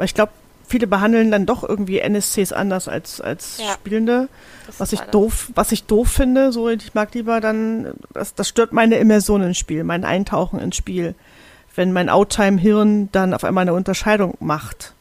ich 0.00 0.14
glaube, 0.14 0.32
viele 0.68 0.86
behandeln 0.86 1.30
dann 1.30 1.46
doch 1.46 1.66
irgendwie 1.66 1.98
NSCs 1.98 2.52
anders 2.52 2.88
als, 2.88 3.20
als 3.20 3.58
ja. 3.58 3.72
Spielende. 3.72 4.28
Was 4.76 4.92
ich 4.92 5.00
doof, 5.00 5.50
was 5.54 5.72
ich 5.72 5.84
doof 5.84 6.10
finde, 6.10 6.52
so 6.52 6.68
ich 6.68 6.94
mag 6.94 7.14
lieber 7.14 7.40
dann, 7.40 7.94
das, 8.12 8.34
das 8.34 8.48
stört 8.48 8.72
meine 8.72 8.96
Immersion 8.96 9.42
ins 9.42 9.58
Spiel, 9.58 9.82
mein 9.82 10.04
Eintauchen 10.04 10.60
ins 10.60 10.76
Spiel. 10.76 11.14
Wenn 11.74 11.92
mein 11.92 12.08
Outtime-Hirn 12.08 13.08
dann 13.12 13.34
auf 13.34 13.44
einmal 13.44 13.62
eine 13.62 13.72
Unterscheidung 13.72 14.36
macht. 14.40 14.94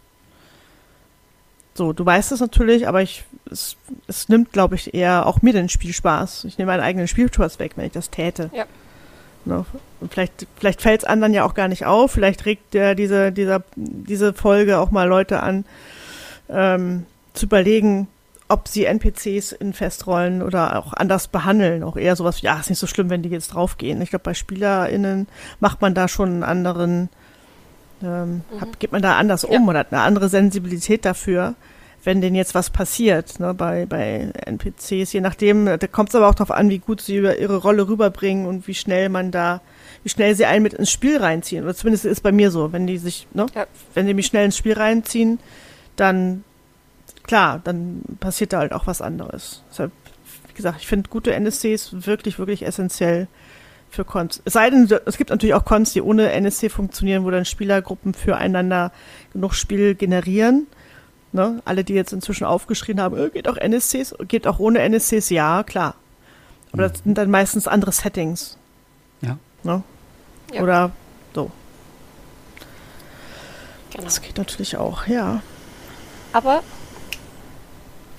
So, 1.73 1.93
du 1.93 2.05
weißt 2.05 2.31
es 2.31 2.39
natürlich, 2.39 2.87
aber 2.87 3.01
ich, 3.01 3.23
es, 3.51 3.75
es 4.07 4.29
nimmt, 4.29 4.51
glaube 4.51 4.75
ich, 4.75 4.93
eher 4.93 5.25
auch 5.25 5.41
mir 5.41 5.53
den 5.53 5.69
Spielspaß. 5.69 6.45
Ich 6.45 6.57
nehme 6.57 6.71
meinen 6.71 6.81
eigenen 6.81 7.07
Spielspaß 7.07 7.59
weg, 7.59 7.73
wenn 7.75 7.85
ich 7.85 7.91
das 7.91 8.09
täte. 8.09 8.49
Ja. 8.53 8.65
Ne? 9.47 9.65
Vielleicht, 10.09 10.47
vielleicht 10.57 10.81
fällt 10.81 11.03
es 11.03 11.07
anderen 11.07 11.33
ja 11.33 11.43
auch 11.43 11.53
gar 11.53 11.67
nicht 11.67 11.85
auf. 11.85 12.11
Vielleicht 12.11 12.45
regt 12.45 12.73
der 12.73 12.95
diese, 12.95 13.31
dieser, 13.31 13.63
diese 13.75 14.33
Folge 14.33 14.77
auch 14.77 14.91
mal 14.91 15.07
Leute 15.07 15.41
an, 15.41 15.65
ähm, 16.49 17.05
zu 17.33 17.45
überlegen, 17.45 18.07
ob 18.49 18.67
sie 18.67 18.85
NPCs 18.85 19.51
in 19.51 19.73
Festrollen 19.73 20.41
oder 20.41 20.79
auch 20.79 20.93
anders 20.93 21.27
behandeln. 21.27 21.83
Auch 21.83 21.97
eher 21.97 22.15
sowas, 22.15 22.41
ja, 22.41 22.59
ist 22.59 22.69
nicht 22.69 22.79
so 22.79 22.87
schlimm, 22.87 23.09
wenn 23.09 23.23
die 23.23 23.29
jetzt 23.29 23.53
draufgehen. 23.53 24.01
Ich 24.01 24.09
glaube, 24.09 24.23
bei 24.23 24.33
SpielerInnen 24.33 25.27
macht 25.59 25.81
man 25.81 25.93
da 25.93 26.07
schon 26.07 26.29
einen 26.29 26.43
anderen, 26.43 27.09
ähm, 28.01 28.41
mhm. 28.51 28.61
hab, 28.61 28.79
geht 28.79 28.91
man 28.91 29.01
da 29.01 29.17
anders 29.17 29.41
ja. 29.43 29.49
um 29.49 29.67
oder 29.67 29.79
hat 29.79 29.91
eine 29.91 30.01
andere 30.01 30.29
Sensibilität 30.29 31.03
dafür 31.03 31.55
wenn 32.07 32.21
denen 32.21 32.37
jetzt 32.37 32.55
was 32.55 32.69
passiert, 32.69 33.37
ne, 33.41 33.53
bei, 33.53 33.85
bei 33.85 34.31
NPCs, 34.45 35.11
je 35.11 35.19
nachdem, 35.19 35.65
da 35.65 35.87
kommt 35.87 36.07
es 36.07 36.15
aber 36.15 36.29
auch 36.29 36.35
darauf 36.35 36.51
an, 36.51 36.69
wie 36.69 36.79
gut 36.79 37.01
sie 37.01 37.17
über 37.17 37.37
ihre 37.37 37.57
Rolle 37.57 37.85
rüberbringen 37.89 38.45
und 38.45 38.65
wie 38.65 38.75
schnell 38.75 39.09
man 39.09 39.29
da, 39.29 39.59
wie 40.03 40.09
schnell 40.09 40.33
sie 40.33 40.45
einen 40.45 40.63
mit 40.63 40.73
ins 40.73 40.89
Spiel 40.89 41.17
reinziehen. 41.17 41.65
Oder 41.65 41.75
zumindest 41.75 42.05
ist 42.05 42.13
es 42.13 42.21
bei 42.21 42.31
mir 42.31 42.49
so, 42.49 42.71
wenn 42.71 42.87
die 42.87 42.97
sich, 42.97 43.27
ne, 43.33 43.45
ja. 43.53 43.67
wenn 43.93 44.07
die 44.07 44.13
mich 44.13 44.27
schnell 44.27 44.45
ins 44.45 44.55
Spiel 44.55 44.71
reinziehen, 44.71 45.39
dann 45.97 46.45
klar, 47.23 47.59
dann 47.61 48.03
passiert 48.21 48.53
da 48.53 48.59
halt 48.59 48.71
auch 48.71 48.87
was 48.87 49.01
anderes. 49.01 49.63
Deshalb, 49.69 49.91
wie 50.47 50.53
gesagt, 50.53 50.77
ich 50.79 50.87
finde 50.87 51.09
gute 51.09 51.33
NSCs 51.33 52.07
wirklich, 52.07 52.39
wirklich 52.39 52.65
essentiell 52.65 53.27
für 53.89 54.05
Cons. 54.05 54.41
Es 54.45 54.53
sei 54.53 54.69
denn, 54.69 54.89
es 55.05 55.17
gibt 55.17 55.29
natürlich 55.29 55.55
auch 55.55 55.65
Cons, 55.65 55.91
die 55.91 56.01
ohne 56.01 56.31
NSC 56.31 56.69
funktionieren, 56.69 57.25
wo 57.25 57.31
dann 57.31 57.43
Spielergruppen 57.43 58.13
füreinander 58.13 58.93
genug 59.33 59.55
Spiel 59.55 59.93
generieren. 59.93 60.67
Ne? 61.31 61.61
Alle, 61.65 61.83
die 61.83 61.93
jetzt 61.93 62.13
inzwischen 62.13 62.45
aufgeschrien 62.45 63.01
haben, 63.01 63.17
äh, 63.17 63.29
geht 63.29 63.47
auch 63.47 63.57
NSCs, 63.57 64.15
geht 64.27 64.47
auch 64.47 64.59
ohne 64.59 64.79
NSCs, 64.79 65.29
ja, 65.29 65.63
klar. 65.63 65.95
Aber 66.71 66.87
mhm. 66.87 66.91
das 66.91 67.03
sind 67.03 67.17
dann 67.17 67.29
meistens 67.29 67.67
andere 67.67 67.91
Settings. 67.91 68.57
Ja. 69.21 69.37
Ne? 69.63 69.83
ja. 70.53 70.61
Oder 70.61 70.91
so. 71.33 71.51
Genau. 73.91 74.03
Das 74.03 74.21
geht 74.21 74.37
natürlich 74.37 74.77
auch, 74.77 75.07
ja. 75.07 75.41
Aber 76.33 76.63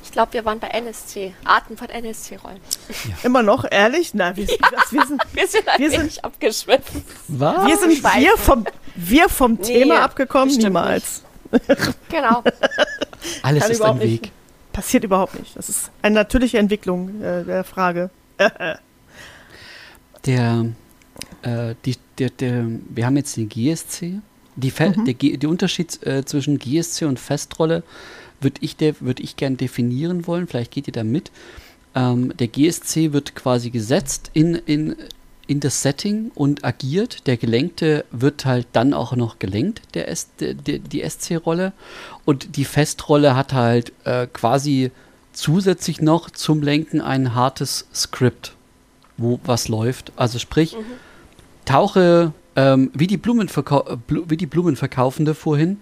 ich 0.03 0.13
glaube, 0.13 0.33
wir 0.33 0.45
waren 0.45 0.59
bei 0.59 0.69
NSC. 0.69 1.35
Arten 1.45 1.77
von 1.77 1.89
NSC-Rollen. 1.89 2.61
Ja. 3.05 3.15
Immer 3.23 3.43
noch, 3.43 3.65
ehrlich? 3.71 4.15
Na, 4.15 4.37
wir, 4.37 4.45
ja. 4.45 4.57
wir 4.91 5.07
sind, 5.07 5.23
wir 5.33 5.47
sind 5.47 5.65
wir 5.77 5.91
sind, 5.91 6.25
abgeschwiffen. 6.25 7.05
Was? 7.29 7.67
Wir 7.67 7.77
sind 7.77 8.03
wir 8.03 8.37
vom, 8.39 8.65
wir 8.97 9.29
vom 9.29 9.55
nee, 9.55 9.63
Thema 9.63 10.01
abgekommen? 10.03 10.57
Niemals. 10.57 11.23
Genau. 12.09 12.43
Alles 13.43 13.63
Kann 13.63 13.73
ist 13.73 13.83
ein 13.83 14.01
Weg. 14.01 14.23
Nicht, 14.23 14.33
passiert 14.73 15.05
überhaupt 15.05 15.39
nicht. 15.39 15.57
Das 15.57 15.69
ist 15.69 15.91
eine 16.03 16.15
natürliche 16.15 16.59
Entwicklung 16.59 17.21
äh, 17.21 17.45
der 17.45 17.65
Frage. 17.65 18.11
der, 20.27 20.67
äh, 21.43 21.75
die, 21.85 21.97
der, 22.19 22.31
der, 22.31 22.67
wir 22.89 23.07
haben 23.07 23.17
jetzt 23.17 23.37
den 23.37 23.49
GSC. 23.49 24.21
Die, 24.57 24.73
mhm. 24.73 25.05
der, 25.05 25.15
der 25.15 25.49
Unterschied 25.49 26.05
äh, 26.07 26.25
zwischen 26.25 26.59
GSC 26.59 27.05
und 27.05 27.21
Festrolle 27.21 27.83
würde 28.41 28.61
ich, 28.61 28.77
würd 28.81 29.21
ich 29.21 29.37
gern 29.37 29.57
definieren 29.57 30.27
wollen. 30.27 30.47
Vielleicht 30.47 30.73
geht 30.73 30.87
ihr 30.87 30.93
da 30.93 31.05
mit. 31.05 31.31
Ähm, 31.95 32.37
der 32.37 32.49
GSC 32.49 33.13
wird 33.13 33.35
quasi 33.35 33.71
gesetzt 33.71 34.31
in, 34.33 34.55
in, 34.55 34.97
in 35.49 35.59
das 35.61 35.83
Setting 35.83 36.31
und 36.35 36.65
agiert. 36.65 37.27
Der 37.27 37.37
Gelenkte 37.37 38.05
wird 38.13 38.45
halt 38.45 38.69
dann 38.73 38.95
auch 38.95 39.17
noch 39.17 39.41
gelenkt, 39.41 39.83
der 39.95 40.09
S, 40.09 40.29
die, 40.39 40.79
die 40.79 41.03
SC-Rolle. 41.09 41.73
Und 42.25 42.57
die 42.57 42.65
Festrolle 42.65 43.35
hat 43.35 43.53
halt 43.53 43.93
äh, 44.05 44.29
quasi 44.29 44.93
zusätzlich 45.33 46.01
noch 46.01 46.31
zum 46.31 46.63
Lenken 46.63 47.01
ein 47.01 47.35
hartes 47.35 47.89
Skript, 47.95 48.55
wo 49.17 49.41
was 49.45 49.69
läuft. 49.69 50.13
Also 50.17 50.39
sprich, 50.39 50.75
mhm. 50.77 50.85
tauche 51.65 52.33
ähm, 52.59 52.91
wie, 52.93 53.07
die 53.07 53.19
Blumenverkau 53.19 53.99
wie 54.09 54.37
die 54.37 54.47
Blumenverkaufende 54.47 55.37
vorhin, 55.37 55.77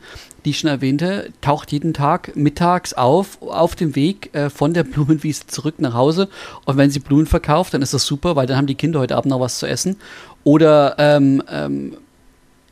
die 0.45 0.51
ich 0.51 0.59
schon 0.59 0.69
erwähnte, 0.69 1.33
taucht 1.41 1.73
jeden 1.73 1.95
Tag 1.95 2.37
mittags 2.37 2.93
auf, 2.93 3.41
auf 3.41 3.75
dem 3.75 3.97
Weg 3.97 4.35
äh, 4.35 4.51
von 4.51 4.75
der 4.75 4.85
Blumenwiese 4.85 5.47
zurück 5.47 5.77
nach 5.79 5.95
Hause. 5.95 6.29
Und 6.67 6.77
wenn 6.77 6.91
sie 6.91 6.99
Blumen 6.99 7.27
verkauft, 7.27 7.73
dann 7.73 7.81
ist 7.81 7.95
das 7.95 8.05
super, 8.05 8.37
weil 8.37 8.47
dann 8.47 8.59
haben 8.59 8.67
die 8.67 8.75
Kinder 8.75 9.01
heute 9.01 9.17
Abend 9.17 9.31
noch 9.31 9.41
was 9.41 9.59
zu 9.59 9.67
essen. 9.67 9.97
Oder 10.45 10.97
ähm, 10.99 11.43
ähm, 11.51 11.97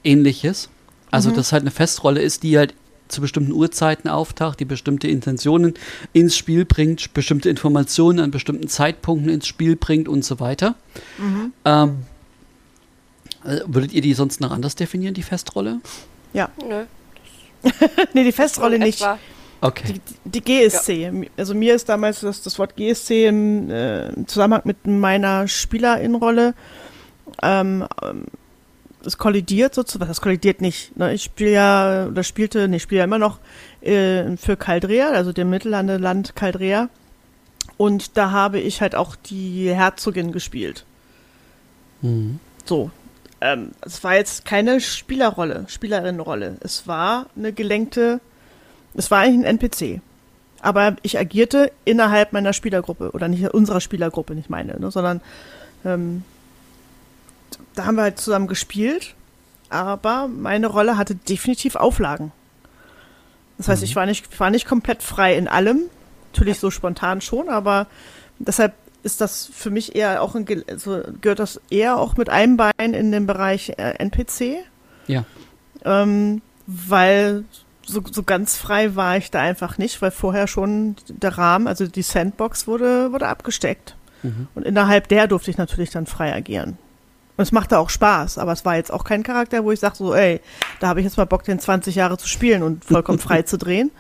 ähnliches. 0.05 0.69
Also, 1.11 1.31
mhm. 1.31 1.37
dass 1.37 1.53
halt 1.53 1.63
eine 1.63 1.71
Festrolle 1.71 2.21
ist, 2.21 2.43
die 2.43 2.59
halt 2.59 2.75
zu 3.09 3.23
bestimmten 3.23 3.53
Uhrzeiten 3.53 4.11
auftaucht, 4.11 4.61
die 4.61 4.67
bestimmte 4.67 5.09
Intentionen 5.09 5.75
ins 6.13 6.37
Spiel 6.37 6.67
bringt, 6.67 7.15
bestimmte 7.15 7.49
Informationen 7.49 8.21
an 8.21 8.31
bestimmten 8.31 8.69
Zeitpunkten 8.69 9.31
ins 9.31 9.47
Spiel 9.47 9.77
bringt 9.77 10.09
und 10.09 10.27
so 10.27 10.41
weiter. 10.41 10.75
Mhm. 11.17 11.53
Ähm, 11.65 11.97
äh, 13.45 13.61
würdet 13.67 13.93
ihr 13.93 14.03
die 14.03 14.15
sonst 14.15 14.41
noch 14.41 14.51
anders 14.51 14.75
definieren, 14.75 15.15
die 15.15 15.23
Festrolle? 15.23 15.81
Ja. 16.33 16.51
Nö. 16.67 16.85
nee, 18.13 18.25
die 18.25 18.33
Festrolle 18.33 18.79
nicht. 18.79 19.01
Etwa. 19.01 19.19
Okay. 19.61 19.95
Die, 20.25 20.41
die 20.41 20.41
GSC. 20.43 21.31
Also 21.37 21.55
mir 21.55 21.75
ist 21.75 21.89
damals 21.89 22.21
das, 22.21 22.43
das 22.43 22.59
Wort 22.59 22.77
GSC 22.77 23.27
im, 23.27 23.71
äh, 23.71 24.09
im 24.11 24.27
Zusammenhang 24.27 24.63
mit 24.65 24.87
meiner 24.87 25.49
Spielerinnenrolle 25.49 26.55
ähm, 27.43 27.87
ähm, 28.03 28.27
es 29.07 29.19
kollidiert 29.19 29.75
sozusagen, 29.75 30.09
das 30.09 30.21
kollidiert 30.21 30.61
nicht. 30.61 30.97
Ne? 30.97 31.13
Ich 31.13 31.25
spiele 31.25 31.53
ja, 31.53 32.07
oder 32.07 32.23
spielte, 32.23 32.69
nee, 32.69 32.77
ich 32.77 32.83
spiele 32.83 33.01
ja 33.01 33.05
immer 33.05 33.19
noch 33.19 33.39
äh, 33.81 34.37
für 34.37 34.57
Caldrea, 34.57 35.11
also 35.11 35.33
dem 35.33 35.51
Mittellandeland 35.51 36.35
Caldrea. 36.37 36.89
Und 37.77 38.17
da 38.17 38.31
habe 38.31 38.61
ich 38.61 38.81
halt 38.81 38.95
auch 38.95 39.17
die 39.17 39.73
Herzogin 39.75 40.33
gespielt. 40.33 40.85
Mhm. 42.03 42.39
So. 42.65 42.91
Ähm, 43.45 43.73
es 43.83 44.03
war 44.03 44.15
jetzt 44.15 44.47
keine 44.47 44.81
Spielerrolle, 44.81 45.67
Spielerinnenrolle. 45.69 46.57
Es 46.61 46.89
war 46.89 47.27
eine 47.37 47.53
gelenkte, 47.53 48.21
es 48.95 49.11
war 49.11 49.21
eigentlich 49.21 49.47
ein 49.47 49.59
NPC. 49.59 50.01
Aber 50.63 50.97
ich 51.03 51.19
agierte 51.19 51.71
innerhalb 51.85 52.33
meiner 52.33 52.55
Spielergruppe 52.55 53.11
oder 53.11 53.29
nicht 53.29 53.47
unserer 53.53 53.83
Spielergruppe, 53.83 54.35
nicht 54.35 54.49
meine, 54.49 54.81
ne, 54.81 54.91
sondern 54.91 55.21
ähm, 55.85 56.25
da 57.75 57.85
haben 57.85 57.97
wir 57.97 58.03
halt 58.05 58.19
zusammen 58.19 58.47
gespielt, 58.47 59.15
aber 59.69 60.27
meine 60.27 60.69
Rolle 60.69 60.97
hatte 60.97 61.15
definitiv 61.15 61.77
Auflagen. 61.77 62.33
Das 63.59 63.69
heißt, 63.69 63.83
Mhm. 63.83 63.85
ich 63.89 63.97
war 63.97 64.07
nicht, 64.07 64.41
war 64.41 64.49
nicht 64.49 64.67
komplett 64.67 65.03
frei 65.03 65.37
in 65.37 65.49
allem. 65.49 65.83
Natürlich 66.33 66.59
so 66.59 66.71
spontan 66.71 67.21
schon, 67.21 67.51
aber 67.51 67.89
deshalb 68.39 68.73
ist 69.05 69.21
das 69.21 69.49
für 69.53 69.71
mich 69.71 69.95
eher 69.95 70.23
auch 70.23 70.35
ein, 70.35 70.47
also 70.69 71.03
gehört 71.21 71.39
das 71.39 71.61
eher 71.71 71.99
auch 71.99 72.17
mit 72.17 72.31
einem 72.31 72.57
Bein 72.57 72.95
in 72.95 73.13
den 73.13 73.27
Bereich 73.27 73.71
äh, 73.77 73.95
NPC. 73.99 74.65
Ja. 75.07 75.25
Ähm, 75.85 76.41
weil 76.67 77.45
so, 77.87 78.03
so 78.11 78.23
ganz 78.23 78.57
frei 78.57 78.97
war 78.97 79.17
ich 79.17 79.31
da 79.31 79.41
einfach 79.41 79.79
nicht, 79.79 80.01
weil 80.01 80.11
vorher 80.11 80.47
schon 80.47 80.97
der 81.09 81.37
Rahmen, 81.37 81.67
also 81.67 81.87
die 81.87 82.03
Sandbox 82.03 82.67
wurde, 82.67 83.13
wurde 83.13 83.29
abgesteckt. 83.29 83.97
Mhm. 84.23 84.49
Und 84.55 84.65
innerhalb 84.65 85.09
der 85.09 85.27
durfte 85.27 85.51
ich 85.51 85.59
natürlich 85.59 85.91
dann 85.91 86.07
frei 86.07 86.35
agieren. 86.35 86.79
Und 87.37 87.43
es 87.43 87.53
machte 87.53 87.79
auch 87.79 87.91
Spaß, 87.91 88.39
aber 88.39 88.53
es 88.53 88.65
war 88.65 88.77
jetzt 88.77 88.93
auch 88.93 89.05
kein 89.05 89.23
Charakter, 89.23 89.65
wo 89.65 89.73
ich 89.73 89.81
sage 89.81 89.97
so, 89.97 90.15
ey, 90.15 90.41
da 90.81 90.89
habe 90.89 91.01
ich 91.01 91.05
jetzt 91.05 91.17
mal 91.17 91.27
Bock, 91.27 91.43
den 91.43 91.59
20 91.59 91.95
Jahre 91.95 92.17
zu 92.17 92.29
spielen 92.29 92.63
und 92.63 92.85
vollkommen 92.85 93.19
frei 93.19 93.43
zu 93.43 93.59
drehen. 93.59 93.91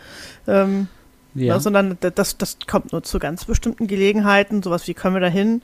Ähm, 0.46 0.88
Ja. 1.34 1.44
ja. 1.54 1.60
sondern 1.60 1.98
das, 2.00 2.38
das 2.38 2.58
kommt 2.66 2.92
nur 2.92 3.02
zu 3.02 3.18
ganz 3.18 3.44
bestimmten 3.44 3.86
Gelegenheiten, 3.86 4.62
sowas 4.62 4.86
wie 4.86 4.94
können 4.94 5.14
wir 5.16 5.20
da 5.20 5.26
hin. 5.28 5.62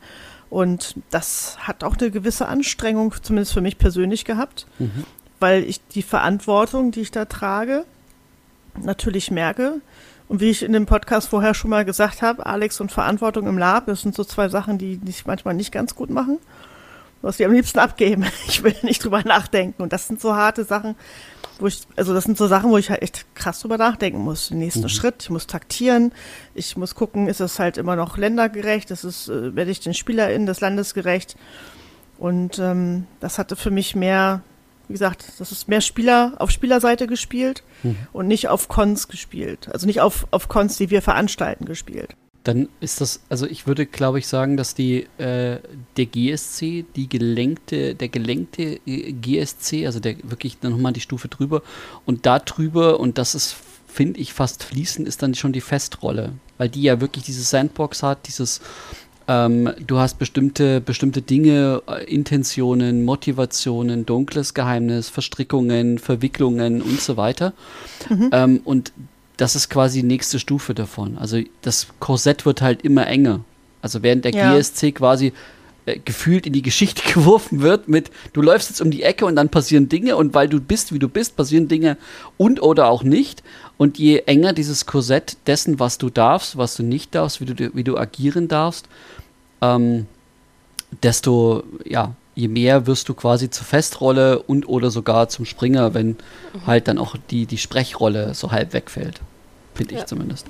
Und 0.49 0.97
das 1.11 1.57
hat 1.61 1.85
auch 1.85 1.97
eine 1.97 2.11
gewisse 2.11 2.47
Anstrengung, 2.49 3.15
zumindest 3.23 3.53
für 3.53 3.61
mich 3.61 3.79
persönlich 3.79 4.25
gehabt, 4.25 4.67
Mhm. 4.79 5.05
weil 5.39 5.63
ich 5.63 5.81
die 5.89 6.03
Verantwortung, 6.03 6.91
die 6.91 7.03
ich 7.03 7.13
da 7.13 7.25
trage, 7.25 7.85
natürlich 8.83 9.31
merke. 9.31 9.81
Und 10.29 10.41
wie 10.41 10.51
ich 10.51 10.63
in 10.63 10.73
dem 10.73 10.87
Podcast 10.87 11.29
vorher 11.29 11.55
schon 11.55 11.71
mal 11.71 11.85
gesagt 11.85 12.23
habe, 12.23 12.47
Alex 12.47 12.81
und 12.81 12.93
Verantwortung 12.93 13.47
im 13.49 13.59
Lab, 13.59 13.87
das 13.87 14.03
sind 14.03 14.15
so 14.15 14.23
zwei 14.23 14.49
Sachen, 14.49 14.79
die 14.79 14.97
dich 14.97 15.27
manchmal 15.27 15.55
nicht 15.55 15.73
ganz 15.73 15.95
gut 15.97 16.09
machen. 16.11 16.39
Hast 17.23 17.39
die 17.39 17.45
am 17.45 17.53
liebsten 17.53 17.79
abgeben. 17.81 18.25
Ich 18.49 18.63
will 18.63 18.75
nicht 18.83 19.05
drüber 19.05 19.23
nachdenken. 19.25 19.83
Und 19.83 19.93
das 19.93 20.07
sind 20.07 20.21
so 20.21 20.35
harte 20.35 20.65
Sachen, 20.65 20.95
wo 21.61 21.67
ich, 21.67 21.83
also 21.97 22.15
das 22.15 22.25
sind 22.25 22.37
so 22.39 22.47
Sachen, 22.47 22.71
wo 22.71 22.79
ich 22.79 22.91
halt 22.91 23.03
echt 23.03 23.27
krass 23.35 23.61
drüber 23.61 23.79
nachdenken 23.79 24.19
muss. 24.21 24.49
Den 24.49 24.59
nächsten 24.59 24.83
Mhm. 24.83 24.89
Schritt, 24.89 25.23
ich 25.23 25.31
muss 25.31 25.47
taktieren, 25.47 26.13
ich 26.55 26.77
muss 26.77 26.95
gucken, 26.95 27.29
ist 27.29 27.41
es 27.41 27.59
halt 27.59 27.77
immer 27.79 27.97
noch 27.97 28.17
ländergerecht, 28.17 28.91
ist 28.91 29.05
es, 29.05 29.29
äh, 29.29 29.55
werde 29.55 29.71
ich 29.71 29.81
den 29.81 29.95
SpielerInnen 29.95 30.47
des 30.47 30.61
Landes 30.61 30.95
gerecht. 30.95 31.37
Und 32.19 32.59
ähm, 32.59 33.07
das 33.21 33.39
hatte 33.39 33.57
für 33.57 33.71
mich 33.71 33.95
mehr, 33.97 34.43
wie 34.89 34.95
gesagt, 34.95 35.25
das 35.39 35.53
ist 35.53 35.69
mehr 35.69 35.81
Spieler 35.81 36.35
auf 36.39 36.51
Spielerseite 36.51 37.07
gespielt 37.07 37.63
Mhm. 37.83 37.97
und 38.13 38.27
nicht 38.27 38.49
auf 38.49 38.69
Cons 38.69 39.09
gespielt. 39.09 39.69
Also 39.73 39.87
nicht 39.87 40.01
auf, 40.01 40.27
auf 40.31 40.49
Cons, 40.49 40.77
die 40.77 40.91
wir 40.91 41.01
veranstalten, 41.03 41.65
gespielt. 41.65 42.15
Dann 42.45 42.69
ist 42.81 43.01
das, 43.01 43.21
also 43.29 43.47
ich 43.47 43.67
würde, 43.67 43.85
glaube 43.85 44.19
ich, 44.19 44.27
sagen, 44.27 44.57
dass 44.57 44.75
die 44.75 45.07
äh, 45.19 45.59
der 45.97 46.07
GSC, 46.07 46.87
die 46.97 47.09
gelenkte, 47.09 47.95
der 47.95 48.09
gelenkte 48.09 48.81
äh, 48.87 49.13
GSC, 49.13 49.87
also 49.87 50.01
der 50.01 50.17
wirklich 50.23 50.59
dann 50.59 50.73
nochmal 50.73 50.93
die 50.93 51.01
Stufe 51.01 51.29
drüber 51.29 51.63
und 52.07 52.25
da 52.25 52.39
drüber, 52.39 52.99
und 52.99 53.19
das 53.19 53.35
ist, 53.35 53.57
finde 53.87 54.21
ich, 54.21 54.33
fast 54.33 54.65
fließend, 54.65 55.07
ist 55.07 55.23
dann 55.23 55.35
schon 55.35 55.53
die 55.53 55.61
Festrolle. 55.61 56.33
Weil 56.57 56.71
die 56.71 56.83
ja 56.83 57.01
wirklich 57.01 57.25
diese 57.25 57.43
Sandbox 57.43 58.03
hat, 58.03 58.27
dieses 58.27 58.61
ähm, 59.31 59.71
du 59.87 59.99
hast 59.99 60.19
bestimmte, 60.19 60.81
bestimmte 60.81 61.23
Dinge, 61.23 61.83
äh, 61.87 62.05
Intentionen, 62.13 63.05
Motivationen, 63.05 64.05
dunkles 64.05 64.55
Geheimnis, 64.55 65.09
Verstrickungen, 65.09 65.99
Verwicklungen 65.99 66.83
und 66.83 67.01
so 67.01 67.17
weiter. 67.17 67.53
Ähm, 68.33 68.61
und 68.65 68.93
das 69.41 69.57
ist 69.57 69.71
quasi 69.71 70.01
die 70.03 70.07
nächste 70.07 70.39
Stufe 70.39 70.75
davon. 70.75 71.17
Also 71.17 71.41
das 71.63 71.87
Korsett 71.99 72.45
wird 72.45 72.61
halt 72.61 72.83
immer 72.83 73.07
enger. 73.07 73.41
Also 73.81 74.03
während 74.03 74.25
der 74.27 74.35
Ja. 74.35 74.55
GSC 74.55 74.93
quasi 74.93 75.33
äh, 75.87 75.99
gefühlt 75.99 76.47
in 76.47 76.53
die 76.53 76.61
Geschichte 76.61 77.03
geworfen 77.15 77.63
wird 77.63 77.89
mit, 77.89 78.11
du 78.35 78.43
läufst 78.43 78.69
jetzt 78.69 78.83
um 78.83 78.91
die 78.91 79.03
Ecke 79.03 79.25
und 79.25 79.37
dann 79.37 79.49
passieren 79.49 79.89
Dinge 79.89 80.17
und 80.17 80.35
weil 80.35 80.49
du 80.49 80.61
bist, 80.61 80.93
wie 80.93 80.99
du 80.99 81.09
bist, 81.09 81.37
passieren 81.37 81.69
Dinge 81.69 81.97
und 82.37 82.61
oder 82.61 82.89
auch 82.89 83.03
nicht. 83.03 83.43
Und 83.79 83.99
je 83.99 84.19
enger 84.27 84.53
dieses 84.53 84.85
Korsett 84.85 85.39
dessen, 85.47 85.81
was 85.81 85.97
du 85.97 86.11
darfst, 86.11 86.59
was 86.59 86.77
du 86.77 86.83
nicht 86.83 87.15
darfst, 87.15 87.41
wie 87.41 87.47
du, 87.47 87.75
wie 87.75 87.85
du 87.85 87.97
agieren 87.97 88.47
darfst, 88.47 88.89
ähm, 89.63 90.07
desto, 91.03 91.63
ja, 91.87 92.15
je 92.35 92.49
mehr 92.49 92.87
wirst 92.87 93.09
du 93.09 93.15
quasi 93.15 93.49
zur 93.49 93.65
Festrolle 93.65 94.41
und 94.43 94.69
oder 94.69 94.91
sogar 94.91 95.31
zum 95.31 95.47
Springer, 95.47 95.95
wenn 95.95 96.17
halt 96.67 96.89
dann 96.89 96.99
auch 96.99 97.17
die, 97.31 97.47
die 97.47 97.59
Sprechrolle 97.59 98.35
so 98.35 98.51
halb 98.51 98.75
wegfällt. 98.75 99.21
Finde 99.81 99.95
ich 99.95 100.01
Ja. 100.01 100.07
zumindest. 100.07 100.47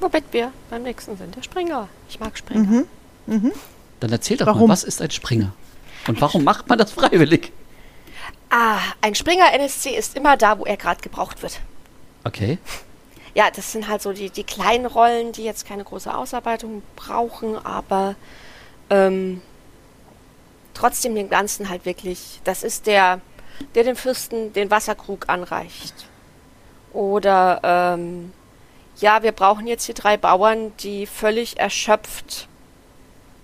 Womit 0.00 0.24
wir 0.32 0.52
beim 0.70 0.82
nächsten 0.84 1.16
sind. 1.16 1.34
Der 1.34 1.42
Springer. 1.42 1.88
Ich 2.08 2.20
mag 2.20 2.36
Springer. 2.38 2.60
Mhm. 2.60 2.86
Mhm. 3.26 3.52
Dann 4.00 4.12
erzähl 4.12 4.36
doch 4.36 4.46
Warum? 4.46 4.62
mal, 4.68 4.72
was 4.72 4.84
ist 4.84 5.00
ein 5.02 5.10
Springer? 5.10 5.52
Und 6.06 6.20
warum 6.20 6.44
macht 6.44 6.68
man 6.68 6.78
das 6.78 6.92
freiwillig? 6.92 7.52
Ah, 8.48 8.78
ein 9.00 9.14
Springer 9.16 9.52
NSC 9.52 9.90
ist 9.96 10.16
immer 10.16 10.36
da, 10.36 10.58
wo 10.58 10.64
er 10.64 10.76
gerade 10.76 11.00
gebraucht 11.00 11.42
wird. 11.42 11.60
Okay. 12.24 12.58
Ja, 13.34 13.50
das 13.50 13.72
sind 13.72 13.88
halt 13.88 14.00
so 14.02 14.12
die, 14.12 14.30
die 14.30 14.44
kleinen 14.44 14.86
Rollen, 14.86 15.32
die 15.32 15.42
jetzt 15.44 15.66
keine 15.66 15.82
große 15.84 16.12
Ausarbeitung 16.12 16.82
brauchen, 16.96 17.56
aber 17.64 18.14
ähm, 18.90 19.42
trotzdem 20.74 21.14
den 21.16 21.28
Ganzen 21.28 21.68
halt 21.68 21.84
wirklich, 21.84 22.40
das 22.44 22.62
ist 22.62 22.86
der, 22.86 23.20
der 23.74 23.82
dem 23.84 23.96
Fürsten 23.96 24.52
den 24.52 24.70
Wasserkrug 24.70 25.28
anreicht. 25.28 25.94
Oder 26.98 27.60
ähm, 27.62 28.32
ja, 28.96 29.22
wir 29.22 29.30
brauchen 29.30 29.68
jetzt 29.68 29.84
hier 29.84 29.94
drei 29.94 30.16
Bauern, 30.16 30.72
die 30.78 31.06
völlig 31.06 31.56
erschöpft 31.56 32.48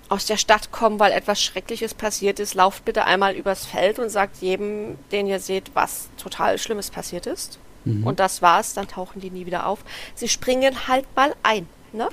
aus 0.09 0.27
der 0.27 0.39
Stadt 0.39 0.73
kommen, 0.73 0.99
weil 0.99 1.13
etwas 1.13 1.41
Schreckliches 1.41 1.95
passiert 1.95 2.41
ist. 2.41 2.55
Lauft 2.55 2.85
bitte 2.85 3.05
einmal 3.05 3.37
übers 3.37 3.65
Feld 3.65 4.01
und 4.01 4.09
sagt 4.11 4.39
jedem, 4.39 4.99
den 5.13 5.29
ihr 5.29 5.39
seht, 5.39 5.71
was 5.73 6.09
total 6.21 6.59
Schlimmes 6.59 6.91
passiert 6.91 7.29
ist. 7.29 7.61
Mhm. 7.85 8.05
Und 8.05 8.19
das 8.19 8.43
war's, 8.43 8.75
dann 8.75 8.89
tauchen 8.89 9.21
die 9.21 9.31
nie 9.31 9.47
wieder 9.47 9.69
auf. 9.69 9.85
Sie 10.17 10.29
springen 10.29 10.89
halt 10.89 11.07
mal 11.15 11.33
ein, 11.45 11.69
ne? 11.93 12.09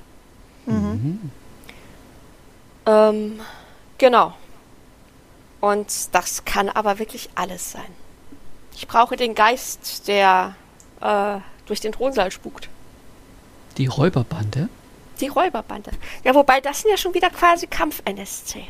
Mhm. 0.68 1.32
Ähm, 2.86 3.39
genau. 3.98 4.36
Und 5.60 6.14
das 6.14 6.46
kann 6.46 6.70
aber 6.70 7.00
wirklich 7.00 7.32
alles 7.34 7.72
sein. 7.72 7.89
Ich 8.76 8.88
brauche 8.88 9.16
den 9.16 9.34
Geist, 9.34 10.08
der 10.08 10.56
äh, 11.02 11.39
durch 11.66 11.80
den 11.80 11.91
Thronsaal 11.91 12.32
spukt. 12.32 12.70
Die 13.78 13.88
Räuberbande? 13.88 14.70
Die 15.20 15.28
Räuberbande. 15.28 15.91
Ja, 16.24 16.36
wobei 16.36 16.62
das 16.62 16.82
sind 16.82 16.91
ja 16.91 16.97
schon 16.97 17.14
wieder 17.14 17.30
quasi 17.30 17.68
Kampf-NSC. 17.68 18.64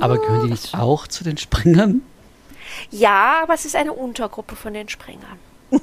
Aber 0.00 0.18
gehören 0.18 0.42
die 0.42 0.50
nicht 0.50 0.74
auch 0.74 1.06
zu 1.06 1.24
den 1.24 1.36
Springern? 1.38 2.02
Ja, 2.90 3.42
aber 3.42 3.54
es 3.54 3.64
ist 3.64 3.76
eine 3.76 3.92
Untergruppe 3.92 4.56
von 4.56 4.74
den 4.74 4.88
Springern. 4.88 5.38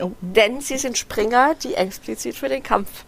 Oh. 0.00 0.12
Denn 0.20 0.60
sie 0.60 0.78
sind 0.78 0.96
Springer, 0.96 1.56
die 1.56 1.74
explizit 1.74 2.36
für 2.36 2.48
den 2.48 2.62
Kampf. 2.62 3.02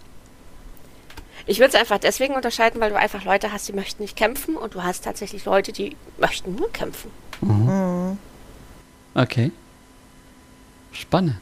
Ich 1.47 1.61
würde 1.61 1.69
es 1.69 1.75
einfach 1.77 1.99
deswegen 1.99 2.35
unterscheiden, 2.35 2.81
weil 2.81 2.91
du 2.91 2.99
einfach 2.99 3.25
Leute 3.25 3.53
hast, 3.53 3.69
die 3.69 3.73
möchten 3.73 4.03
nicht 4.03 4.17
kämpfen 4.17 4.57
und 4.57 4.75
du 4.75 4.83
hast 4.83 5.05
tatsächlich 5.05 5.45
Leute, 5.45 5.71
die 5.71 5.97
möchten 6.19 6.57
nur 6.57 6.69
kämpfen. 6.73 7.13
Mhm. 7.43 8.19
Okay. 9.15 9.53
Spannend. 10.93 11.37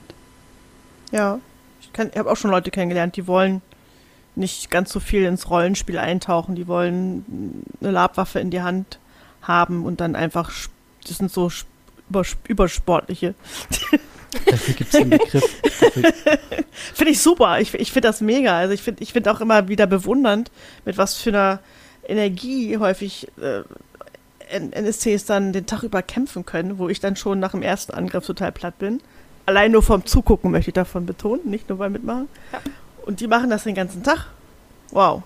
Ja, 1.13 1.41
ich, 1.81 1.93
kann- 1.93 2.11
ich 2.13 2.19
habe 2.19 2.31
auch 2.31 2.37
schon 2.37 2.51
Leute 2.51 2.71
kennengelernt, 2.71 3.17
die 3.17 3.27
wollen 3.27 3.63
nicht 4.35 4.71
ganz 4.71 4.93
so 4.93 5.01
viel 5.01 5.25
ins 5.25 5.51
Rollenspiel 5.51 5.99
eintauchen. 5.99 6.55
Die 6.55 6.67
wollen 6.69 7.65
eine 7.81 7.91
Labwaffe 7.91 8.39
in 8.41 8.51
die 8.51 8.63
Hand 8.63 8.99
haben 9.43 9.85
und 9.85 10.01
dann 10.01 10.15
einfach, 10.15 10.53
das 11.07 11.19
sind 11.19 11.33
so 11.33 11.47
sp- 11.51 11.67
übers- 12.11 12.37
übersportliche. 12.47 13.35
Dafür 14.47 14.75
gibt 14.75 14.95
es 14.95 15.01
einen 15.01 15.11
Begriff. 15.11 15.43
Finde 16.95 17.13
ich 17.13 17.21
super. 17.21 17.59
Ich, 17.61 17.73
ich 17.75 17.91
finde 17.93 18.09
das 18.09 18.21
mega. 18.21 18.57
Also 18.59 18.75
ich 18.75 18.83
finde 18.83 19.03
ich 19.03 19.13
find 19.15 19.27
auch 19.29 19.41
immer 19.41 19.69
wieder 19.69 19.87
bewundernd, 19.87 20.51
mit 20.85 20.99
was 20.99 21.17
für 21.17 21.31
einer 21.31 21.61
Energie 22.07 22.77
häufig 22.77 23.27
äh, 23.41 23.63
NSCs 24.59 25.25
dann 25.25 25.53
den 25.53 25.67
Tag 25.67 25.83
über 25.83 26.03
kämpfen 26.03 26.45
können, 26.47 26.79
wo 26.79 26.89
ich 26.89 27.01
dann 27.01 27.17
schon 27.17 27.41
nach 27.41 27.53
dem 27.53 27.63
ersten 27.63 27.93
Angriff 27.93 28.27
total 28.27 28.53
platt 28.53 28.79
bin. 28.79 29.01
Allein 29.49 29.73
nur 29.73 29.83
vom 29.83 30.05
Zugucken 30.05 30.51
möchte 30.51 30.69
ich 30.69 30.75
davon 30.75 31.07
betonen, 31.07 31.41
nicht 31.49 31.71
nur 31.71 31.79
beim 31.79 31.93
Mitmachen. 31.93 32.29
Ja. 32.53 32.61
Und 33.07 33.21
die 33.21 33.27
machen 33.27 33.49
das 33.49 33.65
den 33.65 33.75
ganzen 33.75 34.03
Tag. 34.03 34.27
Wow. 34.91 35.23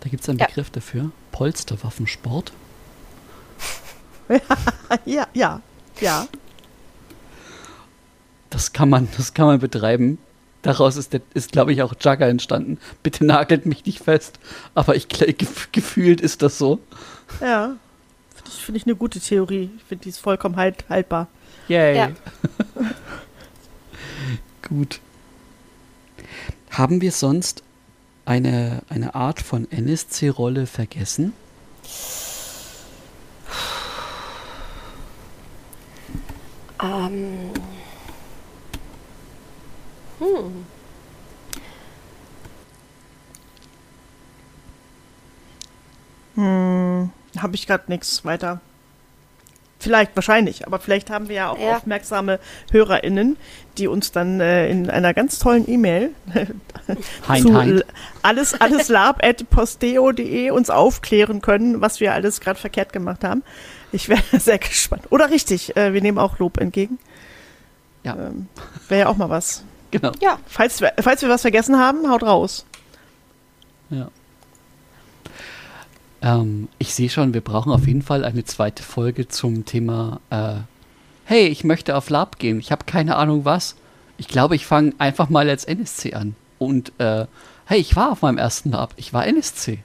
Da 0.00 0.10
gibt 0.10 0.22
es 0.22 0.28
einen 0.28 0.38
Ja. 0.40 0.44
Begriff 0.46 0.68
dafür. 0.68 1.10
Polsterwaffensport. 1.30 2.52
ja, 5.06 5.26
ja, 5.32 5.62
ja. 6.02 6.28
Das 8.50 8.74
kann 8.74 8.90
man, 8.90 9.08
das 9.16 9.32
kann 9.32 9.46
man 9.46 9.58
betreiben. 9.58 10.18
Daraus 10.60 10.96
ist, 10.98 11.14
der- 11.14 11.22
ist 11.32 11.52
glaube 11.52 11.72
ich, 11.72 11.80
auch 11.82 11.94
Jugger 11.98 12.28
entstanden. 12.28 12.78
Bitte 13.02 13.24
nagelt 13.24 13.64
mich 13.64 13.86
nicht 13.86 14.00
fest. 14.00 14.38
Aber 14.74 14.96
ich 14.96 15.06
gefühlt 15.72 16.20
ist 16.20 16.42
das 16.42 16.58
so. 16.58 16.78
Ja. 17.40 17.76
Finde 18.34 18.50
ich, 18.50 18.64
find 18.66 18.76
ich 18.76 18.84
eine 18.84 18.96
gute 18.96 19.18
Theorie. 19.18 19.70
Ich 19.78 19.84
finde, 19.84 20.02
die 20.04 20.10
ist 20.10 20.18
vollkommen 20.18 20.56
halt, 20.56 20.84
haltbar. 20.90 21.28
Yay. 21.68 21.96
Ja. 21.96 22.10
Gut. 24.68 25.00
Haben 26.70 27.00
wir 27.00 27.12
sonst 27.12 27.62
eine, 28.24 28.82
eine 28.88 29.14
Art 29.14 29.40
von 29.40 29.70
NSC-Rolle 29.70 30.66
vergessen? 30.66 31.34
Ähm. 36.80 37.50
Hm. 40.18 40.64
Hm, 46.34 47.10
habe 47.38 47.54
ich 47.54 47.66
gerade 47.66 47.84
nichts 47.88 48.24
weiter. 48.24 48.60
Vielleicht, 49.82 50.14
wahrscheinlich, 50.14 50.64
aber 50.66 50.78
vielleicht 50.78 51.10
haben 51.10 51.28
wir 51.28 51.34
ja 51.34 51.50
auch 51.50 51.58
Ja. 51.58 51.76
aufmerksame 51.76 52.38
HörerInnen, 52.70 53.36
die 53.78 53.88
uns 53.88 54.12
dann 54.12 54.40
äh, 54.40 54.68
in 54.70 54.88
einer 54.88 55.12
ganz 55.12 55.38
tollen 55.40 55.68
E-Mail 55.68 56.10
zu 57.26 57.28
hein. 57.28 57.68
l- 57.68 57.84
alles, 58.22 58.60
alles 58.60 58.88
lab 58.88 59.24
at 59.24 59.50
posteo.de 59.50 60.50
uns 60.50 60.70
aufklären 60.70 61.40
können, 61.42 61.80
was 61.80 61.98
wir 61.98 62.14
alles 62.14 62.40
gerade 62.40 62.60
verkehrt 62.60 62.92
gemacht 62.92 63.24
haben. 63.24 63.42
Ich 63.90 64.08
wäre 64.08 64.22
sehr 64.38 64.58
gespannt. 64.58 65.02
Oder 65.10 65.30
richtig, 65.30 65.76
äh, 65.76 65.92
wir 65.92 66.00
nehmen 66.00 66.18
auch 66.18 66.38
Lob 66.38 66.58
entgegen. 66.58 66.98
Ja. 68.04 68.14
Ähm, 68.14 68.46
wäre 68.88 69.00
ja 69.00 69.06
auch 69.08 69.16
mal 69.16 69.30
was. 69.30 69.64
Genau. 69.90 70.12
Ja, 70.20 70.38
Falls 70.46 70.80
wir, 70.80 70.92
falls 71.00 71.22
wir 71.22 71.28
was 71.28 71.42
vergessen 71.42 71.76
haben, 71.78 72.08
haut 72.08 72.22
raus. 72.22 72.64
Ja. 73.90 74.08
Ähm, 76.22 76.68
ich 76.78 76.94
sehe 76.94 77.10
schon, 77.10 77.34
wir 77.34 77.40
brauchen 77.40 77.72
auf 77.72 77.86
jeden 77.86 78.02
Fall 78.02 78.24
eine 78.24 78.44
zweite 78.44 78.82
Folge 78.82 79.28
zum 79.28 79.64
Thema, 79.64 80.20
äh, 80.30 80.54
hey, 81.24 81.48
ich 81.48 81.64
möchte 81.64 81.96
auf 81.96 82.10
Lab 82.10 82.38
gehen, 82.38 82.60
ich 82.60 82.70
habe 82.70 82.84
keine 82.84 83.16
Ahnung 83.16 83.44
was. 83.44 83.74
Ich 84.18 84.28
glaube, 84.28 84.54
ich 84.54 84.66
fange 84.66 84.94
einfach 84.98 85.28
mal 85.28 85.48
als 85.48 85.64
NSC 85.64 86.14
an. 86.14 86.36
Und, 86.58 86.92
äh, 86.98 87.26
hey, 87.64 87.80
ich 87.80 87.96
war 87.96 88.12
auf 88.12 88.22
meinem 88.22 88.38
ersten 88.38 88.70
Lab, 88.70 88.94
ich 88.96 89.12
war 89.12 89.26
NSC. 89.26 89.80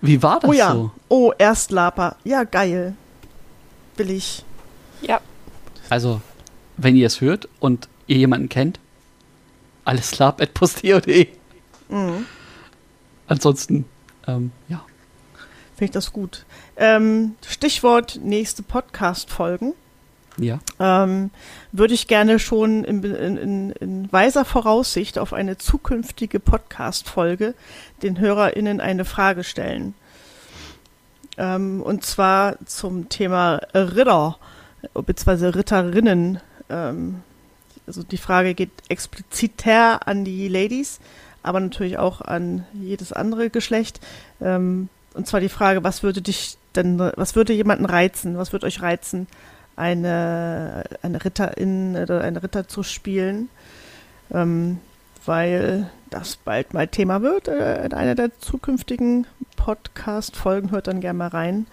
Wie 0.00 0.22
war 0.22 0.38
das 0.38 0.50
oh 0.50 0.52
ja. 0.52 0.72
so? 0.72 0.90
Oh, 1.08 1.32
Erstlaper. 1.36 2.16
Ja, 2.24 2.44
geil. 2.44 2.94
Will 3.96 4.10
ich. 4.10 4.44
ja. 5.02 5.20
Also, 5.90 6.20
wenn 6.76 6.96
ihr 6.96 7.06
es 7.06 7.20
hört 7.20 7.48
und 7.60 7.88
ihr 8.06 8.16
jemanden 8.16 8.48
kennt, 8.48 8.80
alles 9.84 10.18
lab.posteo.de. 10.18 11.28
Mhm. 11.88 12.26
Ansonsten, 13.26 13.84
ähm, 14.26 14.50
ja. 14.68 14.84
Finde 15.76 15.84
ich 15.84 15.90
das 15.90 16.12
gut. 16.12 16.44
Ähm, 16.76 17.34
Stichwort 17.46 18.20
nächste 18.22 18.62
Podcast-Folgen. 18.62 19.74
Ja. 20.36 20.58
Ähm, 20.80 21.30
würde 21.72 21.94
ich 21.94 22.08
gerne 22.08 22.38
schon 22.38 22.84
in, 22.84 23.02
in, 23.04 23.70
in, 23.70 24.12
weiser 24.12 24.44
Voraussicht 24.44 25.18
auf 25.18 25.32
eine 25.32 25.58
zukünftige 25.58 26.40
Podcast-Folge 26.40 27.54
den 28.02 28.18
HörerInnen 28.18 28.80
eine 28.80 29.04
Frage 29.04 29.44
stellen. 29.44 29.94
Ähm, 31.36 31.82
und 31.82 32.04
zwar 32.04 32.56
zum 32.66 33.08
Thema 33.08 33.60
Ritter, 33.74 34.38
beziehungsweise 34.92 35.54
Ritterinnen. 35.54 36.40
Ähm, 36.68 37.22
also 37.86 38.02
die 38.02 38.18
Frage 38.18 38.54
geht 38.54 38.70
expliziter 38.88 40.06
an 40.06 40.24
die 40.24 40.48
Ladies, 40.48 41.00
aber 41.42 41.60
natürlich 41.60 41.98
auch 41.98 42.20
an 42.20 42.66
jedes 42.72 43.12
andere 43.12 43.50
Geschlecht. 43.50 44.00
Ähm, 44.40 44.88
und 45.14 45.26
zwar 45.26 45.40
die 45.40 45.48
Frage, 45.48 45.84
was 45.84 46.02
würde 46.02 46.22
dich 46.22 46.58
denn, 46.76 46.98
was 46.98 47.36
würde 47.36 47.52
jemanden 47.52 47.84
reizen? 47.84 48.36
Was 48.36 48.52
würde 48.52 48.66
euch 48.66 48.82
reizen, 48.82 49.26
eine, 49.76 50.84
eine 51.02 51.24
Ritterin 51.24 51.96
oder 51.96 52.20
eine 52.22 52.42
Ritter 52.42 52.68
zu 52.68 52.82
spielen? 52.82 53.48
Ähm, 54.32 54.78
weil 55.26 55.90
das 56.10 56.36
bald 56.36 56.74
mal 56.74 56.88
Thema 56.88 57.22
wird. 57.22 57.48
Äh, 57.48 57.84
in 57.84 57.94
einer 57.94 58.14
der 58.14 58.38
zukünftigen 58.38 59.26
Podcast-Folgen 59.56 60.70
hört 60.70 60.86
dann 60.86 61.00
gerne 61.00 61.18
mal 61.18 61.28
rein 61.28 61.66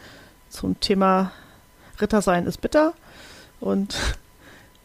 zum 0.50 0.80
Thema 0.80 1.32
Ritter 2.00 2.22
sein 2.22 2.48
ist 2.48 2.62
bitter 2.62 2.94
und 3.60 3.96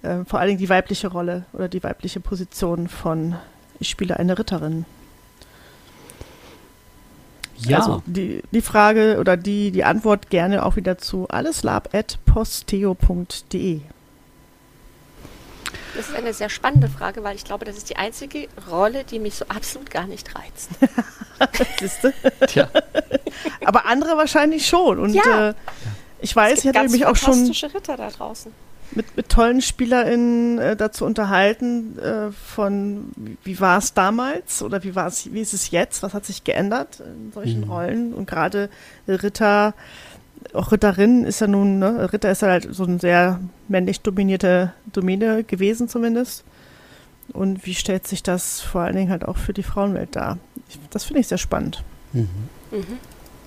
äh, 0.02 0.24
vor 0.24 0.38
allen 0.38 0.48
Dingen 0.48 0.60
die 0.60 0.68
weibliche 0.68 1.08
Rolle 1.08 1.46
oder 1.52 1.68
die 1.68 1.82
weibliche 1.82 2.20
Position 2.20 2.88
von 2.88 3.36
ich 3.78 3.88
spiele 3.88 4.16
eine 4.18 4.38
Ritterin. 4.38 4.84
Ja. 7.58 7.78
Also 7.78 8.02
die, 8.06 8.42
die 8.50 8.62
Frage 8.62 9.18
oder 9.18 9.36
die, 9.36 9.70
die 9.70 9.84
Antwort 9.84 10.30
gerne 10.30 10.64
auch 10.64 10.76
wieder 10.76 10.98
zu 10.98 11.28
alleslab.posteo.de. 11.28 13.80
Das 15.96 16.08
ist 16.10 16.14
eine 16.14 16.34
sehr 16.34 16.50
spannende 16.50 16.88
Frage, 16.88 17.24
weil 17.24 17.36
ich 17.36 17.44
glaube, 17.44 17.64
das 17.64 17.76
ist 17.78 17.88
die 17.88 17.96
einzige 17.96 18.48
Rolle, 18.70 19.04
die 19.04 19.18
mich 19.18 19.34
so 19.34 19.46
absolut 19.48 19.90
gar 19.90 20.06
nicht 20.06 20.28
reizt. 20.34 20.68
Siehste? 21.80 22.12
Tja. 22.46 22.68
Aber 23.64 23.86
andere 23.86 24.18
wahrscheinlich 24.18 24.66
schon. 24.66 24.98
Und 24.98 25.14
Ja. 25.14 25.50
äh, 25.50 25.54
ich 26.20 26.36
weiß, 26.36 26.52
Es 26.52 26.58
ich 26.60 26.66
hatte 26.68 26.80
ganz 26.80 26.92
mich 26.92 27.06
auch 27.06 27.16
schon 27.16 27.50
Ritter 27.74 27.96
da 27.96 28.10
draußen. 28.10 28.52
Mit, 28.96 29.16
mit 29.16 29.28
tollen 29.28 29.60
SpielerInnen 29.62 30.58
äh, 30.58 30.76
dazu 30.76 31.04
unterhalten, 31.04 31.98
äh, 31.98 32.32
von 32.32 33.10
wie, 33.44 33.60
war 33.60 33.78
es 33.78 33.94
damals 33.94 34.62
oder 34.62 34.82
wie 34.82 34.94
war 34.94 35.06
es, 35.06 35.32
wie 35.32 35.40
ist 35.40 35.54
es 35.54 35.70
jetzt, 35.70 36.02
was 36.02 36.14
hat 36.14 36.24
sich 36.24 36.44
geändert 36.44 37.00
in 37.00 37.32
solchen 37.32 37.60
Mhm. 37.64 37.70
Rollen 37.70 38.14
und 38.14 38.26
gerade 38.28 38.68
Ritter, 39.06 39.74
auch 40.52 40.72
Ritterin 40.72 41.24
ist 41.24 41.40
ja 41.40 41.46
nun, 41.46 41.78
ne, 41.78 42.12
Ritter 42.12 42.30
ist 42.30 42.42
ja 42.42 42.48
halt 42.48 42.68
so 42.74 42.84
eine 42.84 42.98
sehr 42.98 43.40
männlich 43.68 44.00
dominierte 44.00 44.72
Domäne 44.92 45.44
gewesen 45.44 45.88
zumindest. 45.88 46.44
Und 47.32 47.66
wie 47.66 47.74
stellt 47.74 48.06
sich 48.06 48.22
das 48.22 48.60
vor 48.60 48.82
allen 48.82 48.94
Dingen 48.94 49.10
halt 49.10 49.24
auch 49.26 49.36
für 49.36 49.52
die 49.52 49.64
Frauenwelt 49.64 50.14
dar? 50.14 50.38
Ich, 50.68 50.78
das 50.90 51.04
finde 51.04 51.20
ich 51.20 51.26
sehr 51.28 51.38
spannend 51.38 51.82
Mhm. 52.12 52.28
Mhm. 52.70 52.98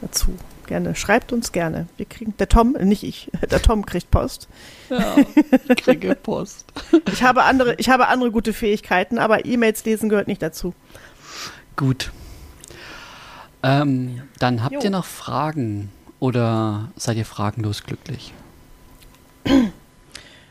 dazu. 0.02 0.34
Gerne, 0.70 0.93
schreibt 0.93 1.34
uns 1.34 1.51
gerne. 1.51 1.88
Wir 1.97 2.05
kriegen, 2.05 2.38
der 2.38 2.47
Tom, 2.47 2.76
äh, 2.76 2.86
nicht 2.86 3.01
ich, 3.01 3.32
der 3.49 3.59
Tom 3.59 3.88
kriegt 3.88 4.11
Post. 4.11 4.47
Ja, 4.91 5.15
ich 5.67 5.78
kriege 5.78 6.13
Post. 6.13 6.72
Ich 7.11 7.24
habe 7.24 7.41
andere, 7.45 7.74
ich 7.80 7.89
habe 7.89 8.07
andere 8.07 8.30
gute 8.30 8.53
Fähigkeiten, 8.53 9.17
aber 9.17 9.45
E-Mails 9.45 9.84
lesen 9.84 10.09
gehört 10.09 10.28
nicht 10.28 10.43
dazu. 10.43 10.76
Gut. 11.76 12.11
Ähm, 13.63 14.22
dann 14.38 14.63
habt 14.63 14.76
Jo. 14.76 14.82
ihr 14.82 14.89
noch 14.91 15.05
Fragen 15.05 15.89
oder 16.20 16.91
seid 16.95 17.17
ihr 17.17 17.26
fragenlos 17.26 17.84
glücklich? 17.84 18.32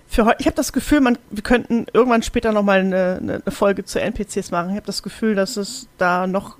Für 0.08 0.34
ich 0.40 0.46
habe 0.46 0.56
das 0.56 0.72
Gefühl, 0.72 1.00
man, 1.00 1.16
wir 1.30 1.44
könnten 1.44 1.86
irgendwann 1.92 2.24
später 2.24 2.50
nochmal 2.50 2.80
eine, 2.80 3.18
eine 3.22 3.34
eine 3.34 3.54
Folge 3.54 3.84
zu 3.84 4.00
NPCs 4.00 4.50
machen. 4.50 4.70
Ich 4.70 4.76
habe 4.76 4.86
das 4.86 5.04
Gefühl, 5.04 5.36
dass 5.36 5.56
es 5.56 5.86
da 5.96 6.26
noch 6.26 6.56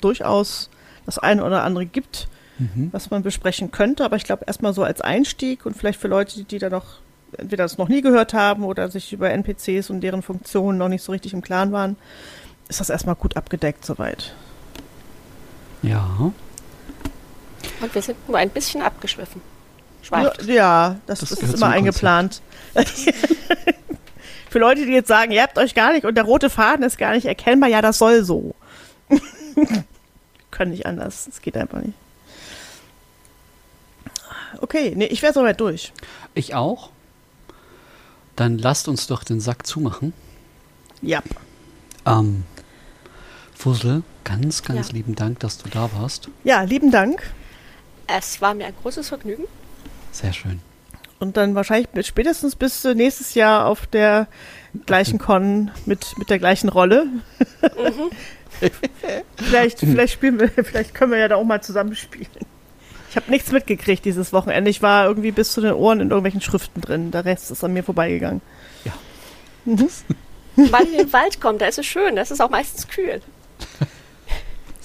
durchaus 0.00 0.70
das 1.04 1.18
eine 1.18 1.44
oder 1.44 1.64
andere 1.64 1.84
gibt, 1.84 2.28
Mhm. 2.74 2.88
was 2.92 3.10
man 3.10 3.22
besprechen 3.22 3.70
könnte. 3.70 4.04
Aber 4.04 4.16
ich 4.16 4.24
glaube, 4.24 4.44
erstmal 4.46 4.72
so 4.74 4.82
als 4.82 5.00
Einstieg 5.00 5.66
und 5.66 5.76
vielleicht 5.76 6.00
für 6.00 6.08
Leute, 6.08 6.36
die, 6.36 6.44
die 6.44 6.58
da 6.58 6.70
noch 6.70 7.00
entweder 7.36 7.64
das 7.64 7.78
noch 7.78 7.88
nie 7.88 8.02
gehört 8.02 8.34
haben 8.34 8.64
oder 8.64 8.90
sich 8.90 9.12
über 9.12 9.30
NPCs 9.30 9.90
und 9.90 10.00
deren 10.02 10.22
Funktionen 10.22 10.78
noch 10.78 10.88
nicht 10.88 11.02
so 11.02 11.12
richtig 11.12 11.32
im 11.32 11.42
Klaren 11.42 11.72
waren, 11.72 11.96
ist 12.68 12.80
das 12.80 12.90
erstmal 12.90 13.14
gut 13.14 13.36
abgedeckt 13.36 13.84
soweit. 13.84 14.34
Ja. 15.82 16.32
Und 17.80 17.94
wir 17.94 18.02
sind 18.02 18.28
nur 18.28 18.38
ein 18.38 18.50
bisschen 18.50 18.82
abgeschwiffen. 18.82 19.40
Ja, 20.02 20.06
Schweift. 20.06 20.42
ja 20.44 20.96
das, 21.06 21.20
Das 21.20 21.30
das 21.30 21.42
ist 21.42 21.54
immer 21.54 21.68
eingeplant. 21.68 22.42
Für 24.50 24.58
Leute, 24.58 24.84
die 24.84 24.92
jetzt 24.92 25.08
sagen, 25.08 25.32
ihr 25.32 25.42
habt 25.42 25.56
euch 25.58 25.74
gar 25.74 25.92
nicht 25.92 26.04
und 26.04 26.14
der 26.14 26.24
rote 26.24 26.50
Faden 26.50 26.84
ist 26.84 26.98
gar 26.98 27.14
nicht 27.14 27.24
erkennbar, 27.24 27.70
ja, 27.70 27.80
das 27.80 27.98
soll 27.98 28.22
so. 28.22 28.54
Können 30.50 30.72
nicht 30.72 30.84
anders. 30.84 31.26
Es 31.26 31.40
geht 31.40 31.56
einfach 31.56 31.80
nicht. 31.80 31.94
Okay, 34.62 34.94
nee, 34.96 35.06
ich 35.06 35.20
wäre 35.22 35.32
soweit 35.34 35.60
durch. 35.60 35.92
Ich 36.34 36.54
auch. 36.54 36.90
Dann 38.36 38.56
lasst 38.58 38.88
uns 38.88 39.06
doch 39.08 39.24
den 39.24 39.40
Sack 39.40 39.66
zumachen. 39.66 40.12
Ja. 41.02 41.20
Ähm, 42.06 42.44
Fussel, 43.54 44.02
ganz, 44.24 44.62
ganz 44.62 44.88
Ja. 44.88 44.94
lieben 44.94 45.14
Dank, 45.16 45.40
dass 45.40 45.58
du 45.58 45.68
da 45.68 45.90
warst. 45.94 46.28
Ja, 46.44 46.62
lieben 46.62 46.90
Dank. 46.90 47.22
Es 48.06 48.40
war 48.40 48.54
mir 48.54 48.66
ein 48.66 48.74
großes 48.82 49.08
Vergnügen. 49.08 49.44
Sehr 50.12 50.32
schön. 50.32 50.60
Und 51.18 51.36
dann 51.36 51.54
wahrscheinlich 51.54 51.88
bis- 51.88 52.06
spätestens 52.06 52.56
bis 52.56 52.84
äh, 52.84 52.94
nächstes 52.94 53.34
Jahr 53.34 53.66
auf 53.66 53.86
der 53.86 54.26
gleichen 54.86 55.18
Con 55.18 55.70
mit, 55.86 56.16
mit 56.18 56.30
der 56.30 56.38
gleichen 56.38 56.68
Rolle. 56.68 57.06
vielleicht, 59.36 59.78
vielleicht 59.80 60.12
spielen 60.14 60.38
wir, 60.40 60.48
vielleicht 60.64 60.94
können 60.94 61.10
wir 61.12 61.18
ja 61.18 61.28
da 61.28 61.36
auch 61.36 61.44
mal 61.44 61.62
zusammen 61.62 61.94
spielen. 61.94 62.26
Ich 63.12 63.16
habe 63.16 63.30
nichts 63.30 63.52
mitgekriegt 63.52 64.06
dieses 64.06 64.32
Wochenende. 64.32 64.70
Ich 64.70 64.80
war 64.80 65.04
irgendwie 65.04 65.32
bis 65.32 65.52
zu 65.52 65.60
den 65.60 65.74
Ohren 65.74 66.00
in 66.00 66.08
irgendwelchen 66.08 66.40
Schriften 66.40 66.80
drin. 66.80 67.10
Der 67.10 67.26
Rest 67.26 67.50
ist 67.50 67.62
an 67.62 67.74
mir 67.74 67.84
vorbeigegangen. 67.84 68.40
Weil 69.66 70.86
in 70.86 70.96
den 70.96 71.12
Wald 71.12 71.38
kommt, 71.38 71.60
da 71.60 71.66
ist 71.66 71.78
es 71.78 71.84
schön, 71.84 72.16
das 72.16 72.30
ist 72.30 72.40
auch 72.40 72.48
meistens 72.50 72.88
kühl. 72.88 73.20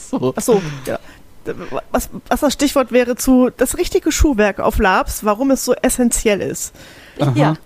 So. 0.09 0.34
Achso, 0.38 0.61
ja. 0.86 0.99
Was, 1.91 2.09
was 2.30 2.39
das 2.39 2.53
Stichwort 2.53 2.93
wäre 2.93 3.17
zu 3.17 3.49
das 3.49 3.78
richtige 3.78 4.13
Schuhwerk 4.13 4.61
auf 4.61 4.78
Labs, 4.80 5.25
warum 5.25 5.51
es 5.51 5.65
so 5.65 5.73
essentiell 5.73 6.39
ist. 6.39 6.73
Aha. 7.19 7.34
Ja. 7.36 7.57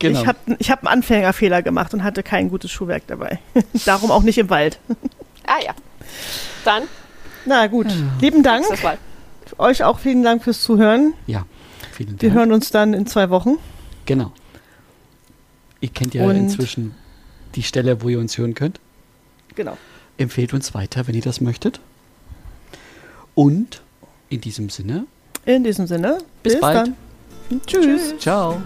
Genau. 0.00 0.20
Ich 0.20 0.26
habe 0.26 0.38
ich 0.58 0.70
hab 0.72 0.80
einen 0.80 0.88
Anfängerfehler 0.88 1.62
gemacht 1.62 1.94
und 1.94 2.02
hatte 2.02 2.24
kein 2.24 2.48
gutes 2.50 2.72
Schuhwerk 2.72 3.04
dabei. 3.06 3.38
Darum 3.84 4.10
auch 4.10 4.22
nicht 4.22 4.38
im 4.38 4.50
Wald. 4.50 4.80
Ah 5.46 5.62
ja. 5.64 5.74
Dann, 6.64 6.84
Na 7.44 7.68
gut, 7.68 7.86
lieben 8.20 8.42
Dank. 8.42 8.64
Euch 9.58 9.84
auch 9.84 9.98
vielen 9.98 10.22
Dank 10.22 10.42
fürs 10.44 10.62
Zuhören. 10.62 11.14
ja, 11.26 11.44
vielen 11.92 12.10
Dank. 12.10 12.22
Wir 12.22 12.32
hören 12.32 12.52
uns 12.52 12.70
dann 12.70 12.94
in 12.94 13.06
zwei 13.06 13.30
Wochen. 13.30 13.58
Genau. 14.04 14.32
Ihr 15.80 15.88
kennt 15.90 16.14
ja 16.14 16.24
Und- 16.24 16.36
inzwischen 16.36 16.94
die 17.54 17.62
Stelle, 17.62 18.02
wo 18.02 18.08
ihr 18.08 18.18
uns 18.18 18.36
hören 18.38 18.54
könnt. 18.54 18.80
Genau. 19.54 19.76
Empfehlt 20.18 20.52
uns 20.54 20.74
weiter, 20.74 21.06
wenn 21.06 21.14
ihr 21.14 21.22
das 21.22 21.40
möchtet. 21.40 21.80
Und 23.34 23.82
in 24.28 24.40
diesem 24.40 24.70
Sinne, 24.70 25.06
In 25.44 25.62
diesem 25.62 25.86
Sinne, 25.86 26.18
Bis 26.42 26.58
bald. 26.60 26.92
dann. 27.50 27.60
Tschüss. 27.66 28.14
ciao. 28.18 28.60